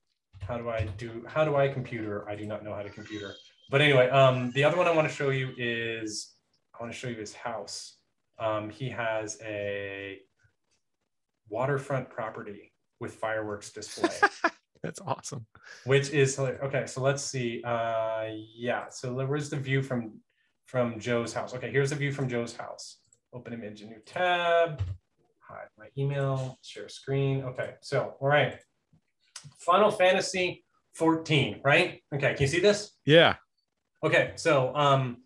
[0.41, 1.23] How do I do?
[1.27, 2.27] How do I computer?
[2.29, 3.33] I do not know how to computer.
[3.69, 6.33] But anyway, um, the other one I want to show you is
[6.73, 7.97] I want to show you his house.
[8.39, 10.19] Um, he has a
[11.49, 14.09] waterfront property with fireworks display.
[14.83, 15.45] that's awesome.
[15.83, 20.13] which is okay so let's see uh yeah so where's the view from
[20.65, 22.99] from joe's house okay here's the view from joe's house
[23.33, 24.81] open image a new tab
[25.39, 28.59] hide my email share screen okay so all right
[29.59, 30.63] final fantasy
[30.95, 33.35] 14 right okay can you see this Yeah.
[34.01, 35.23] Okay, so um,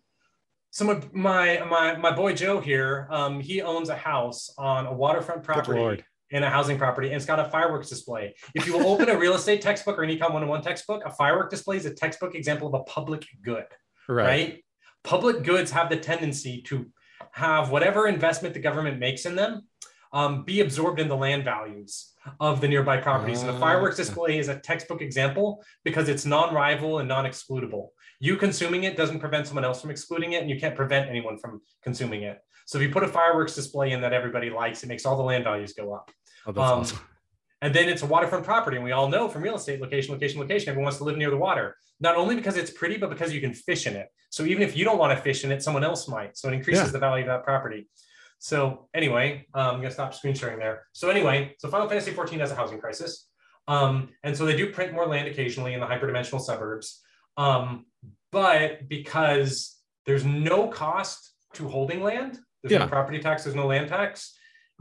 [0.72, 4.92] some of my my my boy Joe here, um, he owns a house on a
[4.92, 8.34] waterfront property in a housing property, and it's got a fireworks display.
[8.52, 11.50] If you will open a real estate textbook or an Econ 101 textbook, a firework
[11.50, 13.66] display is a textbook example of a public good,
[14.08, 14.26] Right.
[14.26, 14.64] right?
[15.04, 16.90] Public goods have the tendency to
[17.30, 19.68] have whatever investment the government makes in them
[20.14, 23.42] um, be absorbed in the land values of the nearby properties.
[23.42, 24.04] and the fireworks Ah.
[24.04, 27.88] display is a textbook example because it's non-rival and non-excludable.
[28.20, 31.36] You consuming it doesn't prevent someone else from excluding it, and you can't prevent anyone
[31.36, 32.38] from consuming it.
[32.64, 35.22] So if you put a fireworks display in that everybody likes, it makes all the
[35.22, 36.10] land values go up.
[36.46, 36.98] Oh, that's Um, awesome.
[37.60, 38.76] And then it's a waterfront property.
[38.76, 41.30] And we all know from real estate, location, location, location, everyone wants to live near
[41.30, 41.76] the water.
[41.98, 44.08] Not only because it's pretty, but because you can fish in it.
[44.30, 46.36] So even if you don't want to fish in it, someone else might.
[46.36, 46.92] So it increases Yeah.
[46.92, 47.88] the value of that property.
[48.44, 50.82] So anyway, um, I'm gonna stop screen sharing there.
[50.92, 53.26] So anyway, so Final Fantasy 14 has a housing crisis.
[53.68, 57.00] Um, and so they do print more land occasionally in the hyperdimensional suburbs.
[57.38, 57.86] Um,
[58.32, 62.80] but because there's no cost to holding land, there's Yeah.
[62.80, 64.38] no property tax, there's no land tax,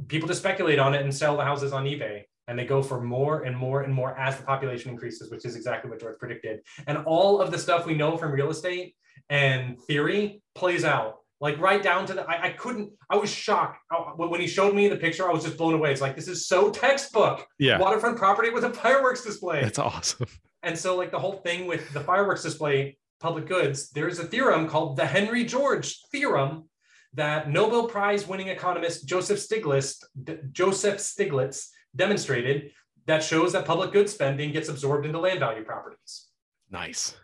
[0.09, 2.23] people just speculate on it and sell the houses on eBay.
[2.49, 5.55] And they go for more and more and more as the population increases, which is
[5.55, 6.59] exactly what George predicted.
[6.85, 8.97] And all of the stuff we know from real estate
[9.29, 11.22] and theory plays out.
[11.43, 13.77] Like right down to the, I, I couldn't, I was shocked.
[13.93, 15.91] Uh, I- when he showed me the picture, I was just blown away.
[15.91, 17.45] It's like, this is so textbook.
[17.59, 17.79] Yeah.
[17.79, 19.61] Waterfront property with a fireworks display.
[19.61, 20.27] That's awesome.
[20.63, 24.69] And so, like the whole thing with the fireworks display, public goods, there's a theorem
[24.69, 26.69] called the Henry George theorem
[27.15, 32.71] that Nobel Prize winning economist Joseph Stiglitz, D- Joseph Stiglitz demonstrated
[33.05, 36.27] that shows that public goods spending gets absorbed into land value properties.
[36.71, 37.17] Nice.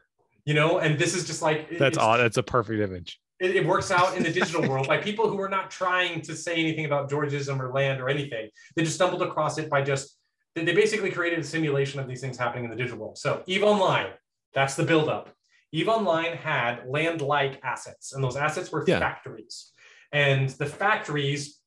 [0.43, 2.17] You know, and this is just like That's it's- all.
[2.17, 3.17] That's a perfect image.
[3.39, 6.35] It, it works out in the digital world by people who are not trying to
[6.35, 8.49] say anything about Georgism or land or anything.
[8.75, 10.17] They just stumbled across it by just
[10.55, 13.17] they they basically created a simulation of these things happening in the digital world.
[13.17, 14.11] So Eve Online,
[14.53, 15.29] that's the buildup.
[15.71, 18.99] Eve Online had land-like assets, and those assets were Yeah.
[18.99, 19.71] factories.
[20.11, 21.59] And the factories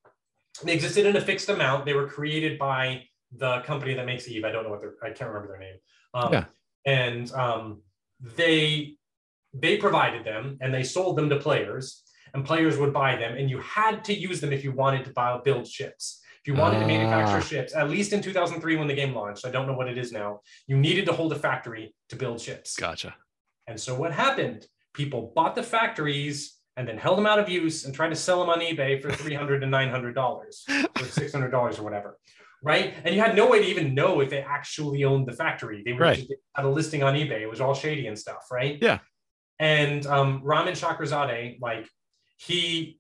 [0.64, 1.86] they existed in a fixed amount.
[1.86, 3.04] They were created by
[3.34, 4.44] the company that makes Eve.
[4.44, 5.76] I don't know what their I can't remember their name.
[6.14, 6.44] Um, Yeah.
[6.84, 7.82] And um,
[8.36, 8.96] they
[9.54, 12.02] they provided them and they sold them to players
[12.34, 15.10] and players would buy them and you had to use them if you wanted to
[15.12, 16.88] buy build ships if you wanted to Ah.
[16.88, 19.98] manufacture ships at least in 2003 when the game launched i don't know what it
[19.98, 23.14] is now you needed to hold a factory to build ships Gotcha.
[23.66, 27.84] and so what happened people bought the factories and then held them out of use
[27.84, 30.64] and tried to sell them on ebay for 300 to 900 dollars
[30.98, 32.18] or 600 dollars or whatever
[32.64, 35.82] right and you had no way to even know if they actually owned the factory
[35.84, 36.16] they were Right.
[36.16, 38.98] just they had a listing on ebay it was all shady and stuff right Yeah.
[39.58, 41.86] And um, Raman Chakrazade, like
[42.36, 42.98] he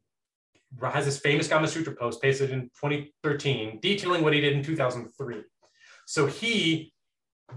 [0.80, 5.42] has this famous Gamasutra post pasted in 2013 detailing what he did in 2003.
[6.06, 6.92] So he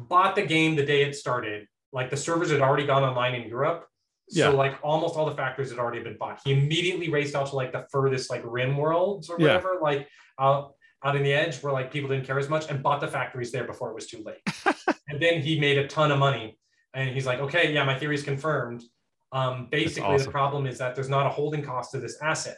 [0.10, 1.68] bought the game the day it started.
[1.94, 3.88] Like the servers had already gone online in Europe.
[4.30, 4.56] So Yeah.
[4.58, 6.42] like almost all the factories had already been bought.
[6.44, 9.48] He immediately raced out to like the furthest like rim worlds or Yeah.
[9.56, 10.08] whatever, like
[10.40, 10.74] out
[11.04, 13.52] out in the edge where like people didn't care as much and bought the factories
[13.52, 14.42] there before it was too late.
[15.08, 16.58] and then he made a ton of money.
[16.96, 18.84] And he's like, okay, yeah, my theory is confirmed.
[19.32, 20.26] Um, basically, awesome.
[20.26, 22.58] the problem is that there's not a holding cost to this asset.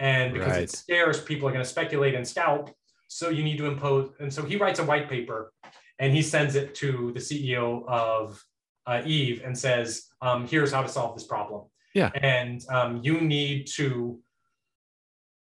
[0.00, 0.62] And because Right.
[0.62, 2.74] it's scarce, people are going to speculate and scalp.
[3.08, 4.10] So you need to impose.
[4.18, 5.52] And so he writes a white paper
[5.98, 8.42] and he sends it to the CEO of
[8.86, 11.64] uh, Eve and says, um, here's how to solve this problem.
[11.94, 12.10] Yeah.
[12.14, 14.18] And um, you need to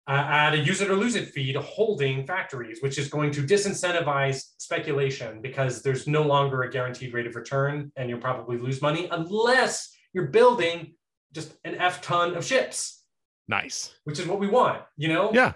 [0.09, 3.31] uh, add a use it or lose it fee to holding factories, which is going
[3.31, 8.59] to disincentivize speculation because there's no longer a guaranteed rate of return and you'll probably
[8.59, 10.95] lose money unless you're building
[11.33, 13.05] just an F ton of ships,
[13.47, 13.95] Nice.
[14.05, 15.31] which is what we want, you know?
[15.33, 15.53] Yeah.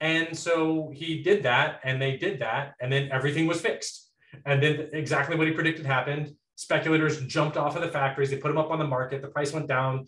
[0.00, 4.10] And so he did that and they did that and then everything was fixed.
[4.44, 6.34] And then exactly what he predicted happened.
[6.56, 9.52] Speculators jumped off of the factories, they put them up on the market, the price
[9.52, 10.06] went down.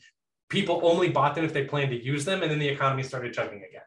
[0.48, 3.32] People only bought them if they planned to use them, and then the economy started
[3.32, 3.82] chugging again.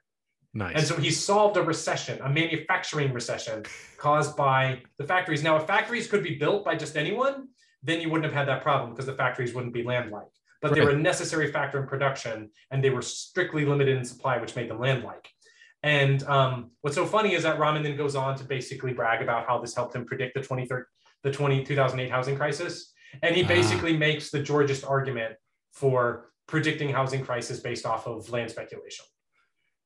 [0.53, 0.75] Nice.
[0.75, 3.63] And so he solved a recession, a manufacturing recession
[3.97, 5.43] caused by the factories.
[5.43, 7.49] Now, if factories could be built by just anyone,
[7.83, 10.27] then you wouldn't have had that problem because the factories wouldn't be land-like.
[10.61, 14.37] But they were a necessary factor in production, and they were strictly limited in supply,
[14.39, 15.29] which made them land-like.
[15.83, 19.47] And um, what's so funny is that Raman then goes on to basically brag about
[19.47, 20.83] how this helped him predict the 23rd,
[21.23, 22.91] the 20, 2008 housing crisis.
[23.23, 23.47] And he Ah.
[23.47, 25.35] basically makes the Georgist argument
[25.71, 29.05] for predicting housing crisis based off of land speculation.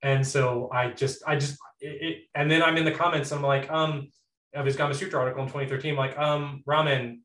[0.02, 3.40] And so I just, I just, it, it, and then I'm in the comments, and
[3.40, 4.10] I'm like, um,
[4.54, 7.22] of his Gamasutra article in 2013, I'm like, um, Raman,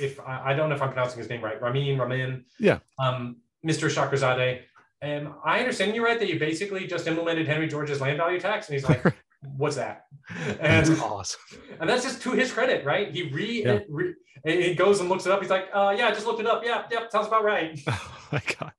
[0.00, 2.78] if I, I don't know if I'm pronouncing his name right, Ramin, Ramin, Yeah.
[2.98, 3.88] um, Mr.
[3.88, 4.60] Shokrizade,
[5.02, 8.68] am I understand you right that you basically just implemented Henry George's land value tax?
[8.68, 9.02] And he's like,
[9.56, 10.06] what's that?
[10.60, 11.40] That's And, awesome.
[11.80, 13.10] and that's just to his credit, right?
[13.12, 13.78] He re, Yeah.
[13.88, 14.14] re
[14.44, 15.40] and he goes and looks it up.
[15.40, 16.62] He's like, uh, yeah, I just looked it up.
[16.64, 17.78] Yeah, yeah, sounds about right.
[17.88, 18.72] Oh my god.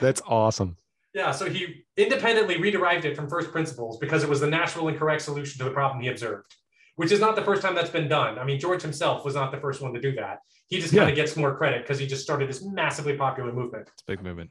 [0.00, 0.76] That's awesome.
[1.14, 4.96] Yeah, so he independently rederived it from first principles because it was the natural and
[4.98, 6.54] correct solution to the problem he observed,
[6.96, 8.38] which is not the first time that's been done.
[8.38, 10.40] I mean, George himself was not the first one to do that.
[10.68, 11.00] He just Yeah.
[11.00, 13.88] kind of gets more credit because he just started this massively popular movement.
[13.92, 14.50] It's a big movement.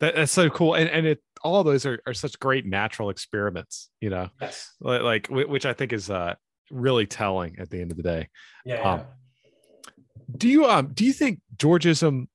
[0.00, 0.74] That, that's so cool.
[0.74, 4.72] And and it all those are, are such great natural experiments, you know, Yes.
[4.80, 6.34] like, which I think is uh
[6.70, 8.28] really telling at the end of the day.
[8.64, 8.82] Yeah.
[8.82, 9.00] Um,
[10.36, 12.26] Do you um do you think Georgism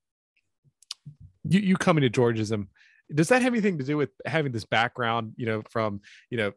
[1.48, 2.68] you, you coming to Georgism,
[3.14, 6.02] does that have anything to do with having this background, you know, from,
[6.32, 6.52] you know,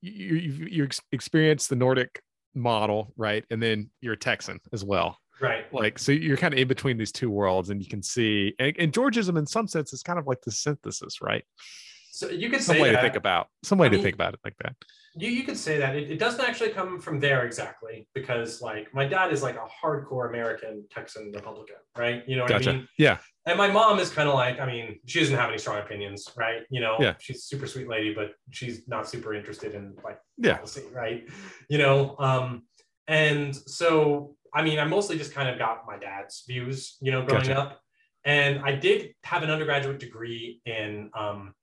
[0.00, 2.22] you you you ex- experienced the Nordic
[2.54, 3.44] model, right?
[3.50, 5.18] And then you're a Texan as well.
[5.40, 5.72] right.
[5.72, 8.74] like so you're kind of in between these two worlds and you can see and,
[8.76, 11.44] and georgism in some sense is kind of like the synthesis right
[12.18, 14.16] So you could some say way to think about some way I to mean- think
[14.16, 14.74] about it like that
[15.14, 18.92] You, you could say that it, it doesn't actually come from there exactly because like
[18.92, 22.24] my dad is like a hardcore American Texan Republican, right?
[22.26, 22.88] You know what gotcha I mean?
[23.06, 25.78] yeah And my mom is kind of like, I mean, she doesn't have any strong
[25.78, 26.62] opinions, right?
[26.70, 27.14] You know, Yeah.
[27.24, 30.56] she's a super sweet lady, but she's not super interested in like Yeah.
[30.56, 31.20] policy, right?
[31.72, 32.46] You know, um,
[33.06, 33.92] and so
[34.58, 37.60] I mean, I mostly just kind of got my dad's views, you know, growing Gotcha.
[37.60, 37.70] up.
[38.24, 41.54] And I did have an undergraduate degree in um,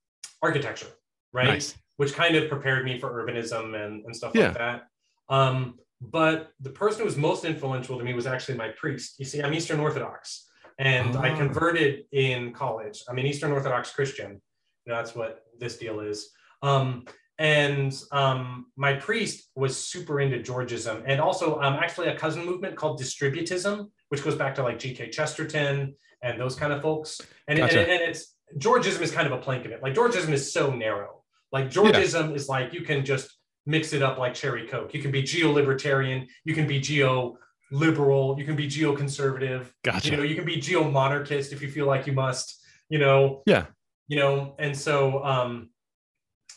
[0.42, 0.88] architecture,
[1.34, 1.48] right?
[1.48, 4.48] nice which kind of prepared me for urbanism and, and stuff Yeah.
[4.48, 4.88] like that.
[5.30, 9.16] Um, but the person who was most influential to me was actually my priest.
[9.18, 10.46] You see, I'm Eastern Orthodox,
[10.78, 11.38] and I Ah.
[11.38, 13.02] converted in college.
[13.08, 14.42] I'm an Eastern Orthodox Christian.
[14.86, 16.32] You know, that's what this deal is.
[16.62, 17.06] Um,
[17.40, 22.76] and um, my priest was super into Georgism, and also um, actually a cousin movement
[22.76, 25.12] called distributism, which goes back to like G.K.
[25.12, 27.22] Chesterton and those kind of folks.
[27.48, 27.80] And, Gotcha.
[27.82, 29.82] and, and it's Georgism is kind of a plank of it.
[29.82, 31.24] Like Georgism is so narrow.
[31.52, 33.30] Like Georgism is like you can just
[33.66, 34.94] mix it up like cherry coke.
[34.94, 39.74] You can be geo-libertarian, you can be geo-liberal, you can be geo-conservative.
[39.84, 42.62] gotcha You know, you can be geo-monarchist if you feel like you must.
[42.88, 43.66] You know, yeah
[44.08, 45.70] you know and so um,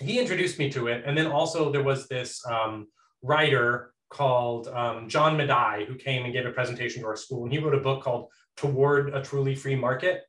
[0.00, 2.86] he introduced me to it and then also there was this um,
[3.22, 7.52] writer called um, john medaille who came and gave a presentation to our school and
[7.52, 10.22] he wrote a book called toward a truly free market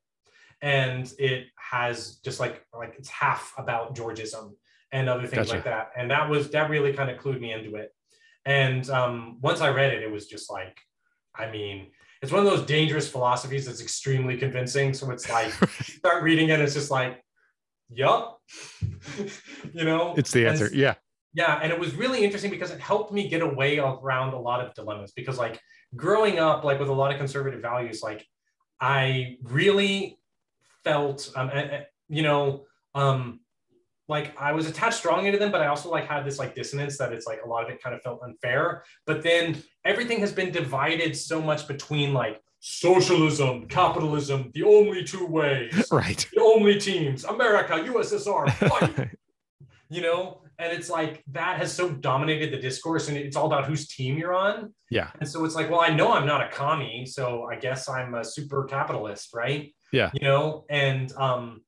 [0.62, 4.51] and it has just like like it's half about georgism
[4.91, 5.55] and other things Gotcha.
[5.55, 7.93] like that and that was that really kind of clued me into it
[8.45, 10.78] and um, once i read it it was just like
[11.36, 11.88] i mean
[12.22, 15.51] it's one of those dangerous philosophies that's extremely convincing so it's like
[15.82, 17.24] start reading it, it's just like,
[17.89, 18.41] yup.
[19.74, 20.14] you know?
[20.18, 20.95] it's the answer yeah
[21.34, 21.60] Yeah.
[21.62, 24.74] And it was really interesting because it helped me get away around a lot of
[24.74, 25.12] dilemmas.
[25.16, 25.60] Because like
[25.95, 28.26] growing up, like with a lot of conservative values, like
[28.82, 30.18] I really
[30.84, 32.65] felt um, eh, eh, you know,
[32.95, 33.39] um,
[34.09, 36.97] like I was attached strongly to them, but I also like had this like dissonance
[36.97, 38.84] that it's like a lot of it kind of felt unfair.
[39.05, 45.25] But then everything has been divided so much between like socialism, capitalism, the only two
[45.25, 49.09] ways, right the only teams, America, USSR, fight,
[49.89, 50.41] you know?
[50.57, 54.17] And it's like that has so dominated the discourse and it's all about whose team
[54.17, 54.73] you're on.
[54.89, 57.88] yeah And so it's like, well, I know I'm not a commie, so I guess
[57.88, 59.73] I'm a super capitalist, right?
[59.91, 60.11] Yeah.
[60.13, 61.61] You know, and um,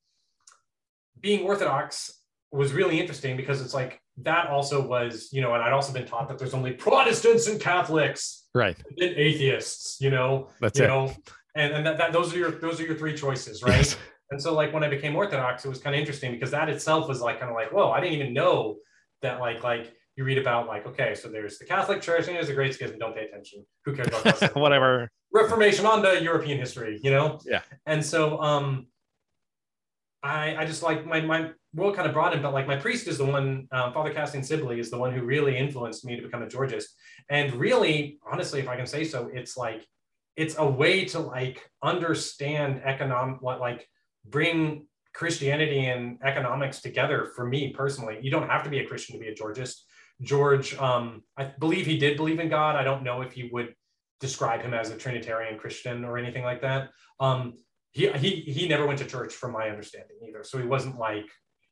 [1.19, 2.11] being Orthodox
[2.51, 6.05] was really interesting because it's like that also was, you know, and I'd also been
[6.05, 10.87] taught that there's only Protestants and Catholics right and atheists, you know, that's you it
[10.89, 11.13] know,
[11.55, 13.77] and, and that, that those are your those are your three choices, right?
[13.77, 13.97] Yes.
[14.31, 17.07] And so like when I became Orthodox, it was kind of interesting because that itself
[17.07, 18.77] was like kind of like, whoa, I didn't even know
[19.21, 22.47] that like like you read about like, okay, so there's the Catholic Church and there's
[22.47, 22.97] the Great Schism.
[22.99, 23.65] Don't pay attention.
[23.85, 27.39] Who cares about whatever Reformation on to European history, you know?
[27.45, 27.61] Yeah.
[27.85, 28.87] And so um
[30.23, 33.17] I I just like my my world kind of broadened, but like my priest is
[33.17, 36.43] the one, um, Father Cassian Sibley is the one who really influenced me to become
[36.43, 36.87] a Georgist.
[37.29, 39.87] And really, honestly, if I can say so, it's like,
[40.35, 43.87] it's a way to like understand economic, what like
[44.25, 48.19] bring Christianity and economics together for me personally.
[48.21, 49.83] You don't have to be a Christian to be a Georgist.
[50.21, 52.75] George, um, I believe he did believe in God.
[52.75, 53.73] I don't know if he would
[54.21, 56.89] describe him as a Trinitarian Christian or anything like that.
[57.19, 57.57] Um,
[57.91, 60.43] he, he, he never went to church from my understanding either.
[60.43, 61.25] So he wasn't like,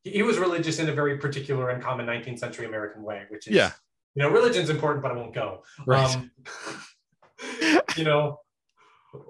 [0.04, 3.48] he, he was religious in a very particular and common 19th century American way, which
[3.48, 3.72] is, Yeah.
[4.16, 5.64] you know, religion's important, but I won't go.
[5.86, 6.14] Right.
[6.16, 6.32] Um,
[7.96, 8.40] you know,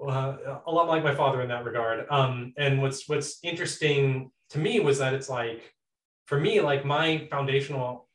[0.06, 2.06] uh, a lot like my father in that regard.
[2.10, 5.74] Um, and what's what's interesting to me was that it's like,
[6.26, 8.08] for me, like my foundational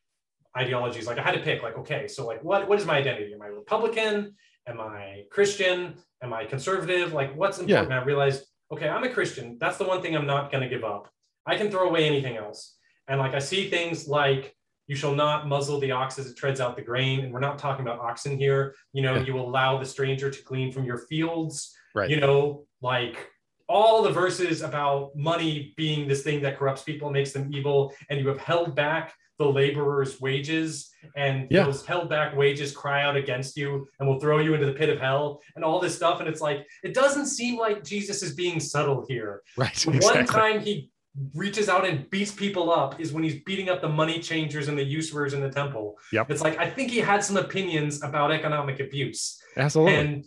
[0.57, 3.33] ideologies, like I had to pick, like, okay, so like, what what is my identity?
[3.33, 4.35] Am I Republican?
[4.68, 5.95] Am I Christian?
[6.22, 7.13] Am I conservative?
[7.13, 7.91] Like, what's important?
[7.91, 9.57] I realized, okay, I'm a Christian.
[9.59, 11.09] That's the one thing I'm not going to give up.
[11.45, 12.76] I can throw away anything else.
[13.07, 14.55] And like, I see things like
[14.88, 17.20] you shall not muzzle the ox as it treads out the grain.
[17.22, 18.76] And we're not talking about oxen here.
[18.93, 19.24] You know, Yeah.
[19.24, 21.76] you allow the stranger to glean from your fields.
[21.93, 22.09] Right.
[22.09, 23.30] You know, like
[23.68, 27.93] all the verses about money being this thing that corrupts people makes them evil.
[28.09, 31.65] And you have held back the laborer's wages and Yeah.
[31.65, 34.89] those held back wages cry out against you and will throw you into the pit
[34.89, 36.19] of hell and all this stuff.
[36.19, 39.41] And it's like, it doesn't seem like Jesus is being subtle here.
[39.57, 39.69] Right.
[39.71, 39.99] Exactly.
[39.99, 40.89] One time he
[41.33, 44.77] reaches out and beats people up is when he's beating up the money changers and
[44.77, 45.97] the usurers in the temple.
[46.11, 46.31] Yep.
[46.31, 49.95] It's like I think he had some opinions about economic abuse, Absolutely.
[49.95, 50.25] and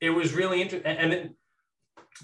[0.00, 0.96] it was really interesting.
[0.96, 1.34] And then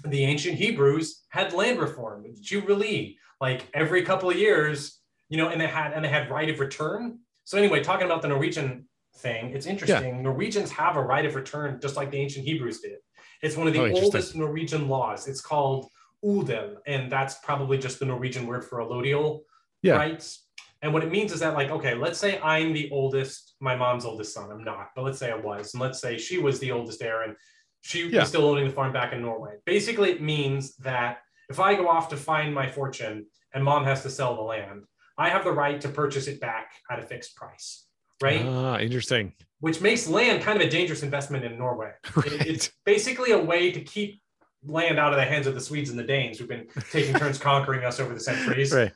[0.05, 4.99] the ancient Hebrews had land reform, jubilee, like every couple of years,
[5.33, 7.17] you know, and they had and they had right of return.
[7.43, 10.21] So anyway, talking about the Norwegian thing, it's interesting.
[10.21, 12.99] Norwegians have a right of return just like the ancient Hebrews did.
[13.41, 15.27] It's one of the Oh, oldest Norwegian laws.
[15.27, 15.87] It's called
[16.23, 19.41] Odel, and that's probably just the Norwegian word for allodial
[19.81, 19.97] Yeah.
[19.97, 20.45] rights.
[20.83, 24.05] And what it means is that, like, okay, let's say I'm the oldest, my mom's
[24.05, 24.51] oldest son.
[24.51, 27.23] I'm not, but let's say I was, and let's say she was the oldest heir,
[27.23, 27.35] and
[27.81, 28.19] she Yeah.
[28.19, 29.55] was still owning the farm back in Norway.
[29.65, 34.03] Basically, it means that if I go off to find my fortune and mom has
[34.03, 34.83] to sell the land,
[35.17, 37.85] I have the right to purchase it back at a fixed price,
[38.21, 38.41] right?
[38.45, 39.33] Ah, interesting.
[39.59, 41.91] Which makes land kind of a dangerous investment in Norway.
[42.25, 44.21] It- It's basically a way to keep
[44.65, 47.37] land out of the hands of the Swedes and the Danes who've been taking turns
[47.49, 48.93] conquering us over the centuries Right.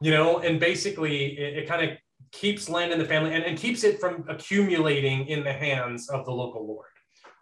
[0.00, 1.98] you know and basically it, it kind of
[2.30, 6.24] keeps land in the family and, and keeps it from accumulating in the hands of
[6.24, 6.86] the local lord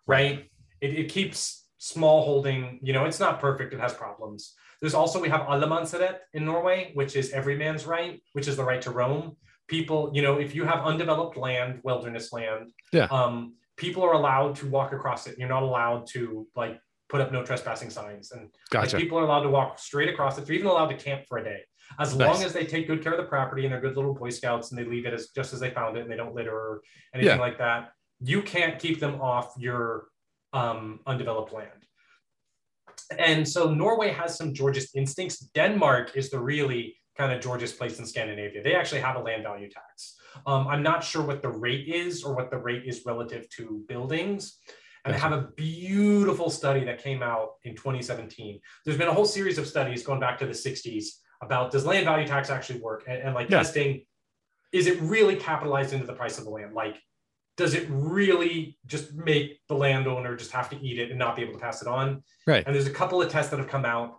[0.06, 0.48] right
[0.80, 5.20] it, it keeps small holding you know it's not perfect it has problems there's also
[5.20, 8.90] we have allemannsrett in norway which is every man's right which is the right to
[8.90, 9.36] roam
[9.68, 13.06] people you know if you have undeveloped land wilderness land Yeah.
[13.10, 17.30] um people are allowed to walk across it you're not allowed to like put up
[17.32, 20.44] no trespassing signs and like people are allowed to walk straight across it.
[20.44, 21.60] They're even allowed to camp for a day,
[22.00, 22.26] as Nice.
[22.34, 24.72] long as they take good care of the property and they're good little Boy Scouts
[24.72, 26.80] and they leave it as just as they found it and they don't litter or
[27.14, 27.40] anything Yeah.
[27.40, 27.90] like that.
[28.18, 30.08] You can't keep them off your
[30.52, 31.75] um, undeveloped land.
[33.18, 35.38] And so Norway has some Georgist instincts.
[35.54, 38.62] Denmark is the really kind of Georgist place in Scandinavia.
[38.62, 40.16] They actually have a land value tax.
[40.46, 43.82] Um, I'm not sure what the rate is or what the rate is relative to
[43.88, 44.58] buildings.
[45.04, 48.60] And I have a beautiful study that came out in 2017.
[48.84, 51.04] There's been a whole series of studies going back to the 60s
[51.42, 53.58] about does land value tax actually work and, and like Yeah.
[53.58, 54.04] testing
[54.72, 56.96] is it really capitalized into the price of the land like
[57.56, 61.42] does it really just make the landowner just have to eat it and not be
[61.42, 62.64] able to pass it on Right.
[62.66, 64.18] and there's a couple of tests that have come out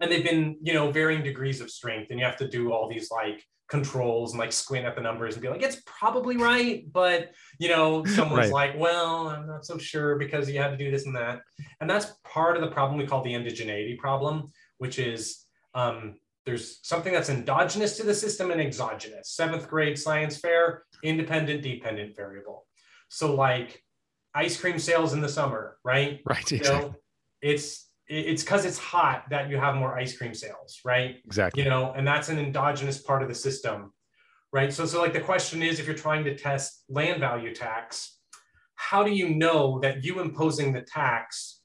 [0.00, 2.88] and they've been you know varying degrees of strength and you have to do all
[2.88, 6.84] these like controls and like squint at the numbers and be like it's probably right
[6.92, 8.70] but you know someone's Right.
[8.70, 11.40] like well i'm not so sure because you had to do this and that
[11.80, 15.44] and that's part of the problem we call the endogeneity problem which is
[15.74, 16.14] um,
[16.46, 22.14] there's something that's endogenous to the system and exogenous seventh grade science fair independent dependent
[22.16, 22.66] variable
[23.08, 23.82] so like
[24.34, 26.50] ice cream sales in the summer right Right.
[26.50, 26.88] you Exactly.
[26.90, 26.94] know
[27.42, 31.62] it's it's because it's hot that you have more ice cream sales right Exactly.
[31.62, 33.92] you know and that's an endogenous part of the system
[34.52, 38.18] right so so like the question is if you're trying to test land value tax
[38.76, 41.62] how do you know that you imposing the tax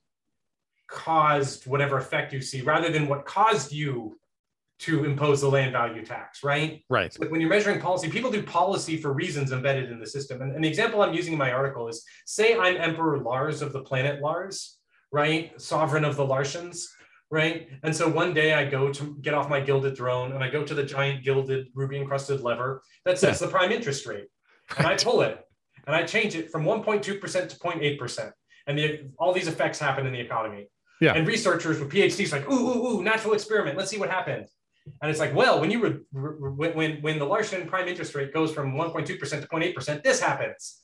[0.90, 4.18] caused whatever effect you see rather than what caused you
[4.82, 7.16] to impose the land value tax right Right.
[7.20, 10.41] like when you're measuring policy, people do policy for reasons embedded in the system.
[10.41, 13.74] And, and the example I'm using in my article is say I'm Emperor Lars of
[13.74, 14.78] the planet Lars,
[15.12, 15.60] right?
[15.62, 16.86] Sovereign of the Lartians,
[17.30, 17.70] right?
[17.84, 20.64] And so one day I go to get off my gilded throne and I go
[20.64, 24.28] to the giant gilded ruby encrusted lever that sets the prime interest rate.
[24.78, 25.40] And I pull it
[25.86, 28.32] and I change it from 1.2% to 0.8%.
[28.68, 30.70] And the, all these effects happen in the economy.
[30.99, 31.14] Yeah.
[31.14, 33.78] And researchers with PhDs are like, ooh, ooh, ooh, natural experiment.
[33.78, 34.48] Let's see what happened.
[35.02, 38.34] And it's like, well, when you re- re- when when the Larsen prime interest rate
[38.34, 40.82] goes from 1.2% to 0.8%, this happens.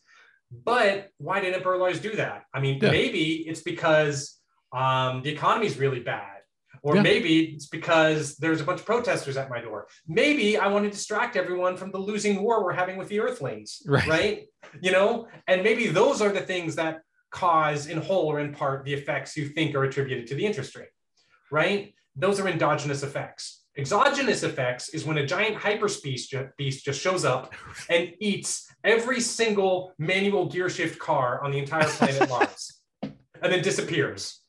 [0.52, 2.44] But why didn't Berlars do that?
[2.54, 2.92] I mean, yeah.
[2.92, 4.40] maybe it's because
[4.72, 6.38] um, the economy is really bad.
[6.84, 7.02] Or yeah.
[7.02, 9.88] maybe it's because there's a bunch of protesters at my door.
[10.08, 13.82] Maybe I want to distract everyone from the losing war we're having with the Earthlings,
[13.86, 14.08] right?
[14.08, 14.46] right?
[14.80, 17.02] You know, and maybe those are the things that
[17.32, 20.76] cause, in whole or in part, the effects you think are attributed to the interest
[20.76, 20.90] rate,
[21.52, 21.94] right?
[22.16, 23.64] Those are endogenous effects.
[23.78, 27.54] Exogenous effects is when a giant hyperspace beast just shows up
[27.90, 33.62] and eats every single manual gear shift car on the entire planet Mars and then
[33.62, 34.42] disappears.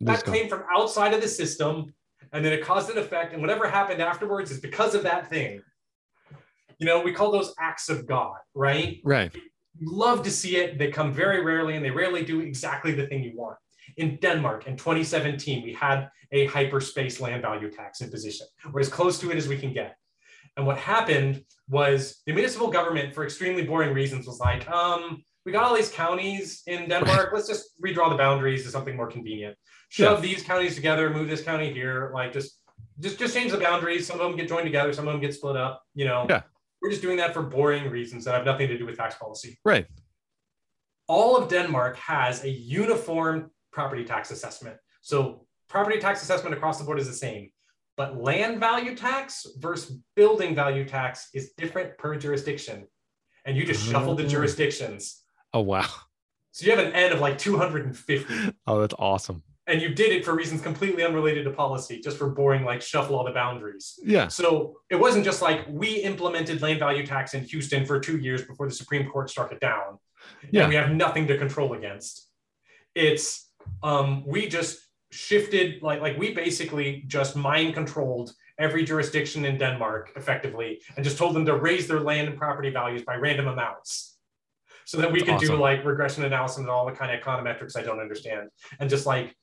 [0.00, 1.94] That came from outside of the system
[2.32, 3.32] and then it caused an effect.
[3.32, 5.60] And whatever happened afterwards is because of that thing.
[6.78, 9.00] You know, we call those acts of God, right?
[9.04, 9.34] Right.
[9.80, 10.78] love to see it.
[10.78, 13.58] They come very rarely and they rarely do exactly the thing you want.
[13.98, 18.46] In Denmark in 2017, we had a hyperspace land value tax imposition.
[18.72, 19.96] We're as close to it as we can get.
[20.56, 25.52] And what happened was the municipal government, for extremely boring reasons, was like, um, we
[25.52, 27.30] got all these counties in Denmark.
[27.32, 29.56] Let's just redraw the boundaries to something more convenient.
[29.88, 30.30] Shove yeah.
[30.30, 32.60] these counties together, move this county here, like just
[33.00, 34.06] just just change the boundaries.
[34.06, 35.82] Some of them get joined together, some of them get split up.
[35.94, 36.42] You know, yeah.
[36.82, 39.58] we're just doing that for boring reasons that have nothing to do with tax policy.
[39.64, 39.86] Right.
[41.06, 44.76] All of Denmark has a uniform property tax assessment.
[45.02, 47.52] So property tax assessment across the board is the same,
[47.96, 52.88] but land value tax versus building value tax is different per jurisdiction.
[53.44, 54.28] And you just shuffle the oh.
[54.28, 55.22] jurisdictions.
[55.54, 55.86] Oh, wow.
[56.50, 58.52] So you have an N of like 250.
[58.66, 59.44] Oh, that's awesome.
[59.68, 63.14] And you did it for reasons completely unrelated to policy, just for boring, like shuffle
[63.14, 64.00] all the boundaries.
[64.02, 64.26] Yeah.
[64.26, 68.42] So it wasn't just like we implemented land value tax in Houston for two years
[68.42, 70.00] before the Supreme Court struck it down.
[70.50, 70.62] Yeah.
[70.62, 72.28] And we have nothing to control against.
[72.94, 73.47] It's
[73.82, 74.78] um, we just
[75.10, 81.16] shifted like like we basically just mind controlled every jurisdiction in Denmark effectively and just
[81.16, 84.18] told them to raise their land and property values by random amounts
[84.84, 85.48] so that we could awesome.
[85.48, 88.50] do like regression analysis and all the kind of econometrics I don't understand
[88.80, 89.34] and just like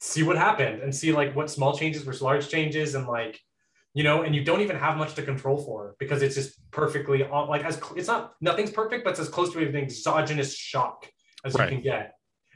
[0.00, 3.38] see what happened and see like what small changes versus large changes and like
[3.94, 7.22] you know and you don't even have much to control for because it's just perfectly
[7.22, 11.08] like as it's not nothing's perfect but it's as close to an exogenous shock
[11.44, 11.70] as right.
[11.70, 12.14] you can get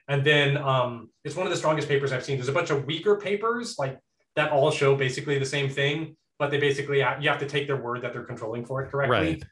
[0.09, 2.37] and then um, it's one of the strongest papers I've seen.
[2.37, 3.99] There's a bunch of weaker papers like
[4.37, 7.77] that all show basically the same thing, but they basically you have to take their
[7.77, 9.17] word that they're controlling for it correctly.
[9.17, 9.45] Right.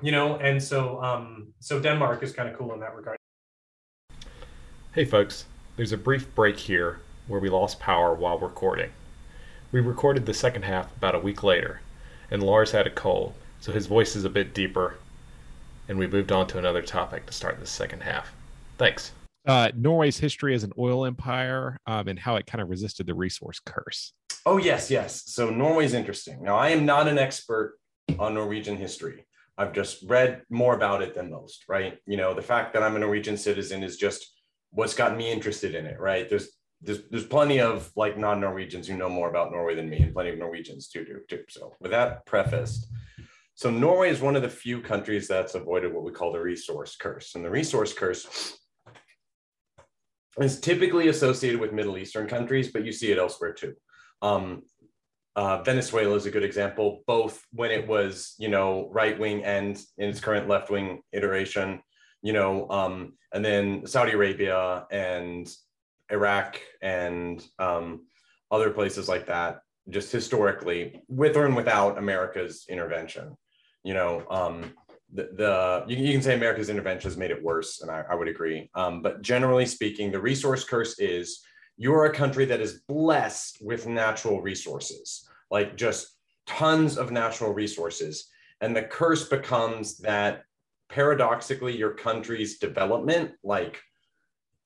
[0.00, 3.16] You know, and so um, so Denmark is kind of cool in that regard.
[4.92, 5.46] Hey folks,
[5.76, 8.90] there's a brief break here where we lost power while recording.
[9.70, 11.80] We recorded the second half about a week later,
[12.30, 14.94] and Lars had a cold, so his voice is a bit deeper,
[15.88, 18.32] and we moved on to another topic to start the second half.
[18.78, 19.12] Thanks
[19.46, 23.14] uh, Norway's history as an oil empire um, and how it kind of resisted the
[23.14, 24.12] resource curse.
[24.44, 25.24] Oh, yes, yes.
[25.26, 26.42] So Norway's interesting.
[26.42, 27.78] Now, I am not an expert
[28.18, 29.26] on Norwegian history.
[29.56, 31.98] I've just read more about it than most, right?
[32.06, 34.24] You know, the fact that I'm a Norwegian citizen is just
[34.70, 36.28] what's gotten me interested in it, right?
[36.28, 36.50] There's
[36.80, 40.30] there's there's plenty of like non-Norwegians who know more about Norway than me, and plenty
[40.30, 41.42] of Norwegians too do too.
[41.48, 42.86] So with that prefaced,
[43.56, 46.94] so Norway is one of the few countries that's avoided what we call the resource
[46.94, 47.34] curse.
[47.34, 48.56] And the resource curse
[50.40, 53.74] is typically associated with Middle Eastern countries, but you see it elsewhere too.
[54.22, 54.62] Um,
[55.36, 59.80] uh, Venezuela is a good example, both when it was, you know, right wing and
[59.96, 61.80] in its current left wing iteration,
[62.22, 65.48] you know, um, and then Saudi Arabia and
[66.10, 68.06] Iraq and um,
[68.50, 69.60] other places like that,
[69.90, 73.36] just historically, with or without America's intervention,
[73.84, 74.24] you know.
[74.30, 74.72] Um,
[75.12, 78.14] the, the you, you, can say America's intervention has made it worse, and I, I
[78.14, 78.70] would agree.
[78.74, 81.40] Um, but generally speaking, the resource curse is
[81.76, 88.28] you're a country that is blessed with natural resources, like just tons of natural resources.
[88.60, 90.42] And the curse becomes that
[90.88, 93.80] paradoxically, your country's development, like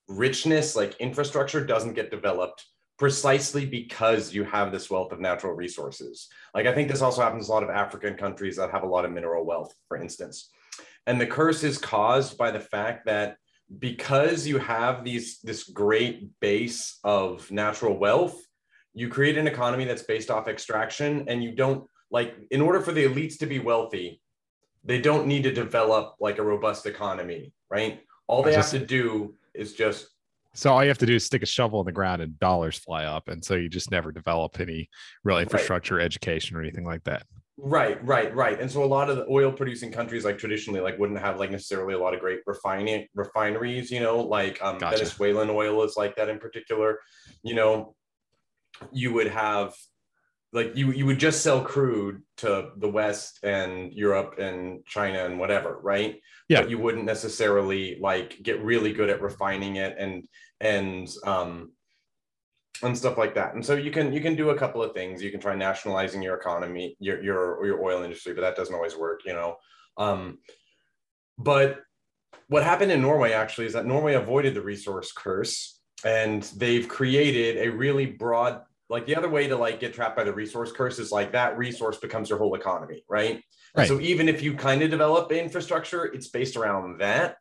[0.07, 2.65] richness, like infrastructure, doesn't get developed
[3.03, 6.29] precisely because you have this wealth of natural resources.
[6.55, 9.03] Like I think this also happens a lot of African countries that have a lot
[9.03, 10.51] of mineral wealth, for instance.
[11.05, 13.35] And the curse is caused by the fact that
[13.77, 18.41] because you have these this great base of natural wealth,
[18.93, 22.93] you create an economy that's based off extraction and you don't like in order for
[22.93, 24.21] the elites to be wealthy,
[24.85, 27.99] they don't need to develop like a robust economy, right?
[28.27, 30.07] All they have to do is just
[30.53, 32.77] so all you have to do is stick a shovel in the ground and dollars
[32.77, 33.27] fly up.
[33.27, 34.89] And so you just never develop any
[35.23, 36.05] real infrastructure, right.
[36.05, 37.23] education, or anything like that.
[37.57, 38.59] Right, right, right.
[38.59, 41.51] And so a lot of the oil producing countries like traditionally like wouldn't have like
[41.51, 44.97] necessarily a lot of great refining refineries, you know, like um, gotcha.
[44.97, 46.99] Venezuelan oil is like that in particular.
[47.43, 47.95] You know,
[48.91, 49.73] you would have
[50.53, 55.39] like you you would just sell crude to the West and Europe and China and
[55.39, 56.19] whatever, right?
[56.47, 56.61] Yeah.
[56.61, 60.27] But you wouldn't necessarily like get really good at refining it and
[60.61, 61.71] and um
[62.83, 63.55] and stuff like that.
[63.55, 65.23] And so you can you can do a couple of things.
[65.23, 68.95] You can try nationalizing your economy, your your your oil industry, but that doesn't always
[68.95, 69.55] work, you know.
[69.97, 70.37] Um,
[71.37, 71.81] but
[72.47, 77.57] what happened in Norway actually is that Norway avoided the resource curse and they've created
[77.57, 78.61] a really broad
[78.93, 81.57] like the other way to like get trapped by the resource curse is like that
[81.57, 83.41] resource becomes your whole economy, right?
[83.75, 83.87] Right.
[83.87, 87.37] So even if you kind of develop infrastructure, it's based around that.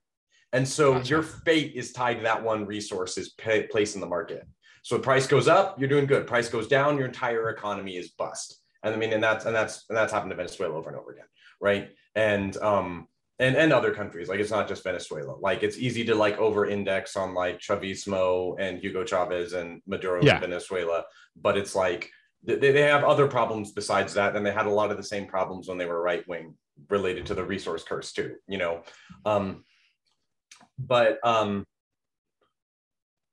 [0.54, 1.08] And so Gotcha.
[1.10, 4.46] your fate is tied to that one resource's pa- place in the market.
[4.82, 6.26] So if price goes up, you're doing good.
[6.26, 8.62] Price goes down, your entire economy is bust.
[8.82, 11.12] And I mean, and that's and that's and that's happened to Venezuela over and over
[11.12, 11.26] again,
[11.60, 11.90] right?
[12.14, 13.08] And um
[13.38, 15.34] and and other countries, like it's not just Venezuela.
[15.40, 20.34] Like it's easy to like over-index on like Chavismo and Hugo Chavez and Maduro Yeah.
[20.36, 21.04] in Venezuela,
[21.36, 22.10] but it's like
[22.44, 25.26] they, they have other problems besides that, and they had a lot of the same
[25.26, 26.54] problems when they were right wing
[26.90, 28.36] related to the resource curse too.
[28.48, 28.82] You know,
[29.24, 29.64] um,
[30.78, 31.64] but um,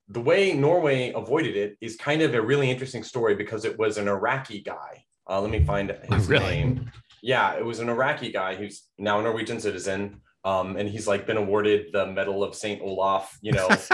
[0.08, 3.98] the way Norway avoided it is kind of a really interesting story because it was
[3.98, 5.04] an Iraqi guy.
[5.30, 6.46] Uh, let me find his Really?
[6.46, 6.92] name.
[7.22, 10.22] Yeah, it was an Iraqi guy who's now a Norwegian citizen.
[10.46, 13.90] Um, and he's like been awarded the Medal of Saint Olaf, you know, he's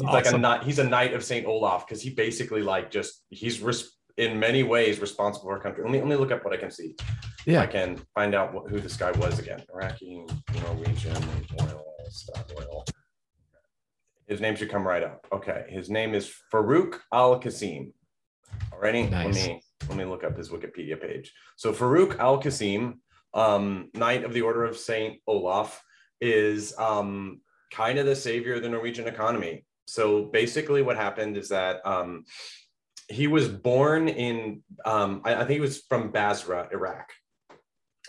[0.00, 0.40] like a awesome.
[0.40, 4.40] knight he's a knight of saint olaf because he basically like just he's res- in
[4.40, 5.82] many ways responsible for our country.
[5.84, 6.94] Let me let me look up what i can see.
[7.46, 9.62] Yeah, i can find out what, who this guy was again.
[9.74, 10.24] Iraqi
[10.62, 11.22] norwegian
[11.60, 12.84] oil stop oil.
[14.26, 15.26] His name should come right up.
[15.32, 17.92] Okay his name is farouk al-kasim.
[18.72, 19.34] Alrighty let Nice.
[19.46, 21.32] me let me look up his wikipedia page.
[21.56, 23.00] So farouk al-kasim
[23.34, 25.82] um, knight of the order of saint olaf
[26.20, 27.40] is um,
[27.72, 29.64] kind of the savior of the norwegian economy.
[29.86, 32.24] So basically what happened is that um,
[33.08, 37.10] he was born in um, I, I think he was from basra iraq.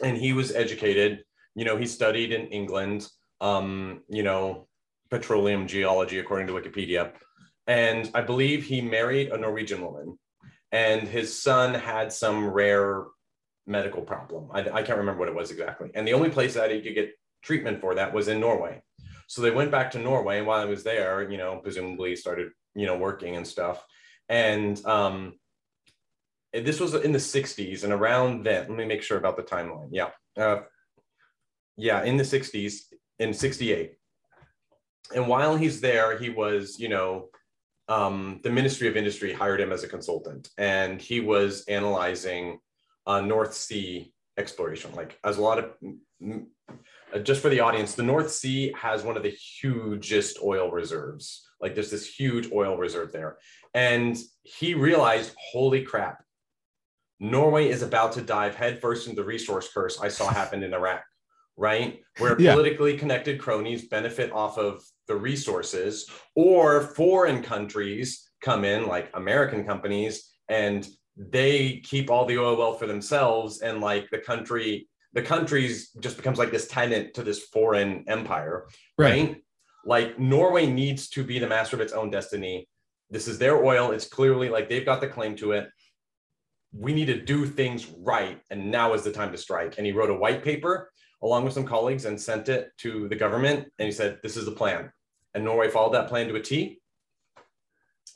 [0.04, 1.24] And he was educated
[1.56, 3.08] you know he studied in england
[3.42, 4.68] um, you know
[5.10, 7.12] petroleum geology according to wikipedia.
[7.68, 10.18] And i believe he married a norwegian woman
[10.72, 13.06] and his son had some rare
[13.68, 16.72] medical problem I, I can't remember what it was exactly and the only place that
[16.72, 18.82] he could get treatment for that was in norway
[19.28, 22.52] so they went back to Norway, and while I was there, you know, presumably started,
[22.76, 23.84] you know, working and stuff.
[24.30, 25.34] And um,
[26.54, 29.90] this was in the 60s, and around then, let me make sure about the timeline.
[29.92, 30.10] Yeah.
[30.38, 30.62] Uh,
[31.78, 33.96] yeah, in the 60s, in 68.
[35.14, 37.30] And while he's there, he was, you know,
[37.88, 42.60] um, the Ministry of Industry hired him as a consultant, and he was analyzing
[43.06, 44.92] uh, North Sea exploration.
[44.96, 45.74] Like, as a lot of
[47.14, 51.48] uh, just for the audience, the North Sea has one of the hugest oil reserves.
[51.62, 53.38] Like there's this huge oil reserve there.
[53.74, 56.24] And he realized, holy crap,
[57.20, 61.04] Norway is about to dive headfirst into the resource curse I saw happen in Iraq,
[61.56, 62.02] right?
[62.18, 62.54] Where Yeah.
[62.54, 69.66] politically connected cronies benefit off of the resources, or foreign countries come in, like American
[69.66, 70.88] companies, and
[71.18, 73.62] they keep all the oil wealth for themselves.
[73.62, 78.68] And like the country the countries just becomes like this tenant to this foreign empire,
[78.98, 79.28] Right.
[79.30, 79.42] right?
[79.86, 82.68] Like Norway needs to be the master of its own destiny.
[83.10, 83.92] This is their oil.
[83.92, 85.70] It's clearly like they've got the claim to it.
[86.74, 88.42] We need to do things right.
[88.50, 89.76] And now is the time to strike.
[89.78, 90.92] And he wrote a white paper
[91.26, 93.68] along with some colleagues and sent it to the government.
[93.80, 94.92] And he said, This is the plan.
[95.34, 96.80] And Norway followed that plan to a T.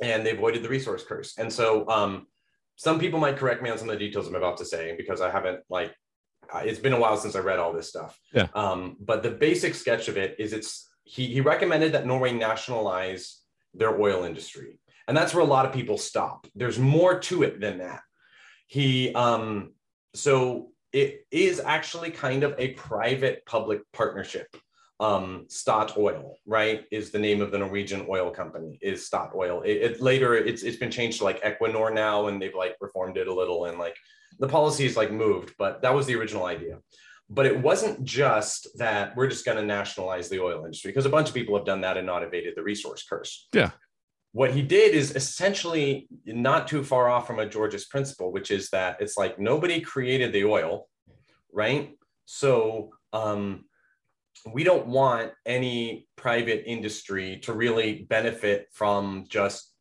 [0.02, 1.38] And they avoided the resource curse.
[1.38, 2.28] And so um,
[2.76, 5.20] some people might correct me on some of the details I'm about to say because
[5.20, 5.94] I haven't like
[6.64, 8.18] it's been a while since I read all this stuff.
[8.34, 8.48] Yeah.
[8.54, 13.42] Um, but the basic sketch of it is it's he he recommended that Norway nationalize
[13.74, 16.48] their oil industry, and that's where a lot of people stop.
[16.56, 18.02] There's more to it than that.
[18.68, 19.74] He um
[20.14, 24.48] so it is actually kind of a private public partnership.
[25.00, 28.78] Um, Statoil, right, is the name of the Norwegian oil company.
[28.82, 29.66] Is Statoil.
[29.66, 33.18] It, it later it's it's been changed to like Equinor now, and they've like reformed
[33.18, 33.96] it a little and like
[34.40, 36.80] the policies like moved, but that was the original idea.
[37.30, 41.10] But it wasn't just that we're just going to nationalize the oil industry because a
[41.10, 43.48] bunch of people have done that and not evaded the resource curse.
[43.54, 43.72] Yeah.
[44.32, 48.70] What he did is essentially not too far off from a George's principle, which is
[48.70, 50.88] that it's like nobody created the oil,
[51.52, 51.98] right?
[52.26, 53.66] So um,
[54.54, 59.74] we don't want any private industry to really benefit from just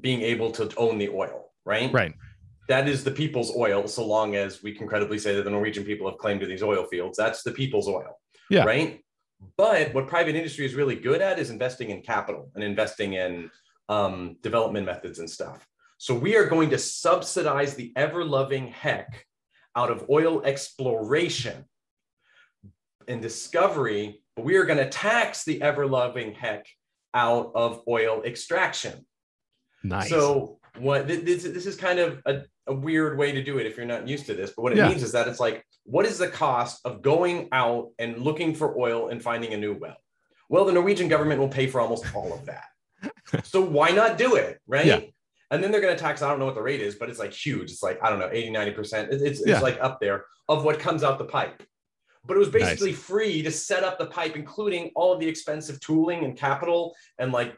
[0.00, 1.92] being able to own the oil, right?
[1.92, 2.14] Right.
[2.68, 5.84] that is the people's oil, so long as we can credibly say that the Norwegian
[5.84, 7.16] people have claim to these oil fields.
[7.16, 8.18] That's the people's oil.
[8.50, 8.64] Yeah.
[8.64, 9.03] Right.
[9.56, 13.50] But what private industry is really good at is investing in capital and investing in
[13.88, 15.66] um, development methods and stuff.
[15.98, 19.26] So we are going to subsidize the ever loving heck
[19.76, 21.64] out of oil exploration
[23.08, 26.66] and discovery, but we are going to tax the ever loving heck
[27.12, 29.06] out of oil extraction.
[29.82, 30.08] Nice.
[30.08, 33.76] So what this, this is kind of a, a weird way to do it if
[33.76, 34.88] you're not used to this, but what it Yeah.
[34.88, 38.78] means is that it's like, what is the cost of going out and looking for
[38.78, 39.96] oil and finding a new well?
[40.48, 42.64] Well, the Norwegian government will pay for almost all of that.
[43.44, 44.60] so why not do it?
[44.66, 44.86] Right.
[44.86, 45.00] Yeah.
[45.50, 47.18] And then they're going to tax, I don't know what the rate is, but it's
[47.18, 47.70] like huge.
[47.70, 49.12] It's like, I don't know, 80, 90%.
[49.12, 49.54] It's, it's, Yeah.
[49.54, 51.62] it's like up there of what comes out the pipe.
[52.26, 52.62] But it was Nice.
[52.62, 56.96] basically free to set up the pipe, including all of the expensive tooling and capital
[57.18, 57.54] and like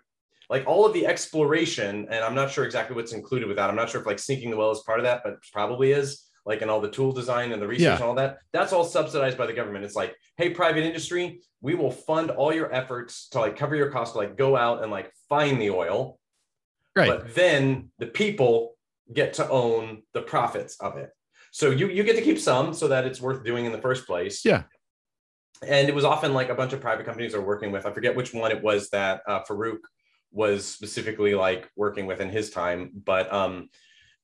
[0.49, 2.07] like all of the exploration.
[2.11, 3.69] And I'm not sure exactly what's included with that.
[3.69, 5.93] I'm not sure if like sinking the well is part of that, but it probably
[5.93, 6.23] is.
[6.45, 7.95] Like in all the tool design and the research Yeah.
[7.97, 8.39] and all that.
[8.53, 9.85] That's all subsidized by the government.
[9.85, 13.91] It's like, hey, private industry, we will fund all your efforts to like cover your
[13.91, 16.21] costs to like go out and like find the oil
[16.95, 17.09] right.
[17.09, 18.77] but then the people
[19.13, 21.11] get to own the profits of it.
[21.51, 24.07] So you you get to keep some so that it's worth doing in the first
[24.07, 24.45] place.
[24.45, 24.63] Yeah.
[25.67, 27.87] And it was often like a bunch of private companies are working with.
[27.87, 29.79] I forget which one it was that uh, Farouk
[30.33, 33.69] was specifically like working with in his time, but um,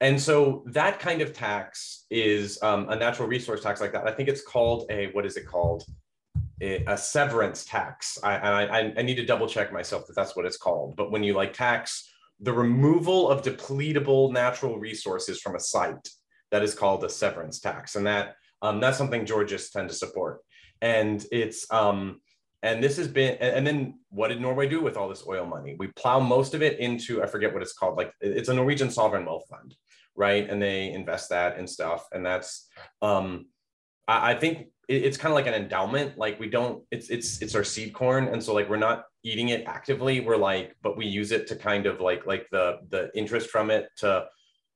[0.00, 4.06] and so that kind of tax is um, a natural resource tax like that.
[4.06, 5.84] I think it's called a what is it called?
[6.60, 8.18] A, severance tax.
[8.22, 10.94] I I- I need to double check myself that that's what it's called.
[10.96, 16.08] But when you like tax the removal of depletable natural resources from a site
[16.50, 20.40] that is called a severance tax and that um, that's something georgists tend to support
[20.82, 22.20] and it's um,
[22.62, 25.76] and this has been and then what did norway do with all this oil money?
[25.78, 28.90] We plow most of it into i forget what it's called like it's a norwegian
[28.90, 29.74] sovereign wealth fund
[30.14, 30.48] right?
[30.48, 32.06] And they invest that and stuff.
[32.12, 32.68] And that's
[33.00, 33.46] um,
[34.06, 36.18] I, I think it's kind of like an endowment.
[36.18, 38.28] Like we don't it's it's it's our seed corn.
[38.28, 40.20] And so like we're not eating it actively.
[40.20, 43.70] We're like but we use it to kind of like like the the interest from
[43.70, 44.26] it to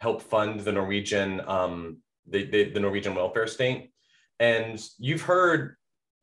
[0.01, 1.99] help fund the norwegian um
[2.29, 3.91] the the, the norwegian welfare state.
[4.39, 5.77] And you've heard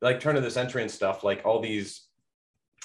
[0.04, 2.08] like turn of the century and stuff like all these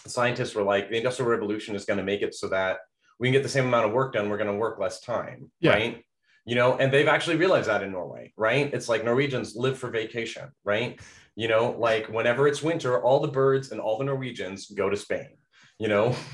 [0.07, 2.79] scientists were like the industrial revolution is going to make it so that
[3.21, 5.51] we can get the same amount of work done we're going to work less time
[5.61, 5.73] Yeah.
[5.73, 6.05] right?
[6.47, 8.73] You know and they've actually realized that in norway right?
[8.73, 10.99] It's like norwegians live for vacation right?
[11.37, 14.97] You know like whenever it's winter all the birds and all the norwegians go to
[14.97, 15.37] spain
[15.79, 16.15] you know?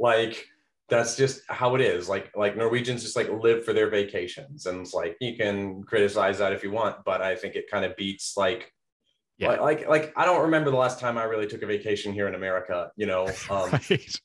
[0.00, 0.46] Like
[0.88, 2.08] that's just how it is.
[2.08, 6.38] Like like norwegians just like live for their vacations and it's like you can criticize
[6.38, 8.72] that if you want but i think it kind of beats like
[9.38, 9.50] Yeah.
[9.50, 12.26] like, like like i don't remember the last time i really took a vacation here
[12.26, 14.20] in america you know um right.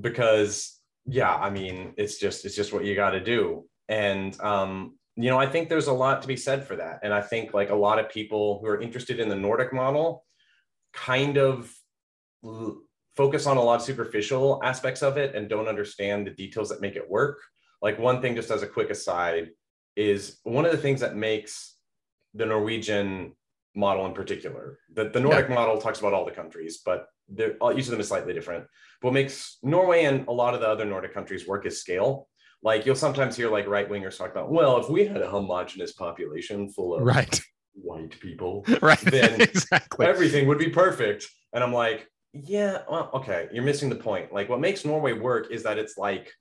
[0.00, 4.96] because yeah i mean it's just it's just what you got to do and um
[5.16, 7.54] you know i think there's a lot to be said for that and i think
[7.54, 10.24] like a lot of people who are interested in the nordic model
[10.92, 11.72] kind of
[12.44, 12.78] l-
[13.16, 16.80] focus on a lot of superficial aspects of it and don't understand the details that
[16.80, 17.40] make it work
[17.82, 19.50] like one thing just as a quick aside
[19.94, 21.76] is one of the things that makes
[22.34, 23.32] the norwegian
[23.74, 27.06] model in particular the, the nordic model talks about all the countries but
[27.40, 28.64] uh, each of them is slightly different
[29.04, 32.26] what makes Norway and a lot of the other Nordic countries work is scale.
[32.62, 35.92] Like you'll sometimes hear like right wingers talk about, well, if we had a homogenous
[35.92, 37.38] population full of Right.
[37.74, 38.98] white people, Right.
[39.00, 40.06] Then exactly.
[40.06, 41.26] everything would be perfect.
[41.52, 44.32] And I'm like, yeah, well, okay, you're missing the point.
[44.32, 46.32] Like what makes Norway work is that it's like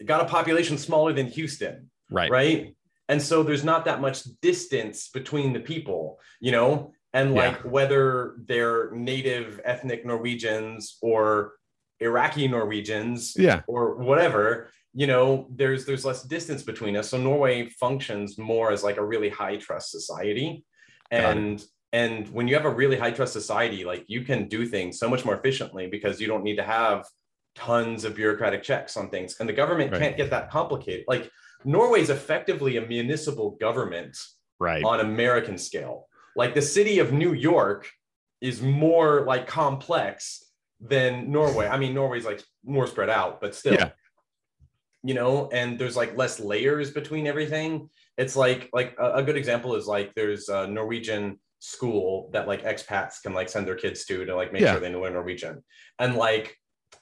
[0.00, 2.30] it got a population smaller than Houston, right.
[2.30, 2.74] right?
[3.08, 7.48] And so there's not that much distance between the people, you know, and Yeah.
[7.48, 11.54] like whether they're native ethnic Norwegians or
[12.00, 13.62] Iraqi Norwegians Yeah.
[13.66, 17.08] or whatever, you know, there's there's less distance between us.
[17.08, 20.64] So Norway functions more as like a really high trust society.
[21.10, 21.64] And
[21.94, 25.08] and when you have a really high trust society, like you can do things so
[25.08, 27.06] much more efficiently because you don't need to have
[27.54, 29.40] tons of bureaucratic checks on things.
[29.40, 30.00] And the government Right.
[30.02, 31.06] can't get that complicated.
[31.08, 31.30] Like
[31.64, 34.16] Norway's effectively a municipal government
[34.60, 34.82] Right.
[34.82, 36.08] on American scale.
[36.34, 37.88] Like the city of New York
[38.40, 40.44] is more like complex
[40.80, 41.66] than Norway.
[41.66, 43.90] I mean, Norway's like more spread out, but still, Yeah.
[45.04, 47.88] you know, and there's like less layers between everything.
[48.16, 52.64] It's like like a, a good example is like there's a Norwegian school that like
[52.64, 54.72] expats can like send their kids to to like make Yeah.
[54.72, 55.62] sure they know Norwegian.
[56.00, 56.57] And like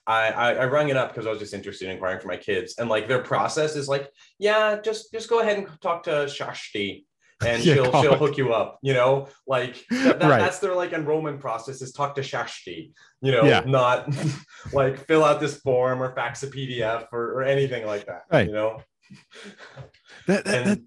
[0.06, 2.36] I, I I rang it up because I was just interested in inquiring for my
[2.36, 2.74] kids.
[2.78, 4.08] And like their process is like,
[4.38, 7.04] yeah, just just go ahead and talk to Shashti
[7.44, 10.38] and Yeah, she'll she'll hook you up, you know, like that, that- Right.
[10.38, 13.62] that's their like enrollment process is talk to Shashti, you know, Yeah.
[13.66, 14.08] not
[14.72, 18.46] like fill out this form or fax a PDF or, or anything like that, Right.
[18.46, 18.80] you know.
[20.26, 20.82] That, that, that, And-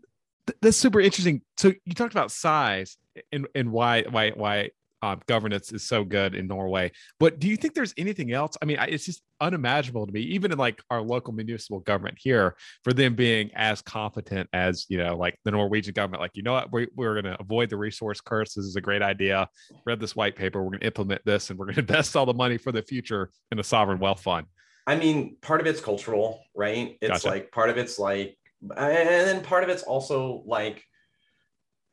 [0.47, 1.41] th- that's super interesting.
[1.57, 2.97] So you talked about size
[3.31, 4.69] and and why why why
[5.01, 6.91] um, governance is so good in Norway.
[7.19, 8.57] But do you think there's anything else?
[8.61, 12.17] I mean, I, it's just unimaginable to me, even in like our local municipal government
[12.19, 16.21] here, for them being as competent as you know, like the Norwegian government.
[16.21, 18.53] Like, you know what, we, we're going to avoid the resource curse.
[18.53, 19.47] This is a great idea.
[19.85, 20.61] Read this white paper.
[20.61, 22.81] We're going to implement this, and we're going to invest all the money for the
[22.81, 24.45] future in a sovereign wealth fund.
[24.87, 26.97] I mean, part of it's cultural, right?
[27.01, 27.27] It's Gotcha.
[27.27, 30.83] like part of it's like, and then part of it's also like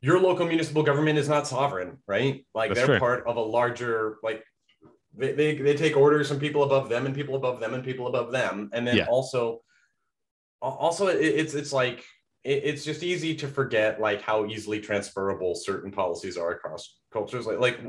[0.01, 2.45] your local municipal government is not sovereign, right?
[2.53, 2.99] Like That's they're true.
[2.99, 4.43] part of a larger, like
[5.15, 8.07] they, they, they take orders from people above them and people above them and people
[8.07, 8.69] above them.
[8.73, 9.05] And then Yeah.
[9.07, 9.61] also,
[10.61, 12.03] also it, it's, it's like,
[12.43, 17.47] it, it's just easy to forget like how easily transferable certain policies are across cultures.
[17.47, 17.79] Like, like,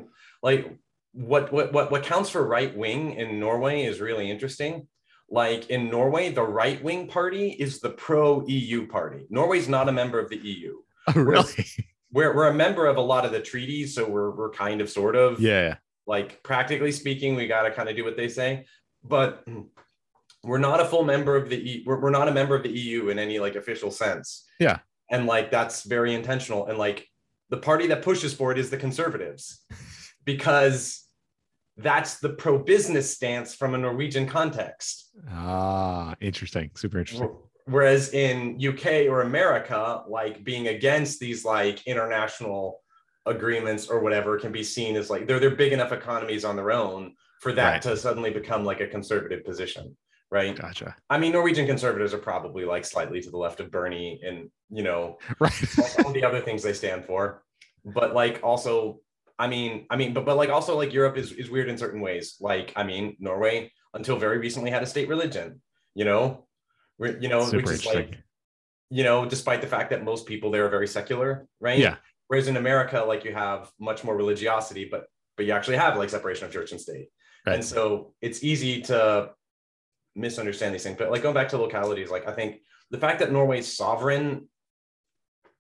[0.43, 0.79] like
[1.13, 4.89] what, what, what, what counts for right wing in Norway is really interesting
[5.31, 9.27] like in Norway, the right wing party is the pro EU party.
[9.29, 10.79] Norway's not a member of the EU.
[11.09, 11.67] Oh, really?
[12.13, 14.89] We're, we're a member of a lot of the treaties, so we're, we're kind of
[14.89, 15.77] sort of Yeah.
[16.07, 18.65] like practically speaking, we got to kind of do what they say,
[19.05, 19.47] but
[20.43, 21.83] we're not a full member of the E.
[21.87, 24.45] We're, we're not a member of the EU in any like official sense.
[24.59, 24.79] Yeah.
[25.11, 26.67] and like that's very intentional.
[26.67, 27.07] And like
[27.51, 29.65] the party that pushes for it is the conservatives,
[30.25, 31.05] because
[31.77, 35.11] that's the pro business stance from a Norwegian context.
[35.31, 36.71] Ah, interesting.
[36.75, 37.31] Super interesting.
[37.69, 42.81] Whereas in UK or America, like being against these like international
[43.27, 46.73] agreements or whatever can be seen as like they're they're big enough economies on their
[46.73, 47.83] own for that Right.
[47.83, 49.97] to suddenly become like a conservative position,
[50.31, 50.57] right?
[50.57, 50.97] Gotcha.
[51.11, 54.83] I mean, Norwegian conservatives are probably like slightly to the left of Bernie and you
[54.83, 55.53] know Right.
[56.05, 57.43] all the other things they stand for,
[57.85, 59.01] but like also,
[59.39, 62.01] I mean, I mean, but but like also like Europe is is weird in certain
[62.01, 62.37] ways.
[62.41, 65.61] Like I mean, Norway until very recently had a state religion,
[65.95, 66.48] you know,
[66.99, 68.19] you know, Super which is like
[68.91, 71.79] you know, despite the fact that most people there are very secular, right?
[71.79, 71.97] Yeah.
[72.29, 75.07] Whereas in America, like you have much more religiosity, but
[75.37, 77.09] but you actually have like separation of church and state.
[77.47, 77.55] Right.
[77.55, 79.31] And so it's easy to
[80.17, 80.97] misunderstand these things.
[80.99, 82.61] But like going back to localities, like I think
[82.91, 84.49] the fact that Norway's sovereign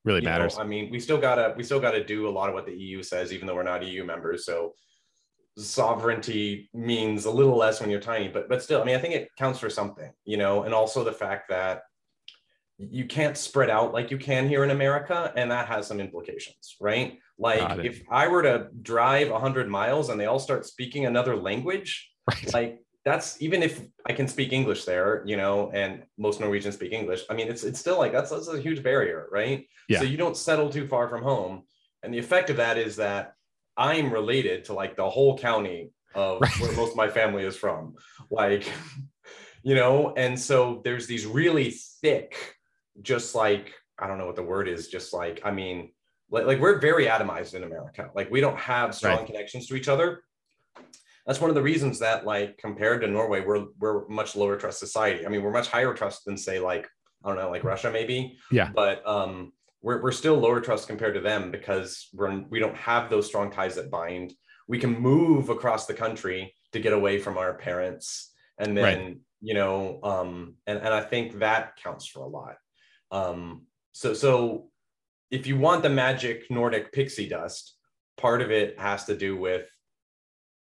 [0.04, 0.58] Really you know, matters.
[0.58, 3.02] I mean, we still gotta we still gotta do a lot of what the EU
[3.02, 4.46] says, even though we're not EU members.
[4.46, 4.74] So
[5.58, 9.14] sovereignty means a little less when you're tiny, but but still, I mean, I think
[9.14, 11.82] it counts for something, you know, and also the fact that
[12.78, 16.76] you can't spread out like you can here in America, and that has some implications,
[16.80, 17.18] right?
[17.38, 22.10] Like if I were to drive 100 miles and they all start speaking another language,
[22.28, 22.54] right.
[22.54, 26.92] like that's even if I can speak English there, you know, and most Norwegians speak
[26.92, 27.22] English.
[27.30, 29.66] I mean, it's it's still like that's that's a huge barrier, right?
[29.88, 30.00] Yeah.
[30.00, 31.62] So you don't settle too far from home,
[32.02, 33.34] and the effect of that is that
[33.78, 36.60] I'm related to like the whole county of Right.
[36.60, 37.94] where most of my family is from,
[38.30, 38.70] like,
[39.62, 41.70] you know, and so there's these really
[42.02, 42.56] thick,
[43.02, 45.92] just like I don't know what the word is, just like I mean,
[46.30, 48.10] like like we're very atomized in America.
[48.14, 49.26] Like we don't have strong Right.
[49.26, 50.22] connections to each other
[51.26, 54.78] that's one of the reasons that like compared to norway we're we're much lower trust
[54.78, 56.88] society i mean we're much higher trust than say like
[57.22, 58.70] i don't know like russia maybe Yeah.
[58.74, 59.52] but um
[59.82, 63.50] we're, we're still lower trust compared to them because we're we don't have those strong
[63.50, 64.32] ties that bind.
[64.66, 69.54] We can move across the country to get away from our parents and then you
[69.54, 72.56] know um and, and i think that counts for a lot.
[73.10, 74.70] Um so so
[75.30, 77.74] if you want the magic nordic pixie dust
[78.16, 79.66] part of it has to do with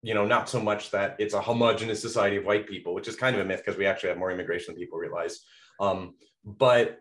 [0.03, 3.17] you know not so much that it's a homogenous society of white people which is
[3.17, 5.41] kind of a myth because we actually have more immigration than people realize.
[5.81, 6.15] Um,
[6.45, 7.01] but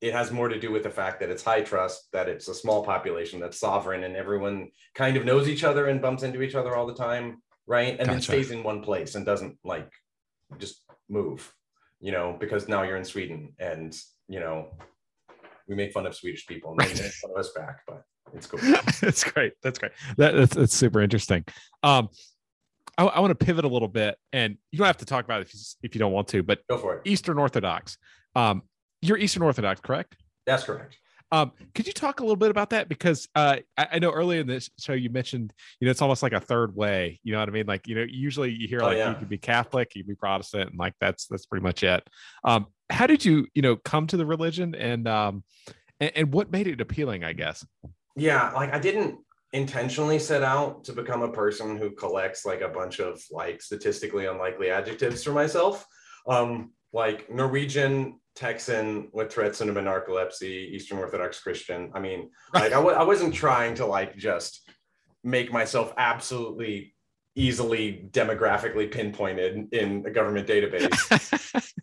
[0.00, 2.54] it has more to do with the fact that it's high trust that it's a
[2.54, 6.54] small population that's sovereign and everyone kind of knows each other and bumps into each
[6.54, 9.90] other all the time right and then stays in one place and doesn't like
[10.58, 11.52] just move
[12.00, 13.96] you know because now you're in sweden and
[14.28, 14.68] you know
[15.68, 18.02] we make fun of swedish people and they make fun of us back but
[18.34, 18.60] it's cool
[19.00, 19.54] that's great.
[19.62, 19.92] That's great.
[20.16, 21.44] That, that's that's super interesting.
[21.82, 22.08] Um,
[22.98, 25.40] I, I want to pivot a little bit, and you don't have to talk about
[25.40, 26.42] it if you, if you don't want to.
[26.42, 27.98] But go for it Eastern Orthodox,
[28.34, 28.62] um,
[29.02, 30.16] you're Eastern Orthodox, correct?
[30.46, 30.96] that's correct
[31.32, 32.88] Um, could you talk a little bit about that?
[32.88, 36.24] Because uh, I, I know earlier in this show you mentioned, you know, it's almost
[36.24, 37.20] like a third way.
[37.22, 37.66] You know what I mean?
[37.66, 39.10] Like, you know, usually you hear Oh, like yeah.
[39.10, 42.02] you could be Catholic, you could be Protestant, and like that's that's pretty much it.
[42.42, 45.44] Um, how did you, you know, come to the religion, and um,
[46.00, 47.22] and, and what made it appealing?
[47.22, 47.64] I guess.
[48.16, 49.16] yeah like i didn't
[49.52, 54.26] intentionally set out to become a person who collects like a bunch of like statistically
[54.26, 55.86] unlikely adjectives for myself
[56.28, 62.72] um like norwegian texan with Tourette syndrome and narcolepsy eastern orthodox christian i mean like
[62.72, 64.70] I w- I wasn't trying to like just
[65.24, 66.94] make myself absolutely
[67.36, 71.72] easily demographically pinpointed in a government database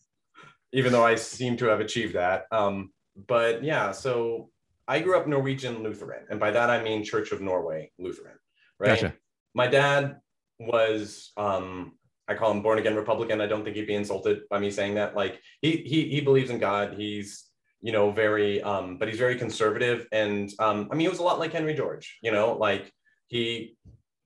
[0.73, 2.45] even though I seem to have achieved that.
[2.51, 2.91] Um,
[3.27, 4.49] but yeah, so
[4.87, 8.37] I grew up Norwegian Lutheran, and by that I mean Church of Norway Lutheran,
[8.79, 8.89] right?
[8.89, 9.15] Gotcha.
[9.53, 10.17] my dad
[10.59, 11.96] was um
[12.27, 13.41] I call him born again Republican.
[13.41, 15.15] I don't think he'd be insulted by me saying that.
[15.15, 16.95] Like he he he believes in God.
[16.97, 17.45] He's
[17.81, 21.23] you know very um but he's very conservative and um I mean he was a
[21.23, 22.17] lot like Henry George.
[22.21, 22.91] You know like
[23.27, 23.77] he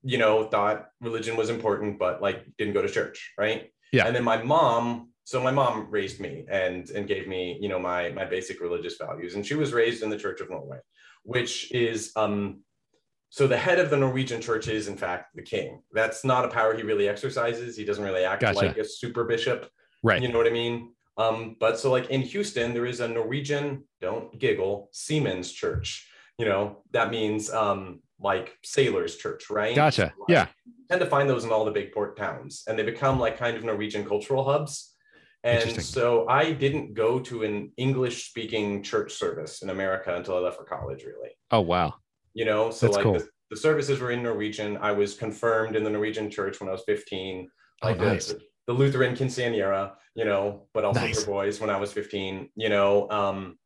[0.04, 4.06] you know thought religion was important but like didn't go to church right Yeah.
[4.08, 7.80] and then my mom so my mom raised me and and gave me you know
[7.80, 10.80] my my basic religious values and she was raised in the church of norway
[11.24, 12.62] which is um
[13.34, 16.50] so the head of the norwegian church is in fact the king that's not a
[16.50, 18.58] power he really exercises he doesn't really act Gotcha.
[18.60, 19.70] like a super bishop
[20.04, 20.22] Right.
[20.22, 23.84] you know what i mean um but so like in houston there is a norwegian
[24.02, 30.14] don't giggle seamen's church you know that means um like sailors church right Gotcha.
[30.20, 30.48] Like, Yeah.
[30.90, 33.56] tend to find those in all the big port towns and they become like kind
[33.58, 34.94] of norwegian cultural hubs
[35.44, 40.40] and so i didn't go to an english speaking church service in america until i
[40.40, 41.96] left for college really Oh wow.
[42.34, 43.14] You know so That's like cool.
[43.14, 46.72] the, the services were in norwegian i was confirmed in the norwegian church when i
[46.72, 47.50] was 15
[47.84, 48.28] Oh, like the- nice.
[48.28, 51.20] the, the lutheran quinceanera you know but also Nice.
[51.20, 53.58] for boys when i was 15 you know um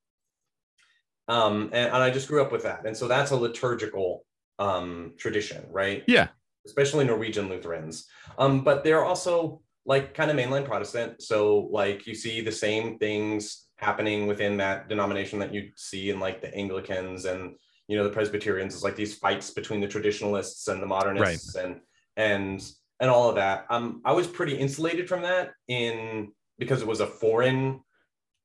[1.28, 4.26] um and, and i just grew up with that and so that's a liturgical
[4.60, 6.30] um tradition right Yeah.
[6.66, 12.16] especially norwegian lutherans um but they're also like kind of mainline protestant so like you
[12.16, 17.26] see the same things happening within that denomination that you see in like the anglicans
[17.26, 17.56] and
[17.88, 21.80] you know the presbyterians is like these fights between the traditionalists and the modernists and
[22.18, 26.88] and and all of that um i was pretty insulated from that in because it
[26.88, 27.80] was a foreign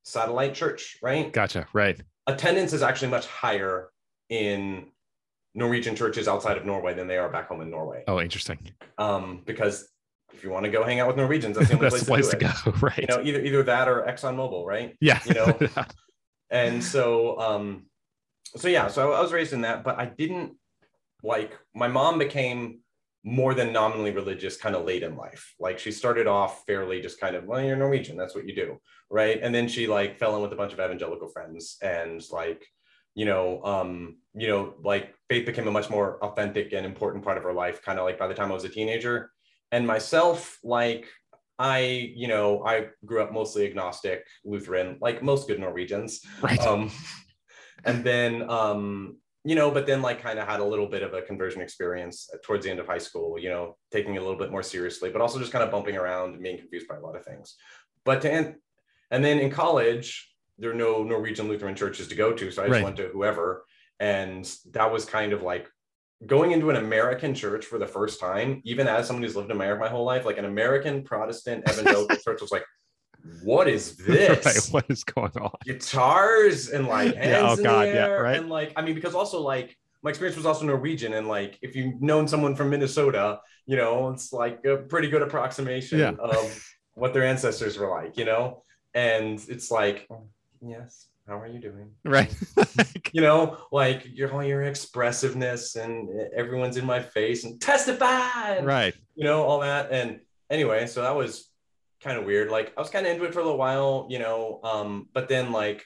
[0.04, 1.66] satellite church right Gotcha.
[1.72, 2.00] Right.
[2.26, 3.90] attendance is actually much higher
[4.28, 4.86] in
[5.54, 8.58] norwegian churches outside of norway than they are back home in norway Oh, interesting.
[8.98, 9.88] um because
[10.32, 12.36] if you want to go hang out with norwegians that's the only That's place, the
[12.36, 12.78] place to, to go.
[12.86, 12.98] Right.
[12.98, 15.20] you know either either that or exxonmobil right yeah.
[15.26, 15.58] you know,
[16.50, 17.86] and so um
[18.56, 20.56] so yeah so i was raised in that but i didn't
[21.22, 22.80] like my mom became
[23.22, 25.54] more than nominally religious kind of late in life.
[25.60, 28.78] Like she started off fairly just kind of well you're norwegian that's what you do
[29.10, 29.40] right?
[29.42, 32.64] And then she like fell in with a bunch of evangelical friends and like
[33.16, 37.36] you know um you know like faith became a much more authentic and important part
[37.36, 39.30] of her life kind of like by the time i was a teenager.
[39.72, 41.06] And myself like
[41.58, 41.80] i
[42.14, 46.24] you know i grew up mostly agnostic lutheran like most good norwegians.
[46.40, 46.60] Right.
[46.60, 46.90] um
[47.85, 51.15] and then um you know but then like kind of had a little bit of
[51.15, 54.39] a conversion experience towards the end of high school you know taking it a little
[54.39, 57.01] bit more seriously but also just kind of bumping around and being confused by a
[57.01, 57.57] lot of things
[58.05, 58.55] but to end
[59.11, 62.66] and then in college there are no norwegian lutheran churches to go to so i
[62.66, 62.85] just Right.
[62.85, 63.65] went to whoever
[63.98, 65.69] and that was kind of like
[66.27, 69.57] going into an american church for the first time even as someone who's lived in
[69.57, 72.65] america my whole life like an american protestant evangelical church was like
[73.42, 74.68] what is this right.
[74.72, 75.56] What is going on?
[75.64, 78.36] guitars and like hands Yeah, oh in God, the yeah, right.
[78.38, 81.76] And like, I mean, because also like my experience was also Norwegian, and like if
[81.76, 86.12] you've known someone from Minnesota, you know, it's like a pretty good approximation Yeah.
[86.18, 86.64] of
[86.94, 88.62] what their ancestors were like, you know,
[88.94, 90.24] and it's like, "Oh,
[90.62, 91.90] yes, how are you doing?
[92.05, 92.34] Right.
[93.12, 98.66] You know, like your all your expressiveness and everyone's in my face and testify, and,
[98.66, 98.94] right.
[99.16, 99.90] you know, all that.
[99.92, 101.49] And anyway, so that was
[102.02, 102.51] kind of weird.
[102.51, 105.28] Like I was kind of into it for a little while, you know, um, but
[105.28, 105.85] then like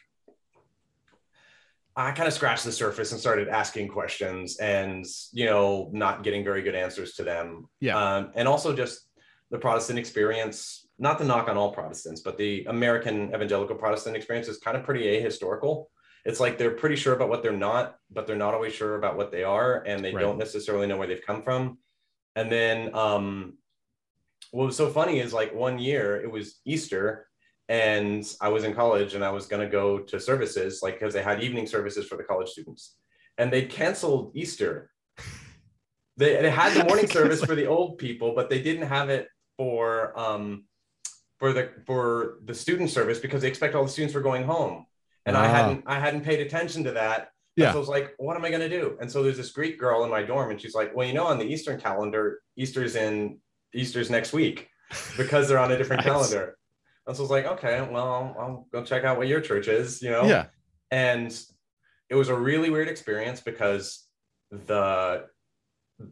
[1.97, 6.43] I kind of scratched the surface and started asking questions and, you know, not getting
[6.43, 7.69] very good answers to them.
[7.81, 7.97] Yeah.
[7.97, 9.09] Um, and also just
[9.51, 14.49] the Protestant experience, not to knock on all Protestants, but the American evangelical Protestant experience
[14.49, 15.87] is kind of pretty ahistorical.
[16.25, 19.17] It's like they're pretty sure about what they're not, but they're not always sure about
[19.17, 20.23] what they are, and they Right.
[20.23, 21.79] don't necessarily know where they've come from.
[22.35, 23.59] And then um,
[24.53, 27.27] what was so funny is like one year it was Easter
[27.69, 31.15] and I was in college and I was going to go to services like because
[31.15, 32.97] they had evening services for the college students
[33.39, 34.91] and they canceled Easter.
[36.17, 39.27] They, they had the morning service for the old people, but they didn't have it
[39.57, 40.65] for um
[41.41, 44.87] for the for the student service because they expect all the students were going home.
[45.27, 45.53] And I Ah.
[45.53, 47.31] hadn't I hadn't paid attention to that.
[47.57, 47.73] Yeah.
[47.73, 48.97] So I was like, what am I gonna do?
[49.01, 51.27] And so there's this Greek girl in my dorm, and she's like, well, you know,
[51.27, 53.41] on the Eastern calendar, Easter's in
[53.75, 54.69] Easter's next week
[55.17, 56.13] because they're on a different Nice.
[56.13, 56.57] calendar.
[57.07, 59.69] And so I was like, okay, well, I'll, I'll go check out what your church
[59.69, 60.25] is, you know?
[60.25, 60.47] Yeah.
[60.91, 61.39] And
[62.09, 64.07] it was a really weird experience because
[64.51, 65.27] the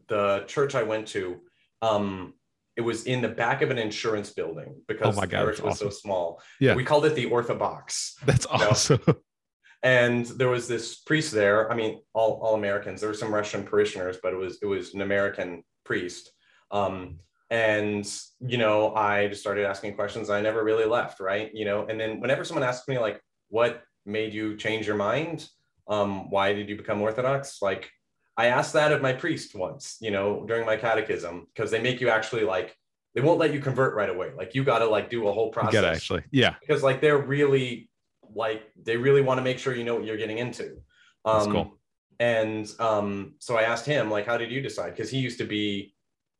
[0.07, 1.41] the church I went to,
[1.81, 2.33] um,
[2.77, 5.57] it was in the back of an insurance building because Oh my the God, parish
[5.57, 6.41] that's was so small.
[6.59, 6.75] Yeah.
[6.75, 9.01] We called it the Orthobox That's awesome.
[9.83, 13.63] and there was this priest there i mean all, all americans there were some russian
[13.63, 16.31] parishioners but it was it was an american priest
[16.71, 17.19] um,
[17.53, 21.85] and you know i just started asking questions i never really left right you know
[21.85, 25.47] and then whenever someone asks me like what made you change your mind
[25.87, 27.91] um, why did you become orthodox like
[28.35, 32.01] I asked that of my priest once, you know, during my catechism, because they make
[32.01, 32.75] you actually like
[33.13, 34.31] they won't let you convert right away.
[34.35, 35.73] Like you got to like do a whole process.
[35.73, 36.55] You gotta actually, yeah.
[36.59, 37.89] Because like they're really
[38.35, 40.77] like they really want to make sure you know what you're getting into.
[41.25, 41.77] Um, That's cool.
[42.19, 44.91] And um, so I asked him like, how did you decide?
[44.91, 45.92] Because he used to be,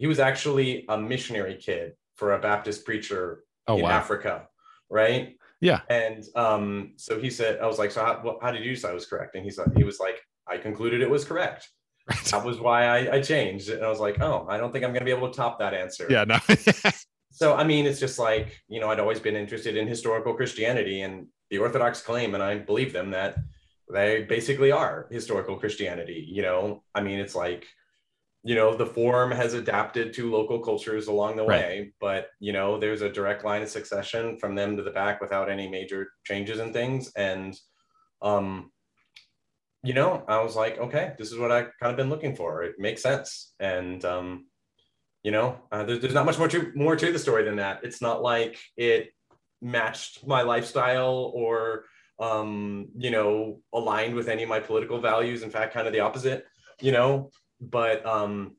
[0.04, 3.92] he was actually a missionary kid for a Baptist preacher Oh in wow.
[3.92, 4.50] Africa,
[4.90, 5.38] right?
[5.62, 5.80] Yeah.
[5.90, 8.96] And um, so he said, I was like, so how, how did you decide I
[8.96, 9.36] was correct?
[9.36, 11.70] And he said, he was like, I concluded it was correct.
[12.32, 13.70] That was why I, I changed.
[13.70, 15.58] And I was like, oh, I don't think I'm going to be able to top
[15.60, 16.06] that answer.
[16.10, 16.26] yeah.
[16.26, 16.38] No.
[17.36, 21.02] So, I mean, it's just like, you know, I'd always been interested in historical Christianity
[21.02, 23.38] and the Orthodox claim, and I believe them that
[23.92, 26.28] they basically are historical Christianity.
[26.30, 27.66] You know, I mean, it's like,
[28.44, 31.62] you know, the form has adapted to local cultures along the Right.
[31.62, 35.22] way, but, you know, there's a direct line of succession from them to the back
[35.22, 37.12] without any major changes and things.
[37.16, 37.58] And,
[38.22, 38.72] um,
[39.82, 42.64] you know, I was like, okay, this is what I kind of been looking for.
[42.64, 43.54] It makes sense.
[43.60, 44.48] And, um,
[45.24, 47.82] you know, uh, there's, there's not much more to more to the story than that.
[47.84, 49.14] It's not like it
[49.62, 51.86] matched my lifestyle or,
[52.20, 55.44] um, you know, aligned with any of my political values.
[55.44, 56.46] In fact, kind of the opposite,
[56.82, 57.32] you know,
[57.70, 58.56] but, um,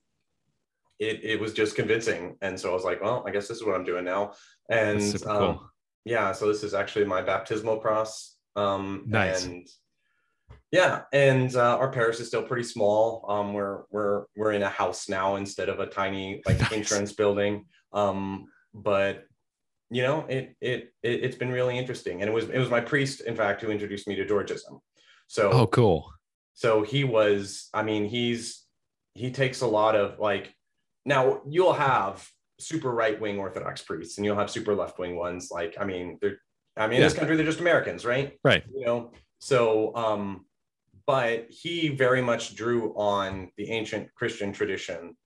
[0.98, 2.36] it, it was just convincing.
[2.40, 4.32] And so I was like, well, I guess this is what I'm doing now.
[4.70, 5.70] And, um, cool.
[6.04, 8.36] yeah, so this is actually my baptismal cross.
[8.56, 9.44] Um, Nice.
[9.44, 9.68] And
[10.70, 13.24] yeah, and uh, our parish is still pretty small.
[13.28, 16.72] Um, we're we're we're in a house now instead of a tiny like Nice.
[16.72, 17.66] insurance building.
[17.92, 19.24] Um, but
[19.90, 22.80] you know, it, it it it's been really interesting, and it was it was my
[22.80, 24.80] priest, in fact, who introduced me to Georgism.
[25.28, 26.12] So Oh, cool.
[26.54, 28.63] so he was i mean he's
[29.14, 30.54] he takes a lot of like
[31.04, 32.26] now you'll have
[32.58, 35.50] super right-wing orthodox priests and you'll have super left-wing ones.
[35.50, 36.38] Like i mean they're
[36.76, 38.38] i mean in this country they're just americans right?
[38.44, 38.64] Right.
[38.74, 39.12] you know?
[39.38, 40.46] So um
[41.06, 45.16] but he very much drew on the ancient christian tradition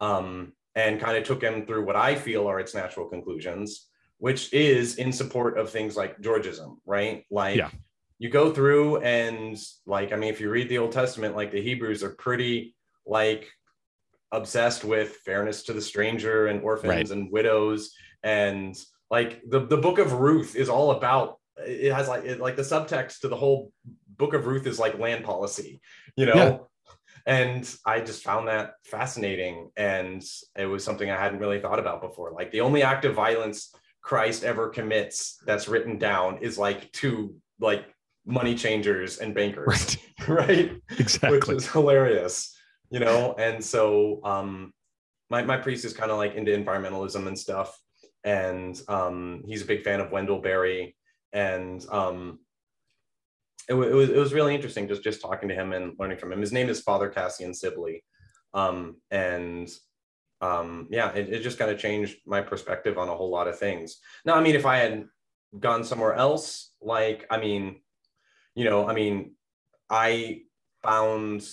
[0.00, 3.88] um and kind of took him through what i feel are its natural conclusions
[4.18, 7.24] which is in support of things like georgism right?
[7.30, 7.70] Like Yeah.
[8.18, 11.62] you go through and like i mean if you read the old testament like the
[11.62, 12.75] hebrews are pretty
[13.06, 13.48] like
[14.32, 17.10] obsessed with fairness to the stranger and orphans Right.
[17.10, 17.92] and widows
[18.22, 18.76] and
[19.10, 22.62] like the, the book of ruth is all about it has like it, like the
[22.62, 23.72] subtext to the whole
[24.16, 25.80] book of ruth is like land policy
[26.16, 26.58] you know Yeah.
[27.26, 30.24] and i just found that fascinating and
[30.56, 33.72] it was something i hadn't really thought about before like the only act of violence
[34.02, 37.86] christ ever commits that's written down is like to like
[38.26, 39.96] money changers and bankers
[40.26, 40.28] Right.
[40.48, 41.38] right Exactly.
[41.38, 42.55] which is hilarious
[42.90, 43.34] you know?
[43.38, 44.72] And so um
[45.28, 47.78] my, my priest is kind of like into environmentalism and stuff.
[48.24, 50.96] And um he's a big fan of wendell berry.
[51.32, 52.40] And um
[53.68, 56.18] it, wa- it was it was really interesting just just talking to him and learning
[56.18, 56.40] from him.
[56.40, 58.04] His name is father cassian sibley.
[58.54, 59.68] Um and
[60.40, 63.58] um yeah it, it just kind of changed my perspective on a whole lot of
[63.58, 63.98] things.
[64.24, 65.06] Now i mean if i had
[65.58, 67.80] gone somewhere else like i mean
[68.54, 69.32] you know i mean
[69.88, 70.42] i
[70.82, 71.48] found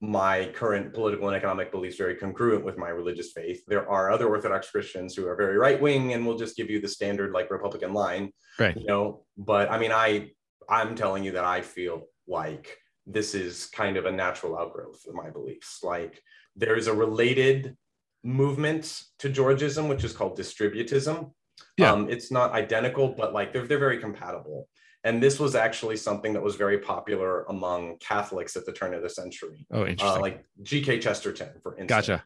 [0.00, 3.62] my current political and economic beliefs very congruent with my religious faith.
[3.66, 6.80] There are other Orthodox Christians who are very right wing and will just give you
[6.80, 8.76] the standard like Republican line, Right.
[8.76, 9.24] you know.
[9.36, 10.30] But I mean, I
[10.68, 12.76] I'm telling you that I feel like
[13.06, 15.80] this is kind of a natural outgrowth of my beliefs.
[15.82, 16.22] Like
[16.54, 17.76] there is a related
[18.22, 21.32] movement to Georgism, which is called distributism.
[21.76, 21.92] Yeah.
[21.92, 24.68] Um, it's not identical, but like they're they're very compatible.
[25.08, 29.02] And this was actually something that was very popular among Catholics at the turn of
[29.02, 30.18] the century, Oh, interesting.
[30.18, 30.98] uh, like G.K.
[30.98, 31.88] Chesterton, for instance.
[32.06, 32.24] gotcha.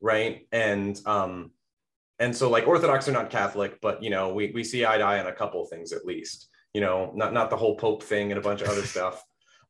[0.00, 1.50] Right, and um,
[2.18, 5.04] and so like Orthodox are not Catholic, but you know we we see eye to
[5.04, 6.48] eye on a couple things at least.
[6.72, 9.22] You know, not not the whole Pope thing and a bunch of other stuff.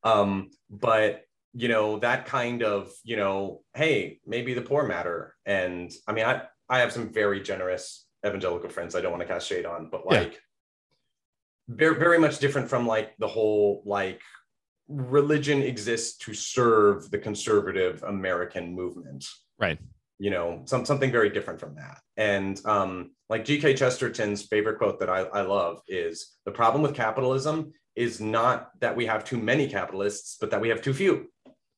[0.04, 1.22] Um, but
[1.54, 5.34] you know that kind of you know, hey, maybe the poor matter.
[5.46, 8.94] And I mean, I I have some very generous evangelical friends.
[8.94, 10.20] I don't want to cast shade on, but Yeah.
[11.70, 14.20] Very very much different from like the whole like
[14.88, 19.24] religion exists to serve the conservative American movement.
[19.58, 19.78] Right.
[20.18, 22.00] You know, some something very different from that.
[22.16, 23.74] And um, like G.K.
[23.74, 28.96] Chesterton's favorite quote that I, I love is the problem with capitalism is not that
[28.96, 31.28] we have too many capitalists, but that we have too few.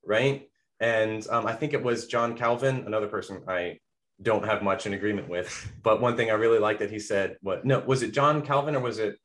[0.04, 0.48] Right.
[0.80, 3.78] And um, I think it was John Calvin, another person I
[4.20, 5.70] don't have much in agreement with.
[5.82, 8.74] But one thing I really like that he said, what no, was it John Calvin
[8.74, 9.16] or was it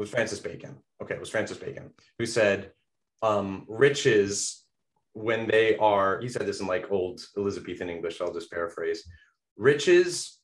[0.00, 0.76] it was Francis Bacon?
[1.02, 2.72] Okay, it was Francis Bacon who said
[3.20, 4.64] um, riches
[5.12, 9.04] when they are, he said this in like old Elizabethan English, I'll just paraphrase.
[9.56, 10.38] Riches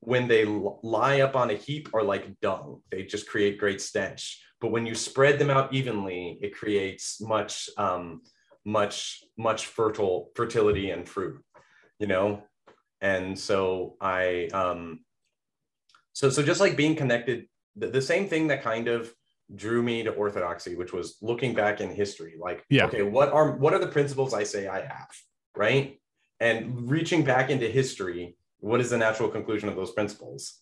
[0.00, 4.42] when they lie up on a heap are like dung, they just create great stench.
[4.60, 8.22] But when you spread them out evenly, it creates much um,
[8.64, 11.38] much much fertile fertility and fruit
[11.98, 12.42] you know
[13.00, 15.00] and so i um
[16.14, 19.12] so so just like being connected the, the same thing that kind of
[19.54, 22.86] drew me to orthodoxy which was looking back in history like Yeah.
[22.86, 25.08] okay what are what are the principles i say i have
[25.54, 26.00] right
[26.40, 30.60] and reaching back into history what is the natural conclusion of those principles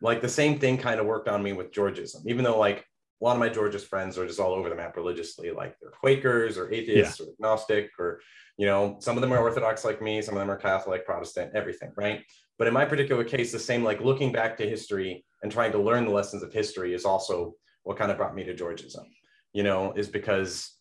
[0.00, 2.84] like the same thing kind of worked on me with georgism even though like
[3.20, 5.90] a lot of my georgist friends are just all over the map religiously like they're
[5.90, 8.20] quakers or atheists or agnostic or
[8.56, 11.50] you know some of them are orthodox like me some of them are catholic protestant
[11.54, 12.22] everything right?
[12.58, 15.78] But in my particular case the same like looking back to history and trying to
[15.78, 19.06] learn the lessons of history is also what kind of brought me to georgism
[19.52, 20.72] you know is because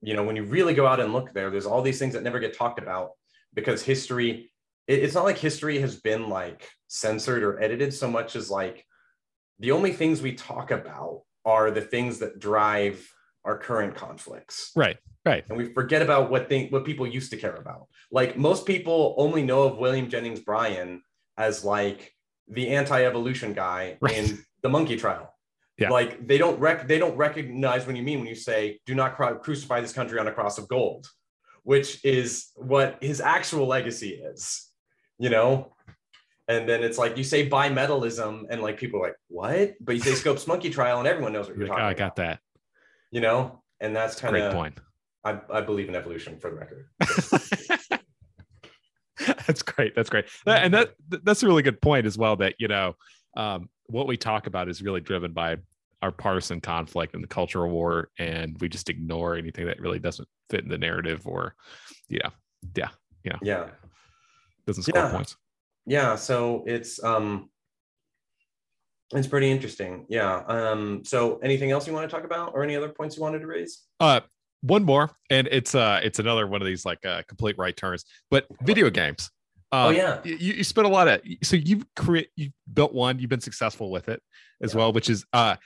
[0.00, 2.22] you know when you really go out and look there there's all these things that
[2.22, 3.10] never get talked about
[3.54, 4.50] because history
[4.88, 8.84] it- it's not like history has been like censored or edited so much as like
[9.60, 13.08] the only things we talk about are the things that drive
[13.44, 14.98] our current conflicts Right.
[15.24, 15.44] Right.
[15.48, 19.14] and we forget about what thing what people used to care about like most people
[19.18, 21.02] only know of william jennings bryan
[21.36, 22.12] as like
[22.48, 24.16] the anti-evolution guy Right.
[24.18, 25.32] in the monkey trial
[25.78, 25.90] Yeah.
[25.90, 29.16] like they don't rec- they don't recognize what you mean when you say do not
[29.16, 31.06] cru- crucify this country on a cross of gold
[31.64, 34.68] which is what his actual legacy is
[35.18, 35.72] you know
[36.48, 40.00] and then it's like you say bimetallism and like people are like what but you
[40.00, 42.40] say scopes monkey trial and everyone knows what you're talking oh, I got that.
[43.10, 44.78] you know and that's kind of point.
[45.24, 46.88] I, I believe in evolution for the record
[49.46, 49.94] that's great.
[49.94, 50.26] That's great.
[50.46, 52.36] That- and that that's a really good point as well.
[52.36, 52.94] That you know,
[53.36, 55.56] um, what we talk about is really driven by
[56.00, 60.26] our partisan conflict and the cultural war, and we just ignore anything that really doesn't
[60.50, 61.54] fit in the narrative or,
[62.08, 62.30] you know,
[62.74, 62.88] yeah,
[63.22, 63.66] you know, yeah
[64.66, 65.12] doesn't score Yeah.
[65.12, 65.36] points.
[65.86, 67.50] Yeah so it's um
[69.14, 72.76] it's pretty interesting yeah um so anything else you want to talk about or any
[72.76, 74.20] other points you wanted to raise Uh,
[74.64, 78.04] one more, and it's uh, it's another one of these like uh, complete right turns,
[78.30, 79.28] but video games.
[79.72, 83.18] oh Um, yeah you, you spent a lot of so you've create you built one
[83.18, 84.22] you've been successful with it
[84.62, 84.78] as Yeah.
[84.78, 85.56] well which is uh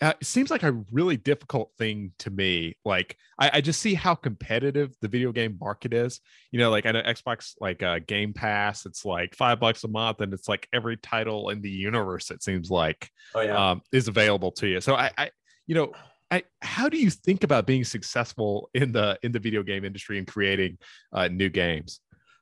[0.00, 3.94] uh, it seems like a really difficult thing to me like I, I just see
[3.94, 6.20] how competitive the video game market is.
[6.52, 9.88] You know like i know xbox like uh game pass it's like five bucks a
[9.88, 13.70] month and it's like every title in the universe it seems like oh yeah.
[13.70, 14.80] um is available to you.
[14.80, 15.30] So i i
[15.66, 15.92] you know
[16.32, 20.16] I, how do you think about being successful in the in the video game industry
[20.16, 20.78] and creating
[21.12, 21.98] uh, new games?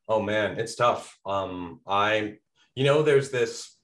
[0.06, 1.18] Oh man it's tough.
[1.26, 2.36] Um i
[2.74, 3.76] you know there's this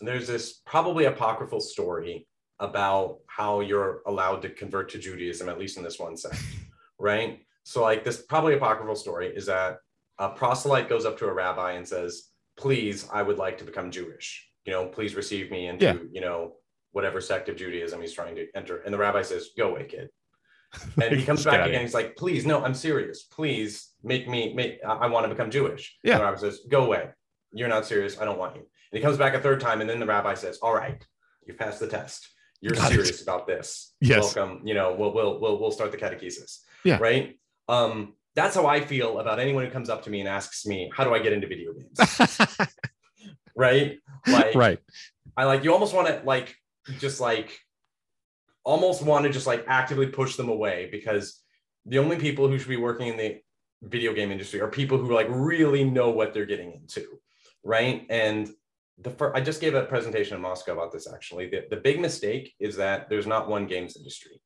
[0.00, 2.26] there's this probably apocryphal story
[2.60, 6.40] about how you're allowed to convert to judaism at least in this one sect
[6.98, 7.40] right?
[7.64, 9.78] So like this probably apocryphal story is that
[10.18, 13.90] a proselyte goes up to a rabbi and says please i would like to become
[13.90, 14.48] jewish.
[14.64, 15.96] You know please receive me into Yeah.
[16.12, 16.54] you know
[16.92, 18.78] whatever sect of judaism he's trying to enter.
[18.78, 20.08] And the rabbi says go away kid.
[21.02, 21.82] And he comes back again.
[21.82, 23.24] he's like please no i'm serious.
[23.24, 25.98] Please make me make i, I want to become jewish.
[26.02, 26.12] Yeah.
[26.14, 27.10] and the rabbi says go away.
[27.52, 28.18] You're not serious.
[28.20, 28.62] I don't want you.
[28.62, 31.04] And he comes back a third time and then the rabbi says all right
[31.46, 32.28] you've passed the test
[32.66, 32.94] you're Got it.
[32.96, 34.34] serious about this Yes.
[34.34, 36.98] welcome you know we'll, we'll we'll we'll start the catechesis Yeah.
[37.00, 37.38] right
[37.68, 40.90] um that's how i feel about anyone who comes up to me and asks me
[40.96, 41.98] how do i get into video games
[43.56, 44.78] right like right
[45.36, 46.56] I like you almost want to like
[46.98, 47.58] just like
[48.64, 51.42] almost want to just like actively push them away because
[51.84, 53.38] the only people who should be working in the
[53.82, 57.04] video game industry are people who like really know what they're getting into,
[57.62, 58.06] right?
[58.10, 58.48] And
[58.98, 61.48] the first, I just gave a presentation in Moscow about this actually.
[61.48, 64.40] The, the big mistake is that there's not one games industry,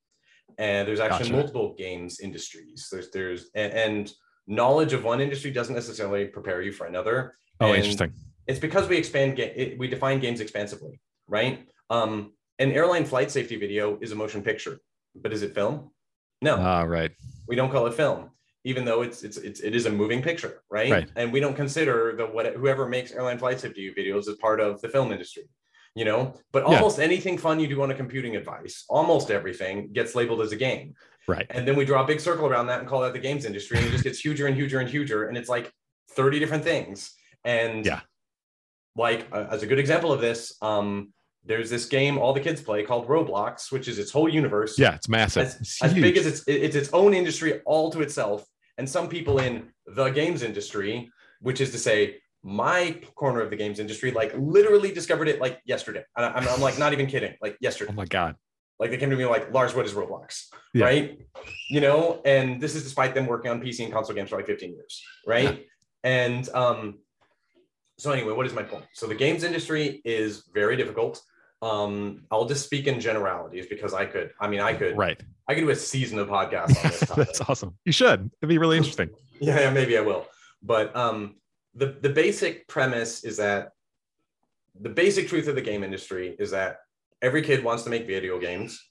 [0.58, 1.36] and there's actually Gotcha.
[1.36, 2.88] multiple games industries.
[2.90, 4.12] There's there's and, and
[4.46, 7.36] knowledge of one industry doesn't necessarily prepare you for another.
[7.60, 8.12] oh And interesting
[8.46, 13.56] it's because we expand it, we define games expansively right um an airline flight safety
[13.56, 14.80] video is a motion picture
[15.14, 15.90] but is it film
[16.42, 17.12] no Ah, right
[17.46, 18.30] we don't call it film
[18.64, 20.90] even though it's it's, it's it is a moving picture right?
[20.90, 21.10] Right.
[21.16, 24.80] and we don't consider the what whoever makes airline flight safety videos as part of
[24.82, 25.44] the film industry
[25.94, 26.76] you know but Yeah.
[26.76, 30.56] almost anything fun you do on a computing device almost everything gets labeled as a
[30.56, 30.94] game
[31.26, 33.44] right and then we draw a big circle around that and call that the games
[33.44, 35.72] industry and it just gets huger and huger and huger and it's like
[36.10, 37.12] 30 different things
[37.44, 38.00] and Yeah.
[38.96, 41.12] like uh, as a good example of this um
[41.44, 44.94] there's this game all the kids play called roblox which is its whole universe yeah
[44.94, 48.44] it's massive as, It's as big as it's it's its own industry all to itself
[48.80, 51.08] and some people in the games industry
[51.40, 55.60] which is to say my corner of the games industry like literally discovered it like
[55.64, 58.34] yesterday I'm, I'm like not even kidding like yesterday oh my god
[58.80, 60.46] like they came to me like, Lars, what is Roblox?
[60.72, 60.86] Yeah.
[60.86, 61.20] Right.
[61.68, 64.46] You know, and this is despite them working on PC and console games for like
[64.46, 65.02] 15 years.
[65.26, 65.66] Right.
[66.02, 67.00] And um,
[67.98, 68.86] so anyway, what is my point?
[68.94, 71.20] So the games industry is very difficult.
[71.62, 74.30] Um, I'll just speak in generalities because I could.
[74.40, 74.96] I mean, I could.
[74.96, 75.20] Right.
[75.46, 77.00] I could do a season of podcasts on this.
[77.16, 77.76] That's awesome.
[77.84, 78.30] You should.
[78.40, 79.10] It'd be really interesting.
[79.40, 80.26] yeah, yeah, maybe I will.
[80.62, 81.36] But um,
[81.74, 83.72] the the basic premise is that
[84.80, 86.78] the basic truth of the game industry is that
[87.20, 88.82] every kid wants to make video games,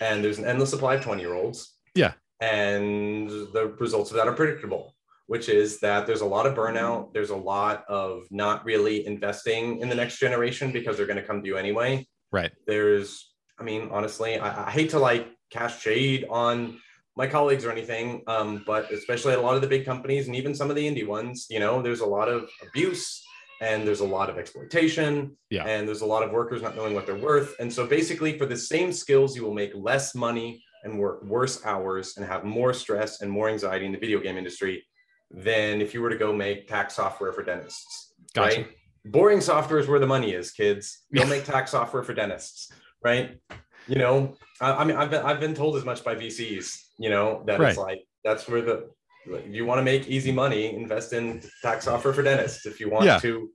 [0.00, 1.76] and there's an endless supply of twenty year olds.
[1.94, 2.12] Yeah.
[2.40, 4.94] And the results of that are predictable,
[5.26, 7.12] which is that there's a lot of burnout.
[7.12, 11.26] There's a lot of not really investing in the next generation because they're going to
[11.26, 12.06] come to you anyway.
[12.32, 12.52] Right.
[12.66, 16.78] There's, I mean, honestly, I, I hate to like cast shade on
[17.16, 20.36] my colleagues or anything, um, but especially at a lot of the big companies and
[20.36, 23.24] even some of the indie ones, you know, there's a lot of abuse
[23.62, 25.64] and there's a lot of exploitation Yeah.
[25.64, 27.56] and there's a lot of workers not knowing what they're worth.
[27.58, 31.64] And so basically, for the same skills, you will make less money and work worse
[31.64, 34.84] hours and have more stress and more anxiety in the video game industry
[35.30, 38.14] than if you were to go make tax software for dentists.
[38.34, 38.56] Gotcha.
[38.56, 38.68] Right?
[39.04, 41.04] Boring software is where the money is, kids.
[41.12, 42.72] Don't make tax software for dentists,
[43.04, 43.38] right?
[43.86, 47.10] You know, I, I mean, I've been I've been told as much by VCs, you
[47.10, 48.90] know, that it's like that's where the
[49.28, 52.66] if you want to make easy money, invest in tax software for dentists.
[52.66, 53.18] If you want Yeah.
[53.20, 53.50] to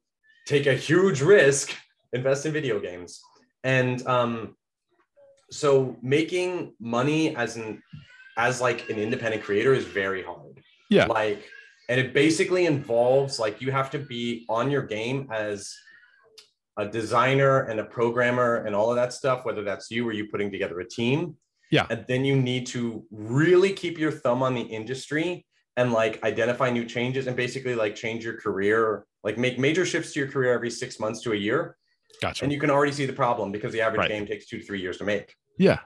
[0.47, 1.75] take a huge risk,
[2.13, 3.21] invest in video games.
[3.63, 4.55] And um,
[5.49, 7.81] so making money as an
[8.37, 10.61] as like an independent creator is very hard.
[10.89, 11.05] Yeah.
[11.05, 11.43] Like,
[11.91, 15.75] and it basically involves like you have to be on your game as
[16.77, 20.25] a designer and a programmer and all of that stuff, whether that's you or you
[20.27, 21.35] putting together a team.
[21.69, 21.87] Yeah.
[21.89, 25.45] And then you need to really keep your thumb on the industry
[25.75, 30.13] and like identify new changes and basically like change your career, like make major shifts
[30.13, 31.75] to your career every six months to a year.
[32.21, 32.45] Gotcha.
[32.45, 34.09] And you can already see the problem because the average Right.
[34.11, 35.35] game takes two to three years to make.
[35.57, 35.79] yeah.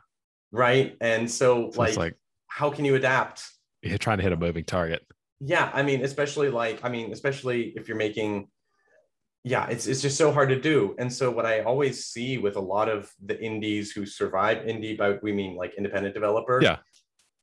[0.52, 0.96] Right.
[1.02, 2.14] And so, So like, like
[2.46, 3.42] how can you adapt?
[3.82, 5.02] you're trying to hit a moving target.
[5.40, 5.70] Yeah.
[5.74, 8.48] I mean, especially like, I mean, especially if you're making,
[9.44, 10.96] yeah, it's, it's just so hard to do.
[10.98, 14.98] And so, what I always see with a lot of the indies who survive, indie,
[14.98, 16.78] by we mean like independent developer, Yeah.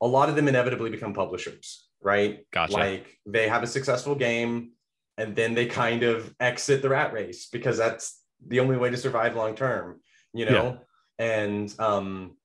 [0.01, 2.45] a lot of them inevitably become publishers, right?
[2.51, 2.73] Gotcha.
[2.73, 4.71] Like they have a successful game
[5.17, 8.97] and then they kind of exit the rat race because that's the only way to
[8.97, 10.01] survive long term,
[10.33, 10.79] you know?
[11.19, 11.25] yeah.
[11.25, 12.35] And um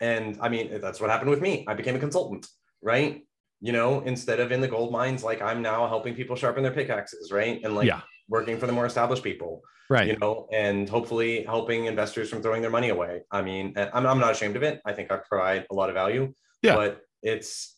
[0.00, 1.64] and I mean that's what happened with me.
[1.68, 2.46] I became a consultant,
[2.80, 3.24] right?
[3.64, 6.72] You know, instead of in the gold mines, like I'm now helping people sharpen their
[6.72, 7.60] pickaxes, right?
[7.62, 8.00] And like Yeah.
[8.28, 10.08] working for the more established people, right.
[10.08, 13.22] you know, and hopefully helping investors from throwing their money away.
[13.30, 14.80] I mean, I'm, I'm not ashamed of it.
[14.84, 16.34] I think I provide a lot of value.
[16.60, 16.74] Yeah.
[16.74, 17.76] But it's,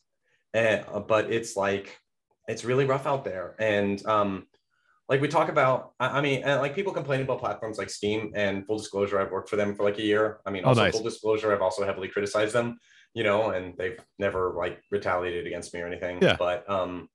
[0.54, 1.98] uh, but it's like,
[2.48, 3.54] it's really rough out there.
[3.58, 4.46] And um,
[5.10, 8.32] like we talk about, I, I mean, and like people complain about platforms like Steam
[8.34, 10.40] and full disclosure, I've worked for them for like a year.
[10.46, 10.94] I mean, Oh, also nice.
[10.94, 12.78] full disclosure, I've also heavily criticized them,
[13.14, 16.18] you know, and they've never like retaliated against me or anything.
[16.20, 16.36] Yeah.
[16.38, 17.08] But um,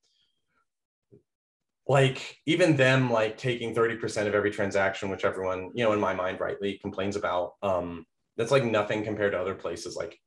[1.88, 6.14] like even them like taking 30% of every transaction which everyone you know in my
[6.14, 8.06] mind rightly complains about um
[8.38, 10.20] that's like nothing compared to other places like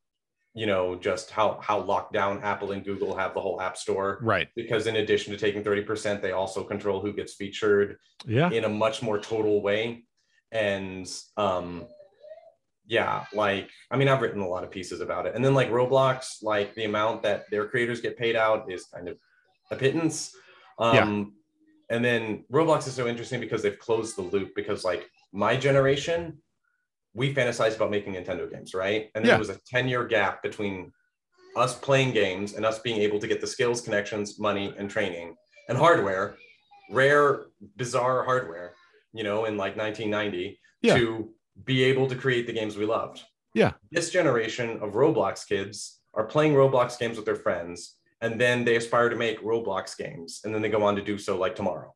[0.54, 4.18] you know just how how locked down apple and google have the whole app store
[4.22, 4.48] Right.
[4.56, 7.96] because in addition to taking 30% they also control who gets featured
[8.26, 8.50] Yeah.
[8.50, 10.04] in a much more total way
[10.50, 11.86] and um
[12.86, 15.70] yeah like i mean i've written a lot of pieces about it and then like
[15.70, 19.16] roblox like the amount that their creators get paid out is kind of
[19.70, 20.34] a pittance
[20.78, 21.32] um
[21.90, 26.36] and then roblox is so interesting because they've closed the loop because like my generation
[27.14, 29.32] we fantasize about making nintendo games right and Yeah.
[29.32, 30.92] there was a 10 year gap between
[31.56, 35.36] us playing games and us being able to get the skills connections money and training
[35.68, 36.34] and hardware
[36.90, 37.44] rare
[37.76, 38.72] bizarre hardware
[39.12, 40.94] you know in like 1990 Yeah.
[40.96, 41.32] to
[41.64, 43.22] be able to create the games we loved
[43.54, 43.72] Yeah.
[43.90, 48.76] this generation of roblox kids are playing roblox games with their friends and then they
[48.76, 51.94] aspire to make roblox games and then they go on to do so like tomorrow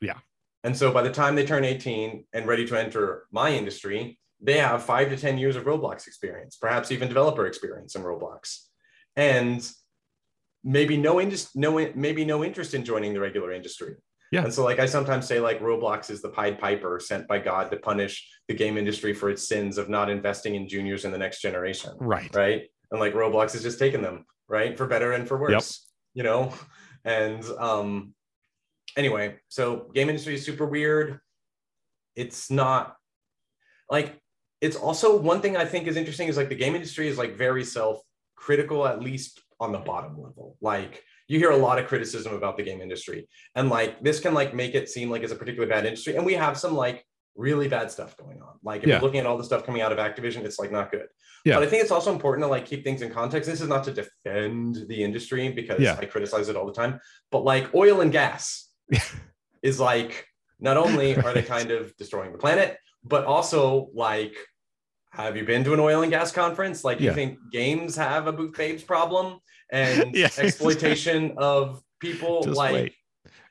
[0.00, 0.18] Yeah.
[0.64, 4.58] and so by the time they turn 18 and ready to enter my industry they
[4.58, 8.66] have five to 10 years of roblox experience perhaps even developer experience in roblox
[9.16, 9.70] and
[10.64, 13.94] maybe no interest no maybe no interest in joining the regular industry
[14.32, 14.42] Yeah.
[14.44, 17.70] and so like i sometimes say like roblox is the pied piper sent by god
[17.70, 21.18] to punish the game industry for its sins of not investing in juniors in the
[21.18, 22.34] next generation Right.
[22.34, 25.62] right and like roblox has just taken them right for better and for worse Yep.
[26.18, 26.52] you know
[27.04, 28.14] and um
[28.96, 31.20] anyway so game industry is super weird
[32.16, 32.96] it's not
[33.90, 34.18] like
[34.60, 37.36] it's also one thing i think is interesting is like the game industry is like
[37.36, 38.00] very self
[38.36, 42.56] critical at least on the bottom level like you hear a lot of criticism about
[42.56, 45.68] the game industry and like this can like make it seem like it's a particularly
[45.70, 47.04] bad industry and we have some like
[47.34, 48.94] really bad stuff going on like if Yeah.
[48.94, 51.06] you're looking at all the stuff coming out of activision it's like not good
[51.44, 51.56] Yeah.
[51.56, 53.84] but i think it's also important to like keep things in context this is not
[53.84, 55.96] to defend the industry because Yeah.
[56.00, 56.98] i criticize it all the time
[57.30, 58.70] but like oil and gas
[59.62, 60.26] is like
[60.60, 64.34] not only are they kind of destroying the planet but also like
[65.10, 67.10] have you been to an oil and gas conference like Yeah.
[67.10, 69.38] you think games have a booth babes problem
[69.70, 70.28] and Yeah.
[70.38, 72.92] exploitation of people Just like wait.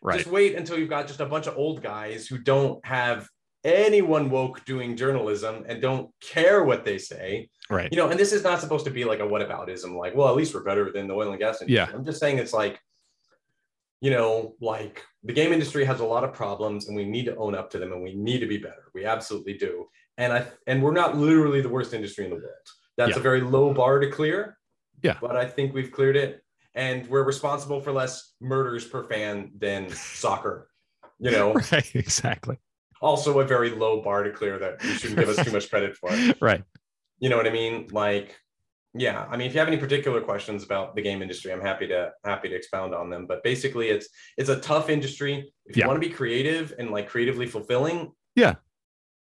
[0.02, 0.18] Right.
[0.20, 3.28] just wait until you've got just a bunch of old guys who don't have
[3.64, 7.92] anyone woke doing journalism and don't care what they say right.
[7.92, 10.36] you know and this is not supposed to be like a whataboutism like well at
[10.36, 11.88] least we're better than the oil and gas industry Yeah.
[11.92, 12.80] i'm just saying it's like
[14.02, 17.36] you know like the game industry has a lot of problems and we need to
[17.38, 19.88] own up to them and we need to be better we absolutely do
[20.20, 22.68] and i and we're not literally the worst industry in the world
[22.98, 23.18] that's Yeah.
[23.20, 24.58] a very low bar to clear
[25.06, 25.18] Yeah.
[25.26, 26.32] but i think we've cleared it
[26.73, 30.56] and we're responsible for less murders per fan than soccer
[31.19, 31.91] you know Right.
[31.95, 32.57] Exactly.
[33.02, 35.91] also a very low bar to clear that you shouldn't give us too much credit
[35.99, 36.10] for
[36.49, 36.64] Right.
[37.19, 37.88] you know what I mean?
[38.03, 38.30] Like,
[38.98, 39.19] yeah.
[39.32, 41.99] I mean, if you have any particular questions about the game industry, I'm happy to
[42.32, 43.23] happy to expound on them.
[43.32, 44.07] But basically, it's
[44.40, 45.34] it's a tough industry.
[45.65, 45.88] If you Yeah.
[45.90, 47.98] want to be creative and like creatively fulfilling,
[48.44, 48.53] Yeah.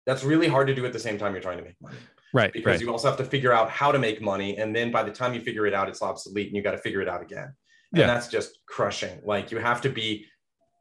[0.07, 1.97] that's really hard to do at the same time you're trying to make money
[2.33, 2.51] Right.
[2.53, 2.81] because Right.
[2.81, 5.33] you also have to figure out how to make money, and then by the time
[5.33, 7.53] you figure it out, it's obsolete, and you got to figure it out again.
[7.93, 8.07] And Yeah.
[8.07, 9.21] that's just crushing.
[9.23, 10.25] Like you have to be,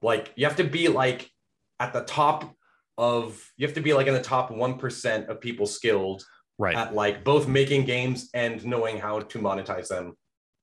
[0.02, 1.31] like you have to be like
[1.78, 2.55] at the top
[2.98, 6.24] of you have to be like in the top one percent of people skilled
[6.59, 6.74] Right.
[6.74, 10.16] at like both making games and knowing how to monetize them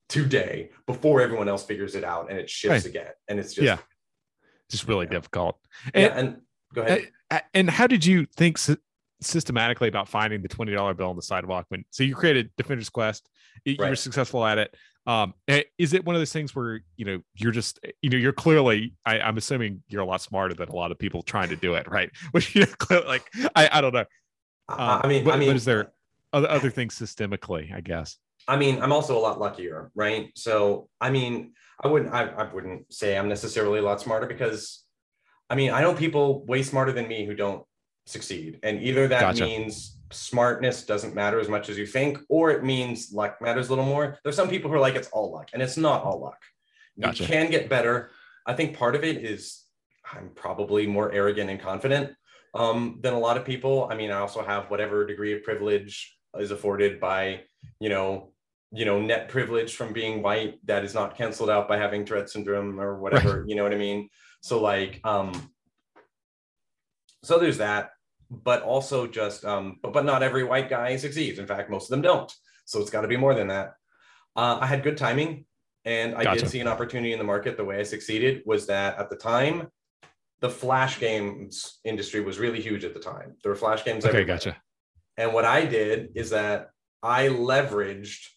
[0.09, 2.85] today before everyone else figures it out and it shifts Right.
[2.85, 3.11] again.
[3.27, 3.77] And it's just Yeah.
[4.69, 5.11] Just really yeah.
[5.11, 5.59] difficult.
[5.93, 6.41] yeah, And, and
[6.73, 7.11] go ahead.
[7.53, 8.57] And how did you think
[9.23, 11.65] systematically about finding the twenty dollar bill on the sidewalk?
[11.69, 13.29] When so you created Defender's Quest,
[13.65, 14.75] y- you were successful at it.
[15.05, 18.09] Um, eh, is it one of those things where you know you're just eh, you
[18.09, 21.23] know you're clearly I, I'm assuming you're a lot smarter than a lot of people
[21.23, 22.09] trying to do it, right?
[22.31, 24.05] Which you know, like I, I don't know.
[24.69, 25.91] I- I mean, but, I mean, but is there
[26.31, 27.73] other other things systemically?
[27.73, 28.17] I guess.
[28.47, 30.31] I mean, I'm also a lot luckier, right?
[30.35, 34.83] So, I mean, I wouldn't, I, I wouldn't say I'm necessarily a lot smarter because,
[35.49, 37.65] I mean, I know people way smarter than me who don't
[38.05, 39.45] succeed, and either that Gotcha.
[39.45, 43.71] means smartness doesn't matter as much as you think, or it means luck matters a
[43.71, 44.17] little more.
[44.23, 46.39] There's some people who are like it's all luck, and it's not all luck.
[46.99, 47.23] Gotcha.
[47.23, 48.11] You can get better.
[48.45, 49.63] I think part of it is
[50.11, 52.13] I'm probably more arrogant and confident
[52.53, 53.87] um, than a lot of people.
[53.89, 57.41] I mean, I also have whatever degree of privilege is afforded by,
[57.79, 58.33] you know,
[58.71, 62.29] you know, net privilege from being white that is not canceled out by having Tourette
[62.29, 63.45] syndrome or whatever.
[63.47, 64.09] You know what I mean?
[64.41, 65.31] So like, um,
[67.23, 67.91] so there's that,
[68.43, 71.39] but also just, um, but but not every white guy succeeds.
[71.39, 72.31] In fact, most of them don't.
[72.65, 73.75] So it's got to be more than that.
[74.35, 75.45] Uh, I had good timing,
[75.85, 76.41] and I Gotcha.
[76.41, 77.57] did see an opportunity in the market.
[77.57, 79.67] The way I succeeded was that at the time,
[80.41, 83.35] the flash games industry was really huge at the time.
[83.43, 84.03] There were flash games.
[84.03, 84.35] Okay, everywhere.
[84.35, 84.57] gotcha.
[85.17, 86.71] And what I did is that
[87.03, 88.27] I leveraged,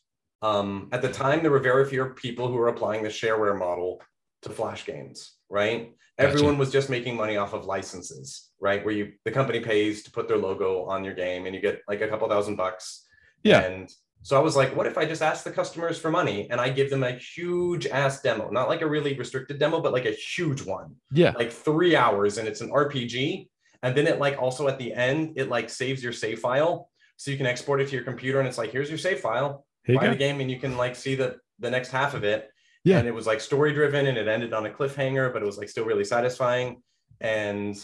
[0.42, 4.02] um, at the time, there were very few people who were applying the shareware model
[4.46, 5.92] to Flash games, right?
[6.18, 6.30] Gotcha.
[6.30, 8.84] Everyone was just making money off of licenses, right?
[8.84, 11.82] Where you, the company pays to put their logo on your game and you get
[11.88, 13.04] like a couple thousand bucks.
[13.42, 13.60] Yeah.
[13.60, 13.90] And
[14.22, 16.70] so I was like, what if I just ask the customers for money and I
[16.70, 20.10] give them a huge ass demo, not like a really restricted demo, but like a
[20.12, 21.32] huge one Yeah.
[21.36, 23.48] like three hours and it's an RPG.
[23.82, 26.88] And then it like also at the end, it like saves your save file.
[27.18, 29.66] So you can export it to your computer and it's like, here's your save file,
[29.84, 30.12] Here you buy go.
[30.12, 32.48] the game and you can like see the, the next half of it.
[32.86, 32.98] Yeah.
[32.98, 35.58] And it was like story driven and it ended on a cliffhanger, but it was
[35.58, 36.82] like still really satisfying.
[37.20, 37.76] And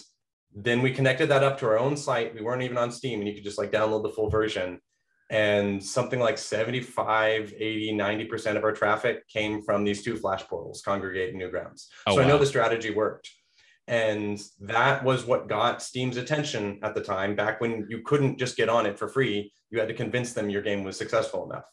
[0.54, 2.32] then we connected that up to our own site.
[2.36, 4.80] We weren't even on Steam and you could just like download the full version.
[5.28, 10.82] And something like 75, 80, 90% of our traffic came from these two flash portals,
[10.86, 11.86] Kongregate and Newgrounds.
[12.06, 13.28] Oh, so I know the strategy worked.
[13.88, 18.56] And that was what got Steam's attention at the time, back when you couldn't just
[18.56, 19.52] get on it for free.
[19.70, 21.64] You had to convince them your game was successful enough.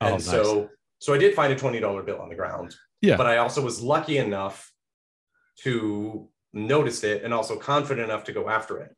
[0.00, 0.24] Oh, And nice.
[0.24, 0.70] so
[1.02, 2.74] so I did find a $20 bill on the ground.
[3.00, 3.16] Yeah.
[3.16, 4.72] But I also was lucky enough
[5.64, 8.94] to notice it and also confident enough to go after it.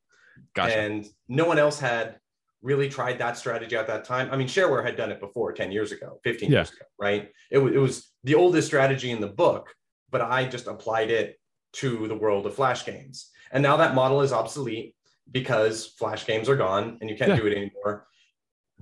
[0.55, 0.77] Gotcha.
[0.77, 2.19] And no one else had
[2.63, 4.29] really tried that strategy at that time.
[4.31, 6.59] I mean, shareware had done it before 10 years ago, 15 Yeah.
[6.59, 7.31] years ago, right?
[7.51, 9.75] It, wa- it was the oldest strategy in the book,
[10.11, 11.39] but I just applied it
[11.75, 13.31] to the world of Flash games.
[13.51, 14.95] And now that model is obsolete
[15.31, 17.37] because Flash games are gone and you can't Yeah.
[17.41, 18.07] do it anymore.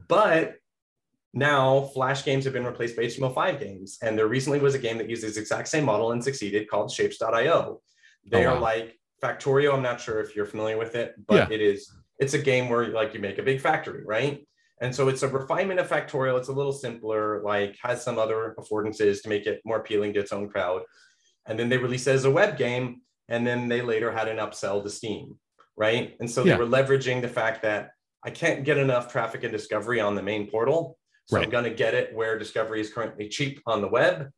[0.08, 0.56] But
[1.32, 3.98] now Flash games have been replaced by HTML5 games.
[4.02, 6.90] And there recently was a game that used this exact same model and succeeded called
[6.90, 7.80] shapez.io.
[8.26, 9.72] They Oh, are like Factorio.
[9.74, 11.54] I'm not sure if you're familiar with it, but Yeah.
[11.54, 14.46] it is, it's a game where like you make a big factory, right?
[14.80, 16.36] And so it's a refinement of Factorio.
[16.38, 20.20] It's a little simpler, like has some other affordances to make it more appealing to
[20.20, 20.82] its own crowd.
[21.46, 23.00] And then they released it as a web game.
[23.28, 25.38] And then they later had an upsell to Steam,
[25.76, 26.16] right?
[26.20, 26.56] And so Yeah.
[26.56, 27.92] they were leveraging the fact that
[28.24, 30.98] I can't get enough traffic and discovery on the main portal.
[31.26, 34.30] So I'm going to get it where discovery is currently cheap on the web.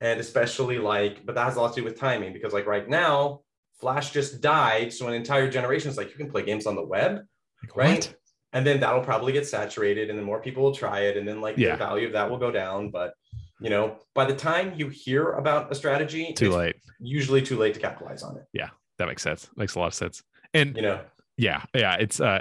[0.00, 2.88] And especially like, but that has a lot to do with timing because like right
[2.88, 3.40] now,
[3.80, 4.92] Flash just died.
[4.92, 7.20] So an entire generation is like, you can play games on the web.
[7.62, 7.94] Like, right?
[8.06, 8.14] what?
[8.52, 11.42] And then that'll probably get saturated, and then more people will try it, and then
[11.42, 11.72] like Yeah.
[11.72, 12.90] the value of that will go down.
[12.90, 13.12] But
[13.60, 16.76] you know, by the time you hear about a strategy, Too it's late.
[16.98, 18.44] usually too late to capitalize on it.
[18.54, 19.50] Yeah, that makes sense.
[19.56, 20.22] Makes a lot of sense.
[20.54, 21.00] And You know,
[21.36, 22.40] yeah, yeah, it's uh,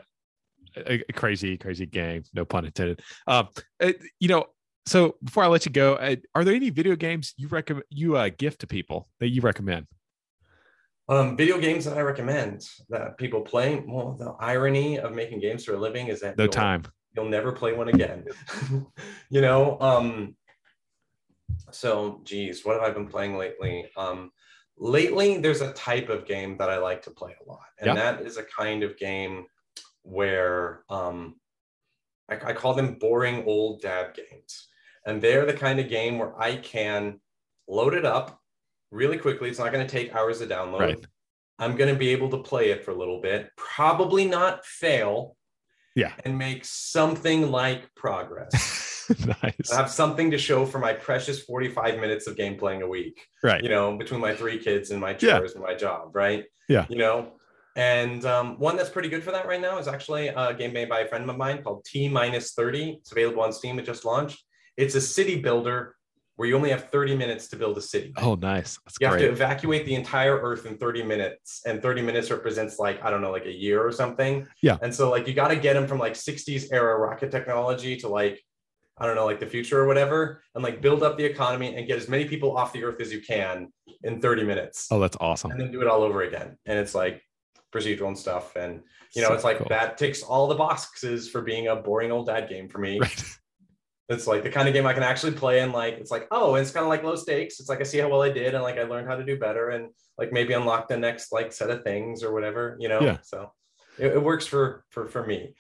[0.78, 2.24] a, a crazy, crazy game.
[2.34, 3.02] No pun intended.
[3.28, 3.50] Um,
[3.82, 4.46] uh, you know,
[4.86, 8.18] so before I let you go, uh, are there any video games you recommend you
[8.18, 9.88] uh, gift to people that you recommend?
[11.08, 13.84] um, video games that I recommend that people play.
[13.88, 16.84] Well, the irony of making games for a living is that No you'll- time.
[17.16, 18.26] you'll never play one again.
[19.30, 20.36] you know, um,
[21.72, 23.90] so geez, what have I been playing lately?
[23.96, 24.32] Um,
[24.78, 27.94] lately, there's a type of game that I like to play a lot, and Yeah.
[27.94, 29.46] that is a kind of game
[30.06, 31.36] where um,
[32.30, 34.68] I, I call them boring old dab games,
[35.06, 37.20] and they're the kind of game where I can
[37.68, 38.40] load it up
[38.92, 39.50] really quickly.
[39.50, 40.80] It's not going to take hours to download.
[40.80, 41.06] Right.
[41.58, 45.36] I'm going to be able to play it for a little bit, probably not fail.
[45.96, 46.12] Yeah.
[46.26, 49.06] And make something like progress.
[49.44, 49.72] nice.
[49.72, 53.26] I have something to show for my precious 45 minutes of game playing a week,
[53.42, 53.64] Right.
[53.64, 55.38] you know, between my three kids and my Yeah.
[55.40, 56.44] chores and my job, right?
[56.68, 56.86] Yeah.
[56.90, 57.34] You know,
[57.76, 60.90] and um, one that's pretty good for that right now is actually a game made
[60.90, 62.98] by a friend of mine called T minus 30.
[63.02, 63.78] It's available on Steam.
[63.80, 64.44] It just launched.
[64.78, 65.96] It's a city builder
[66.38, 68.14] where you only have 30 minutes to build a city.
[68.18, 68.78] Oh, nice.
[68.86, 72.78] That's You have to evacuate the entire Earth in 30 minutes, and 30 minutes represents
[72.78, 74.46] like I don't know, like a year or something.
[74.62, 74.78] Yeah.
[74.82, 78.08] And so like you got to get them from like 60s era rocket technology to
[78.10, 78.42] like
[78.98, 81.86] I don't know, like the future or whatever, and like build up the economy and
[81.86, 83.68] get as many people off the Earth as you can
[84.04, 85.52] in 30 minutes, Oh, that's awesome.
[85.52, 86.58] and then do it all over again.
[86.66, 87.22] And it's like
[87.76, 88.82] procedural and stuff, and
[89.14, 89.68] you know, So it's like cool.
[89.70, 93.00] that ticks all the boxes for being a boring old dad game for me.
[94.08, 94.16] Right.
[94.16, 96.54] It's like the kind of game I can actually play and like it's like oh,
[96.54, 97.60] and it's kind of like low stakes.
[97.60, 99.40] It's like I see how well I did and like I learned how to do
[99.40, 99.90] better and
[100.20, 103.02] like maybe unlock the next like set of things or whatever, you know.
[103.02, 103.18] Yeah.
[103.24, 103.52] So
[103.98, 105.56] it, it works for for for me.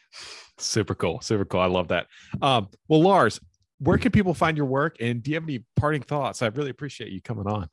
[0.59, 1.21] Super cool.
[1.21, 1.59] Super cool.
[1.59, 2.05] I love that.
[2.39, 3.39] Um, well, Lars,
[3.79, 4.97] where can people find your work?
[4.99, 6.43] And do you have any parting thoughts?
[6.43, 7.67] I really appreciate you coming on.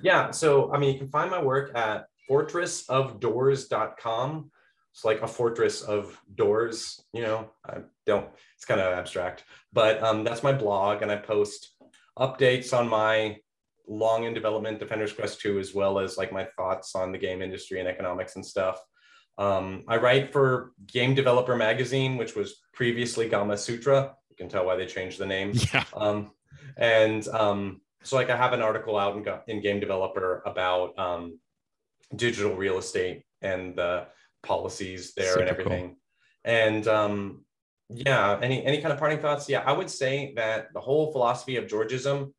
[0.00, 0.30] Yeah.
[0.30, 4.50] So I mean, you can find my work at fortressofdoors.com.
[4.92, 7.00] It's like a fortress of doors.
[7.12, 8.28] You know, I don't.
[8.54, 11.76] It's kind of abstract, but um, that's my blog, and I post
[12.18, 13.36] updates on my
[13.88, 17.42] long in development Defenders Quest 2, as well as like my thoughts on the game
[17.42, 18.80] industry and economics and stuff.
[19.38, 24.12] Um, I write for Game Developer Magazine, which was previously Gamasutra.
[24.30, 25.52] You can tell why they changed the name.
[25.72, 25.84] Yeah.
[25.94, 26.30] Um,
[26.76, 31.38] and um, so like I have an article out in, in Game Developer about um,
[32.14, 34.06] digital real estate and the
[34.42, 35.66] policies there Super and cool.
[35.66, 35.96] everything.
[36.44, 37.44] And um,
[37.88, 39.48] yeah, any any kind of parting thoughts?
[39.48, 42.32] Yeah, I would say that the whole philosophy of Georgism,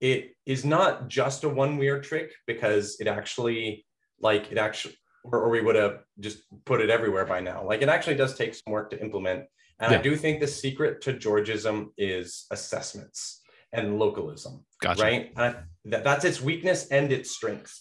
[0.00, 3.86] it is not just a one weird trick because it actually
[4.20, 7.64] like it actually or, or we would have just put it everywhere by now.
[7.64, 9.44] Like it actually does take some work to implement.
[9.80, 15.02] And I do think the secret to Georgism is assessments and localism, Gotcha.
[15.02, 15.32] right?
[15.36, 15.54] And I,
[15.86, 17.80] that, that's its weakness and its strength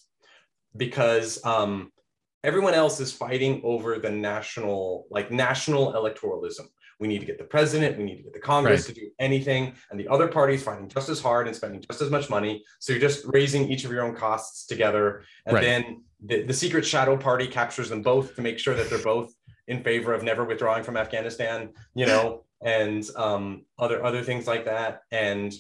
[0.76, 1.92] because um,
[2.44, 6.68] everyone else is fighting over the national, like national electoralism.
[7.00, 9.74] We need to get the president, we need to get the Congress to do anything,
[9.92, 12.64] and the other party's fighting just as hard and spending just as much money.
[12.80, 15.64] So you're just raising each of your own costs together, and Right.
[15.64, 19.34] then the, the secret shadow party captures them both to make sure that they're both
[19.68, 24.66] in favor of never withdrawing from Afghanistan, you know, and um, other other things like
[24.66, 25.02] that.
[25.12, 25.54] And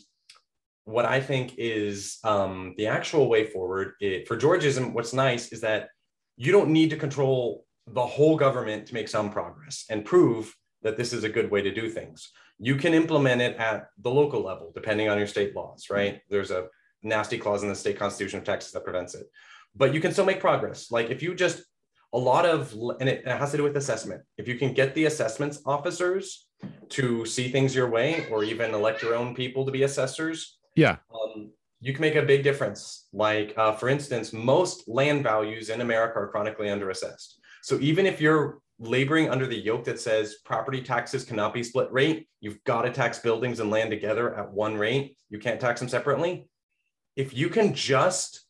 [0.85, 5.61] what I think is um, the actual way forward it, for Georgism, what's nice is
[5.61, 5.89] that
[6.35, 10.97] you don't need to control the whole government to make some progress and prove that
[10.97, 12.31] this is a good way to do things.
[12.60, 16.22] You can implement it at the local level, depending on your state laws, right?
[16.30, 16.68] There's a
[17.01, 19.26] nasty clause in the state constitution of Texas that prevents it.
[19.76, 20.91] But you can still make progress.
[20.91, 21.64] Like if you just,
[22.14, 24.22] a lot of, and it, it has to do with assessment.
[24.38, 26.47] If you can get the assessments officers
[26.89, 30.97] to see things your way, or even elect your own people to be assessors, Yeah.
[31.13, 31.51] um,
[31.81, 33.07] you can make a big difference.
[33.11, 37.33] Like, uh, for instance, most land values in America are chronically underassessed.
[37.61, 41.91] So even if you're laboring under the yoke that says property taxes cannot be split
[41.91, 45.17] rate, you've got to tax buildings and land together at one rate.
[45.29, 46.47] You can't tax them separately.
[47.15, 48.45] If you can just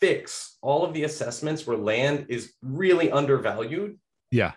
[0.00, 3.98] fix all of the assessments where land is really undervalued,
[4.30, 4.52] Yeah.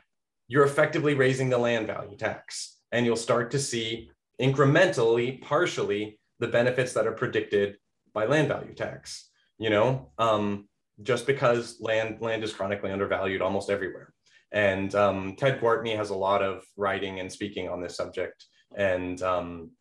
[0.47, 2.77] you're effectively raising the land value tax.
[2.91, 7.77] And you'll start to see incrementally, partially, the benefits that are predicted
[8.13, 9.29] by land value tax.
[9.57, 10.67] You know, um,
[11.03, 14.13] just because land land is chronically undervalued almost everywhere.
[14.51, 18.45] And um, Ted Gwartney has a lot of writing and speaking on this subject,
[18.75, 19.71] and um,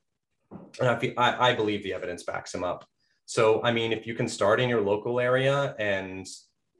[0.80, 2.84] and I, I, I believe the evidence backs him up.
[3.24, 6.26] So I mean, if you can start in your local area and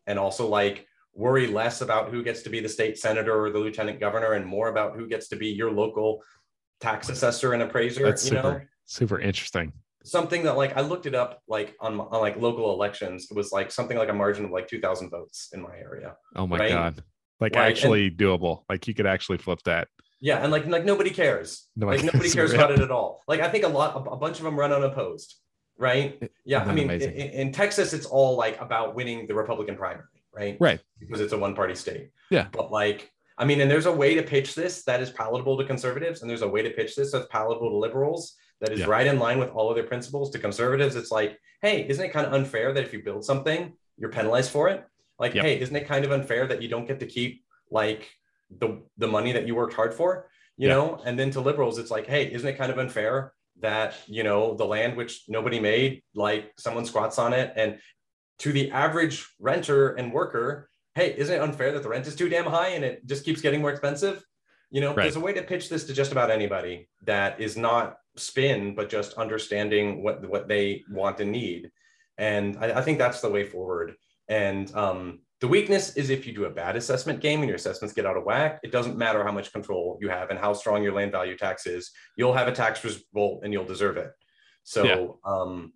[0.06, 3.58] and also like worry less about who gets to be the state senator or the
[3.58, 6.22] lieutenant governor and more about who gets to be your local
[6.80, 8.04] tax assessor and appraiser.
[8.04, 8.70] That's you know, super
[9.20, 9.72] interesting.
[10.04, 13.28] something that like I looked it up like on, on like local elections.
[13.30, 16.16] It was like something like a margin of like two thousand votes in my area.
[16.36, 16.70] Oh my Right?
[16.70, 17.02] god.
[17.40, 18.62] Like Right, and- actually doable.
[18.68, 19.88] Like you could actually flip that.
[20.20, 21.68] Yeah, and like like nobody cares.
[21.76, 23.22] Nobody like nobody cares, cares about it at all.
[23.28, 25.34] Like I think a lot, a, a bunch of them run unopposed,
[25.76, 26.20] right?
[26.44, 30.56] Yeah, I mean, in, in Texas, it's all like about winning the Republican primary, right?
[30.58, 30.80] Right.
[30.98, 32.10] Because it's a one-party state.
[32.30, 32.48] Yeah.
[32.50, 35.64] But like, I mean, and there's a way to pitch this that is palatable to
[35.64, 38.34] conservatives, and there's a way to pitch this that's palatable to liberals.
[38.60, 38.86] That is Yeah.
[38.86, 40.30] right in line with all of other principles.
[40.30, 43.72] To conservatives, it's like, hey, isn't it kind of unfair that if you build something,
[43.96, 44.84] you're penalized for it?
[45.18, 45.44] Like, Yep.
[45.44, 48.08] hey, isn't it kind of unfair that you don't get to keep like
[48.50, 50.28] the the money that you worked hard for?
[50.60, 53.94] you know and then to liberals it's like hey isn't it kind of unfair that
[54.08, 57.78] you know the land which nobody made like someone squats on it and
[58.40, 62.28] to the average renter and worker hey isn't it unfair that the rent is too
[62.28, 64.24] damn high and it just keeps getting more expensive
[64.72, 65.04] you know Right.
[65.04, 68.88] there's a way to pitch this to just about anybody that is not spin but
[68.88, 71.70] just understanding what what they want and need
[72.18, 73.94] and i, I think that's the way forward
[74.28, 77.94] and um the weakness is if you do a bad assessment game and your assessments
[77.94, 80.82] get out of whack, it doesn't matter how much control you have and how strong
[80.82, 81.92] your land value tax is.
[82.16, 84.10] You'll have a tax revolt and you'll deserve it.
[84.64, 85.06] So, Yeah.
[85.24, 85.72] um,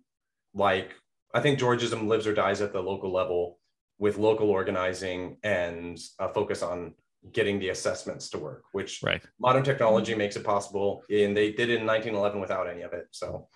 [0.53, 0.93] like,
[1.33, 3.59] I think Georgism lives or dies at the local level
[3.99, 6.95] with local organizing and a focus on
[7.31, 9.23] getting the assessments to work, which Right.
[9.39, 11.03] modern technology makes it possible.
[11.09, 13.07] And they did it in 1911 without any of it.
[13.11, 13.47] So,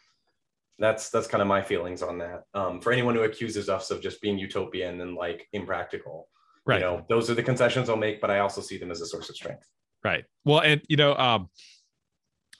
[0.80, 2.44] that's that's kind of my feelings on that.
[2.53, 6.30] Um, for anyone who accuses us of just being utopian and like impractical,
[6.65, 6.76] Right.
[6.76, 9.06] you know, those are the concessions I'll make, but I also see them as a
[9.07, 9.68] source of strength.
[10.03, 10.26] Right.
[10.45, 11.49] Well, and you know, um,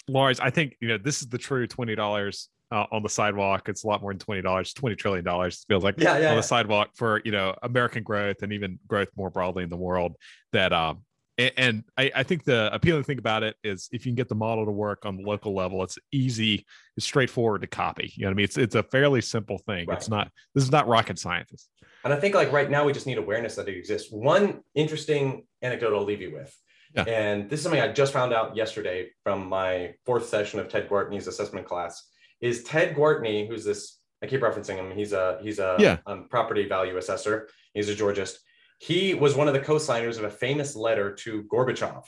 [0.08, 3.69] Lars, I think you know this is the true twenty dollars uh, on the sidewalk.
[3.69, 4.73] It's a lot more than twenty dollars.
[4.73, 6.35] Twenty trillion dollars feels like Yeah, yeah, on yeah.
[6.35, 10.15] the sidewalk for you know American growth and even growth more broadly in the world.
[10.53, 11.03] That um,
[11.38, 14.30] and, and I, I think the appealing thing about it is if you can get
[14.30, 16.65] the model to work on the local level, it's easy,
[16.95, 18.11] it's straightforward to copy.
[18.15, 18.44] You know what I mean?
[18.45, 19.88] It's it's a fairly simple thing.
[19.89, 20.31] It's not.
[20.56, 21.69] This is not rocket science.
[22.03, 24.11] And I think like right now we just need awareness that it exists.
[24.11, 26.56] One interesting anecdote I'll leave you with.
[26.95, 27.03] Yeah.
[27.03, 30.89] And this is something I just found out yesterday from my fourth session of Ted
[30.89, 32.07] Gwartney's assessment class.
[32.41, 33.99] Is Ted Gwartney, who's this?
[34.23, 34.91] I keep referencing him.
[34.95, 35.97] He's a he's a Yeah.
[36.05, 37.49] um, property value assessor.
[37.73, 38.39] He's a Georgist.
[38.80, 42.03] He was one of the co-signers of a famous letter to Gorbachev,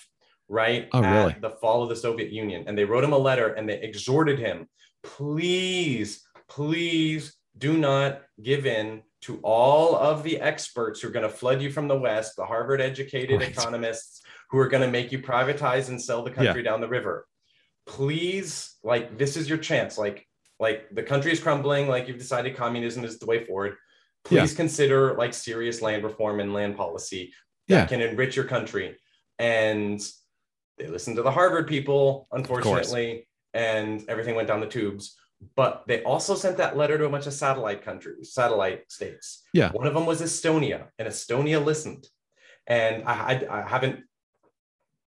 [0.48, 0.88] right?
[0.94, 1.36] Oh, at really?
[1.40, 4.38] The fall of the Soviet Union, and they wrote him a letter and they exhorted
[4.40, 4.68] him,
[5.04, 11.36] please, please do not give in to all of the experts who are going to
[11.36, 13.50] flood you from the West, the Harvard educated Right.
[13.50, 16.36] economists who are going to make you privatize and sell the Yeah.
[16.46, 17.28] country down the river.
[17.90, 19.98] Please, like, this is your chance.
[19.98, 20.28] Like,
[20.60, 21.88] like the country is crumbling.
[21.88, 23.76] Like, you've decided communism is the way forward.
[24.30, 24.42] Yeah.
[24.42, 27.34] Please consider like serious land reform and land policy
[27.68, 27.80] Yeah.
[27.82, 28.98] that can enrich your country.
[29.40, 30.00] And
[30.78, 35.18] they listened to the Harvard people, unfortunately, and everything went down the tubes.
[35.56, 39.42] But they also sent that letter to a bunch of satellite countries, satellite states.
[39.54, 39.72] Yeah.
[39.72, 42.08] One of them was Estonia, and Estonia listened.
[42.68, 43.14] And I,
[43.50, 44.04] I, I haven't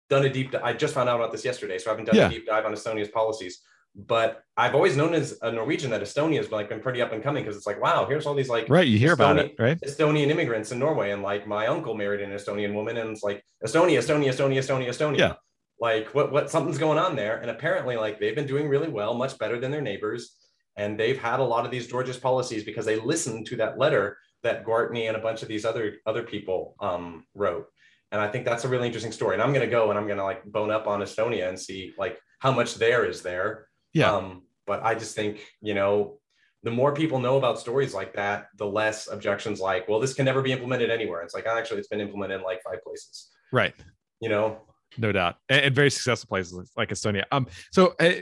[0.09, 0.51] done a deep.
[0.51, 2.27] di- I just found out about this yesterday, so I haven't done Yeah.
[2.27, 3.61] a deep dive on Estonia's policies.
[3.95, 7.23] But I've always known as a Norwegian that Estonia has like been pretty up and
[7.23, 8.87] coming because it's like, wow, here's all these like Right.
[8.87, 9.79] You hear about it, right?
[9.81, 13.43] Estonian immigrants in Norway, and like my uncle married an Estonian woman, and it's like
[13.65, 15.17] Estonia, Estonia, Estonia, Estonia, Estonia.
[15.17, 15.33] Yeah.
[15.81, 19.13] Like what what something's going on there, and apparently like they've been doing really well,
[19.15, 20.35] much better than their neighbors,
[20.77, 24.17] and they've had a lot of these Georgist policies because they listened to that letter
[24.43, 27.65] that Gwartney and a bunch of these other other people um, wrote.
[28.11, 29.35] And I think that's a really interesting story.
[29.35, 31.59] And I'm going to go and I'm going to like bone up on Estonia and
[31.59, 33.67] see like how much there is there.
[33.93, 34.11] Yeah.
[34.11, 36.19] Um, but I just think, you know,
[36.63, 40.25] the more people know about stories like that, the less objections like, well, this can
[40.25, 41.21] never be implemented anywhere.
[41.21, 43.73] It's like, actually, it's been implemented in like five places, Right.
[44.19, 44.61] you know?
[44.97, 48.13] no doubt and, and very successful places like estonia um so uh,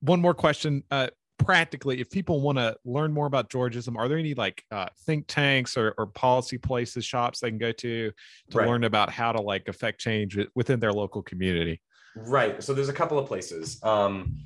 [0.00, 1.08] one more question uh
[1.44, 5.24] practically if people want to learn more about georgism are there any like uh, think
[5.26, 8.10] tanks or, or policy places shops they can go to
[8.50, 8.68] to Right.
[8.68, 11.80] learn about how to like affect change within their local community
[12.16, 12.60] Right.
[12.60, 13.80] So there's a couple of places.
[13.84, 14.38] Um,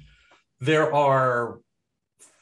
[0.61, 1.61] there are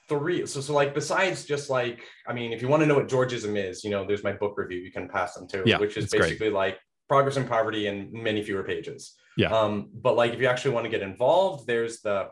[0.09, 0.45] three.
[0.47, 3.57] So, so like besides just like, I mean, if you want to know what Georgism
[3.57, 6.07] is, you know, there's my book review you can pass them to, Yeah, which is
[6.07, 6.23] it's great.
[6.23, 9.15] basically like progress and poverty in many fewer pages.
[9.37, 9.53] Yeah.
[9.57, 12.31] Um, but like if you actually want to get involved, there's the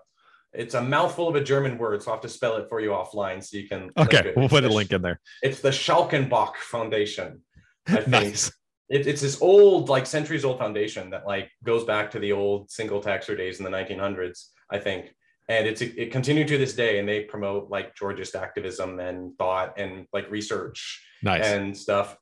[0.52, 2.90] it's a mouthful of a German word, so I have to spell it for you
[2.90, 3.90] offline so you can.
[3.96, 5.20] okay we'll put a link in there.
[5.42, 7.42] It's the Schalkenbach Foundation.
[7.86, 8.08] I think.
[8.08, 8.52] Nice.
[8.88, 12.70] It, it's this old like centuries old foundation that like goes back to the old
[12.70, 15.14] single taxer days in the 1900s i think.
[15.48, 19.78] And it's it continued to this day and they promote like georgist activism and thought
[19.78, 21.44] and like research nice.
[21.44, 22.16] and stuff.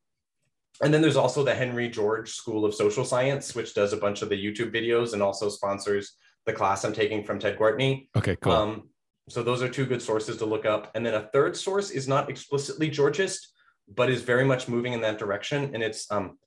[0.83, 4.23] And then there's also the Henry George School of Social Science, which does a bunch
[4.23, 6.13] of the YouTube videos and also sponsors
[6.49, 8.09] the class I'm taking from Ted Gwartney.
[8.17, 8.53] Okay, cool.
[8.53, 8.89] Um,
[9.29, 10.91] so those are two good sources to look up.
[10.95, 13.49] And then a third source is not explicitly Georgist,
[13.95, 15.71] but is very much moving in that direction.
[15.75, 16.39] And it's um,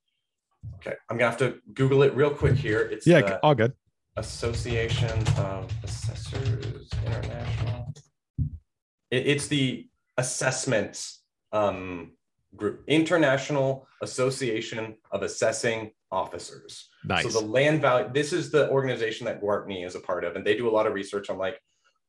[0.78, 0.96] okay.
[1.10, 2.82] I'm gonna have to Google it real quick here.
[2.82, 3.74] It's yeah, all good.
[4.18, 7.94] Association of Assessors International.
[9.12, 9.88] It- it's the
[10.18, 10.96] assessment
[11.52, 12.14] um,
[12.56, 16.90] group, International Association of Assessing Officers.
[17.06, 17.32] Nice.
[17.32, 20.46] So the land value, this is the organization that Gwartney is a part of, and
[20.46, 21.58] they do a lot of research on like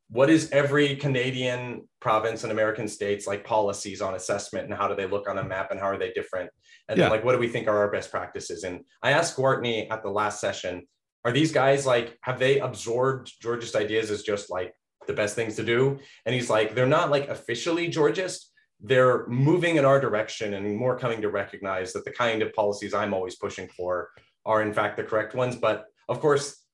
[0.09, 4.95] what is every Canadian province and American states like policies on assessment and how do
[4.95, 6.51] they look on a map and how are they different?
[6.89, 7.05] And Yeah.
[7.05, 8.65] then like what do we think are our best practices?
[8.65, 10.87] And I asked Gwartney at the last session,
[11.24, 14.74] are these guys like have they absorbed Georgist ideas as just like
[15.07, 15.99] the best things to do?
[16.27, 18.52] And he's like, they're not like officially Georgist.
[18.82, 22.92] They're moving in our direction and more coming to recognize that the kind of policies
[22.94, 24.10] I'm always pushing for
[24.44, 25.54] are in fact the correct ones.
[25.56, 26.64] But of course,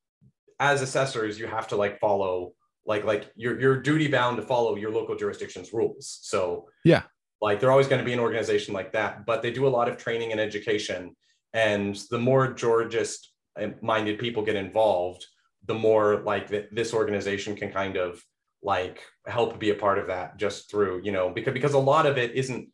[0.59, 2.53] as assessors, you have to like follow
[2.87, 6.19] like like you're you're duty bound to follow your local jurisdiction's rules.
[6.23, 7.03] So Yeah.
[7.43, 9.89] like they're always going to be an organization like that, but they do a lot
[9.89, 11.15] of training and education.
[11.53, 13.19] And the more Georgist
[13.61, 15.27] uh, minded people get involved,
[15.67, 18.25] the more like th- this organization can kind of
[18.63, 22.07] like help be a part of that just through you know because because a lot
[22.07, 22.69] of it isn't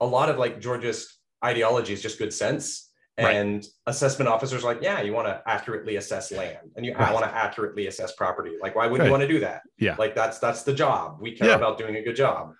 [0.00, 1.06] a lot of like Georgist
[1.44, 2.88] ideology is just good sense.
[3.18, 3.36] Right.
[3.36, 7.12] And assessment officers like, yeah, you want to accurately assess land and you Right.
[7.12, 8.52] want to accurately assess property.
[8.62, 9.06] Like, why wouldn't Right.
[9.06, 9.60] you want to do that?
[9.78, 9.96] Yeah.
[9.98, 11.18] Like that's that's the job.
[11.20, 11.56] We care Yeah.
[11.56, 12.54] about doing a good job.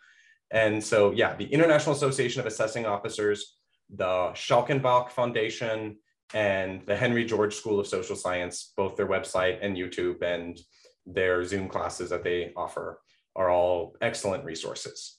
[0.50, 3.56] And so yeah, the International Association of Assessing Officers,
[3.88, 5.96] the Schalkenbach Foundation,
[6.34, 10.58] and the Henry George School of Social Science, both their website and YouTube and
[11.06, 13.00] their Zoom classes that they offer
[13.36, 15.18] are all excellent resources.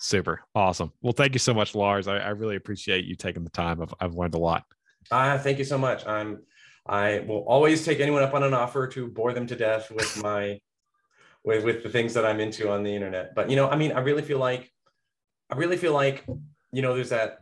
[0.00, 0.92] Super awesome.
[1.00, 2.08] Well, thank you so much, Lars.
[2.08, 3.80] I, I really appreciate you taking the time.
[3.80, 4.64] I've, I've learned a lot.
[5.10, 6.06] Ah, thank you so much.
[6.06, 6.40] I'm
[6.86, 10.16] I will always take anyone up on an offer to bore them to death with
[10.22, 10.60] my
[11.44, 13.34] with with the things that I'm into on the internet.
[13.34, 14.70] But you know, I mean, I really feel like
[15.50, 16.24] I really feel like
[16.72, 17.38] you know, there's that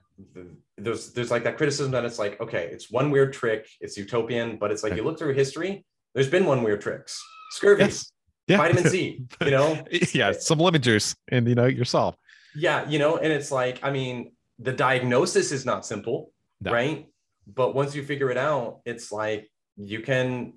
[0.77, 4.57] there's there's like that criticism that it's like, okay, it's one weird trick, it's utopian,
[4.59, 5.85] but it's like you look through history,
[6.15, 7.23] there's been one weird tricks.
[7.51, 8.12] Scurvy, Yes.
[8.47, 8.56] Yeah.
[8.56, 10.32] vitamin C, you know, yeah.
[10.32, 12.18] Some lemon juice and, you know, you're solved.
[12.56, 16.72] Yeah, you know, and it's like, I mean, the diagnosis is not simple, No.
[16.72, 17.06] right?
[17.47, 20.55] But once you figure it out, it's like you can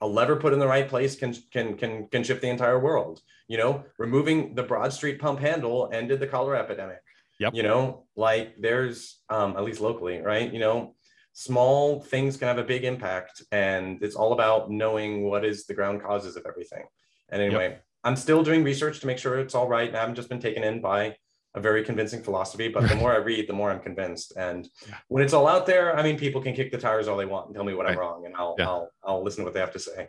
[0.00, 3.20] a lever put in the right place can can can can shift the entire world.
[3.48, 6.98] You know, removing the Broad Street pump handle ended the cholera epidemic.
[7.38, 7.54] Yep.
[7.54, 10.52] You know, like there's um, at least locally, right?
[10.52, 10.95] You know,
[11.38, 15.74] small things can have a big impact, and it's all about knowing what is the
[15.74, 16.82] ground causes of everything.
[17.28, 19.86] And anyway, I'm still doing research to make sure it's all right.
[19.86, 21.14] And I haven't just been taken in by
[21.54, 24.32] a very convincing philosophy, but the more I read, the more I'm convinced.
[24.38, 24.66] And
[25.08, 27.46] when it's all out there, I mean, people can kick the tires all they want
[27.46, 28.68] and tell me what I'm wrong, and I'll Yeah.
[28.68, 30.08] I'll I'll listen to what they have to say.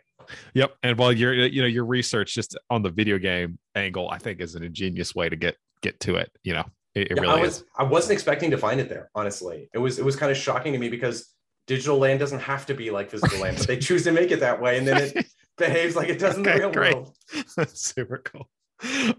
[0.54, 0.76] Yep.
[0.82, 4.40] And while you're, you know, your research just on the video game angle, I think
[4.40, 6.32] is an ingenious way to get get to it.
[6.42, 6.64] You know,
[7.02, 7.64] it, it Yeah, really I was is.
[7.76, 9.10] I wasn't expecting to find it there.
[9.14, 11.32] Honestly, it was it was kind of shocking to me because
[11.66, 14.40] digital land doesn't have to be like physical land, but they choose to make it
[14.40, 15.26] that way, and then it
[15.58, 16.94] behaves like it does in the real great.
[16.94, 17.14] world.
[17.68, 18.48] Super cool.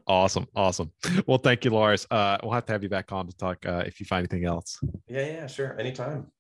[0.08, 0.48] Awesome.
[0.56, 0.92] Awesome.
[1.28, 2.08] Well, thank you, Lars.
[2.10, 4.46] Uh, we'll have to have you back on to talk uh, if you find anything
[4.46, 4.80] else.
[5.08, 6.32] Yeah, yeah, sure, anytime.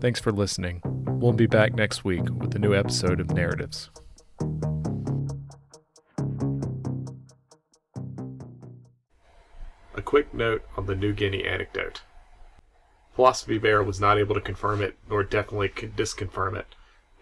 [0.00, 0.82] Thanks for listening.
[0.84, 3.90] We'll be back next week with a new episode of Narratives.
[10.04, 12.02] Quick note on the New Guinea anecdote.
[13.14, 16.74] Philosophy Bear was not able to confirm it, nor definitely could disconfirm it,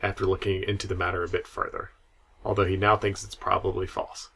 [0.02, 1.90] after looking into the matter a bit further,
[2.44, 4.30] although he now thinks it's probably false.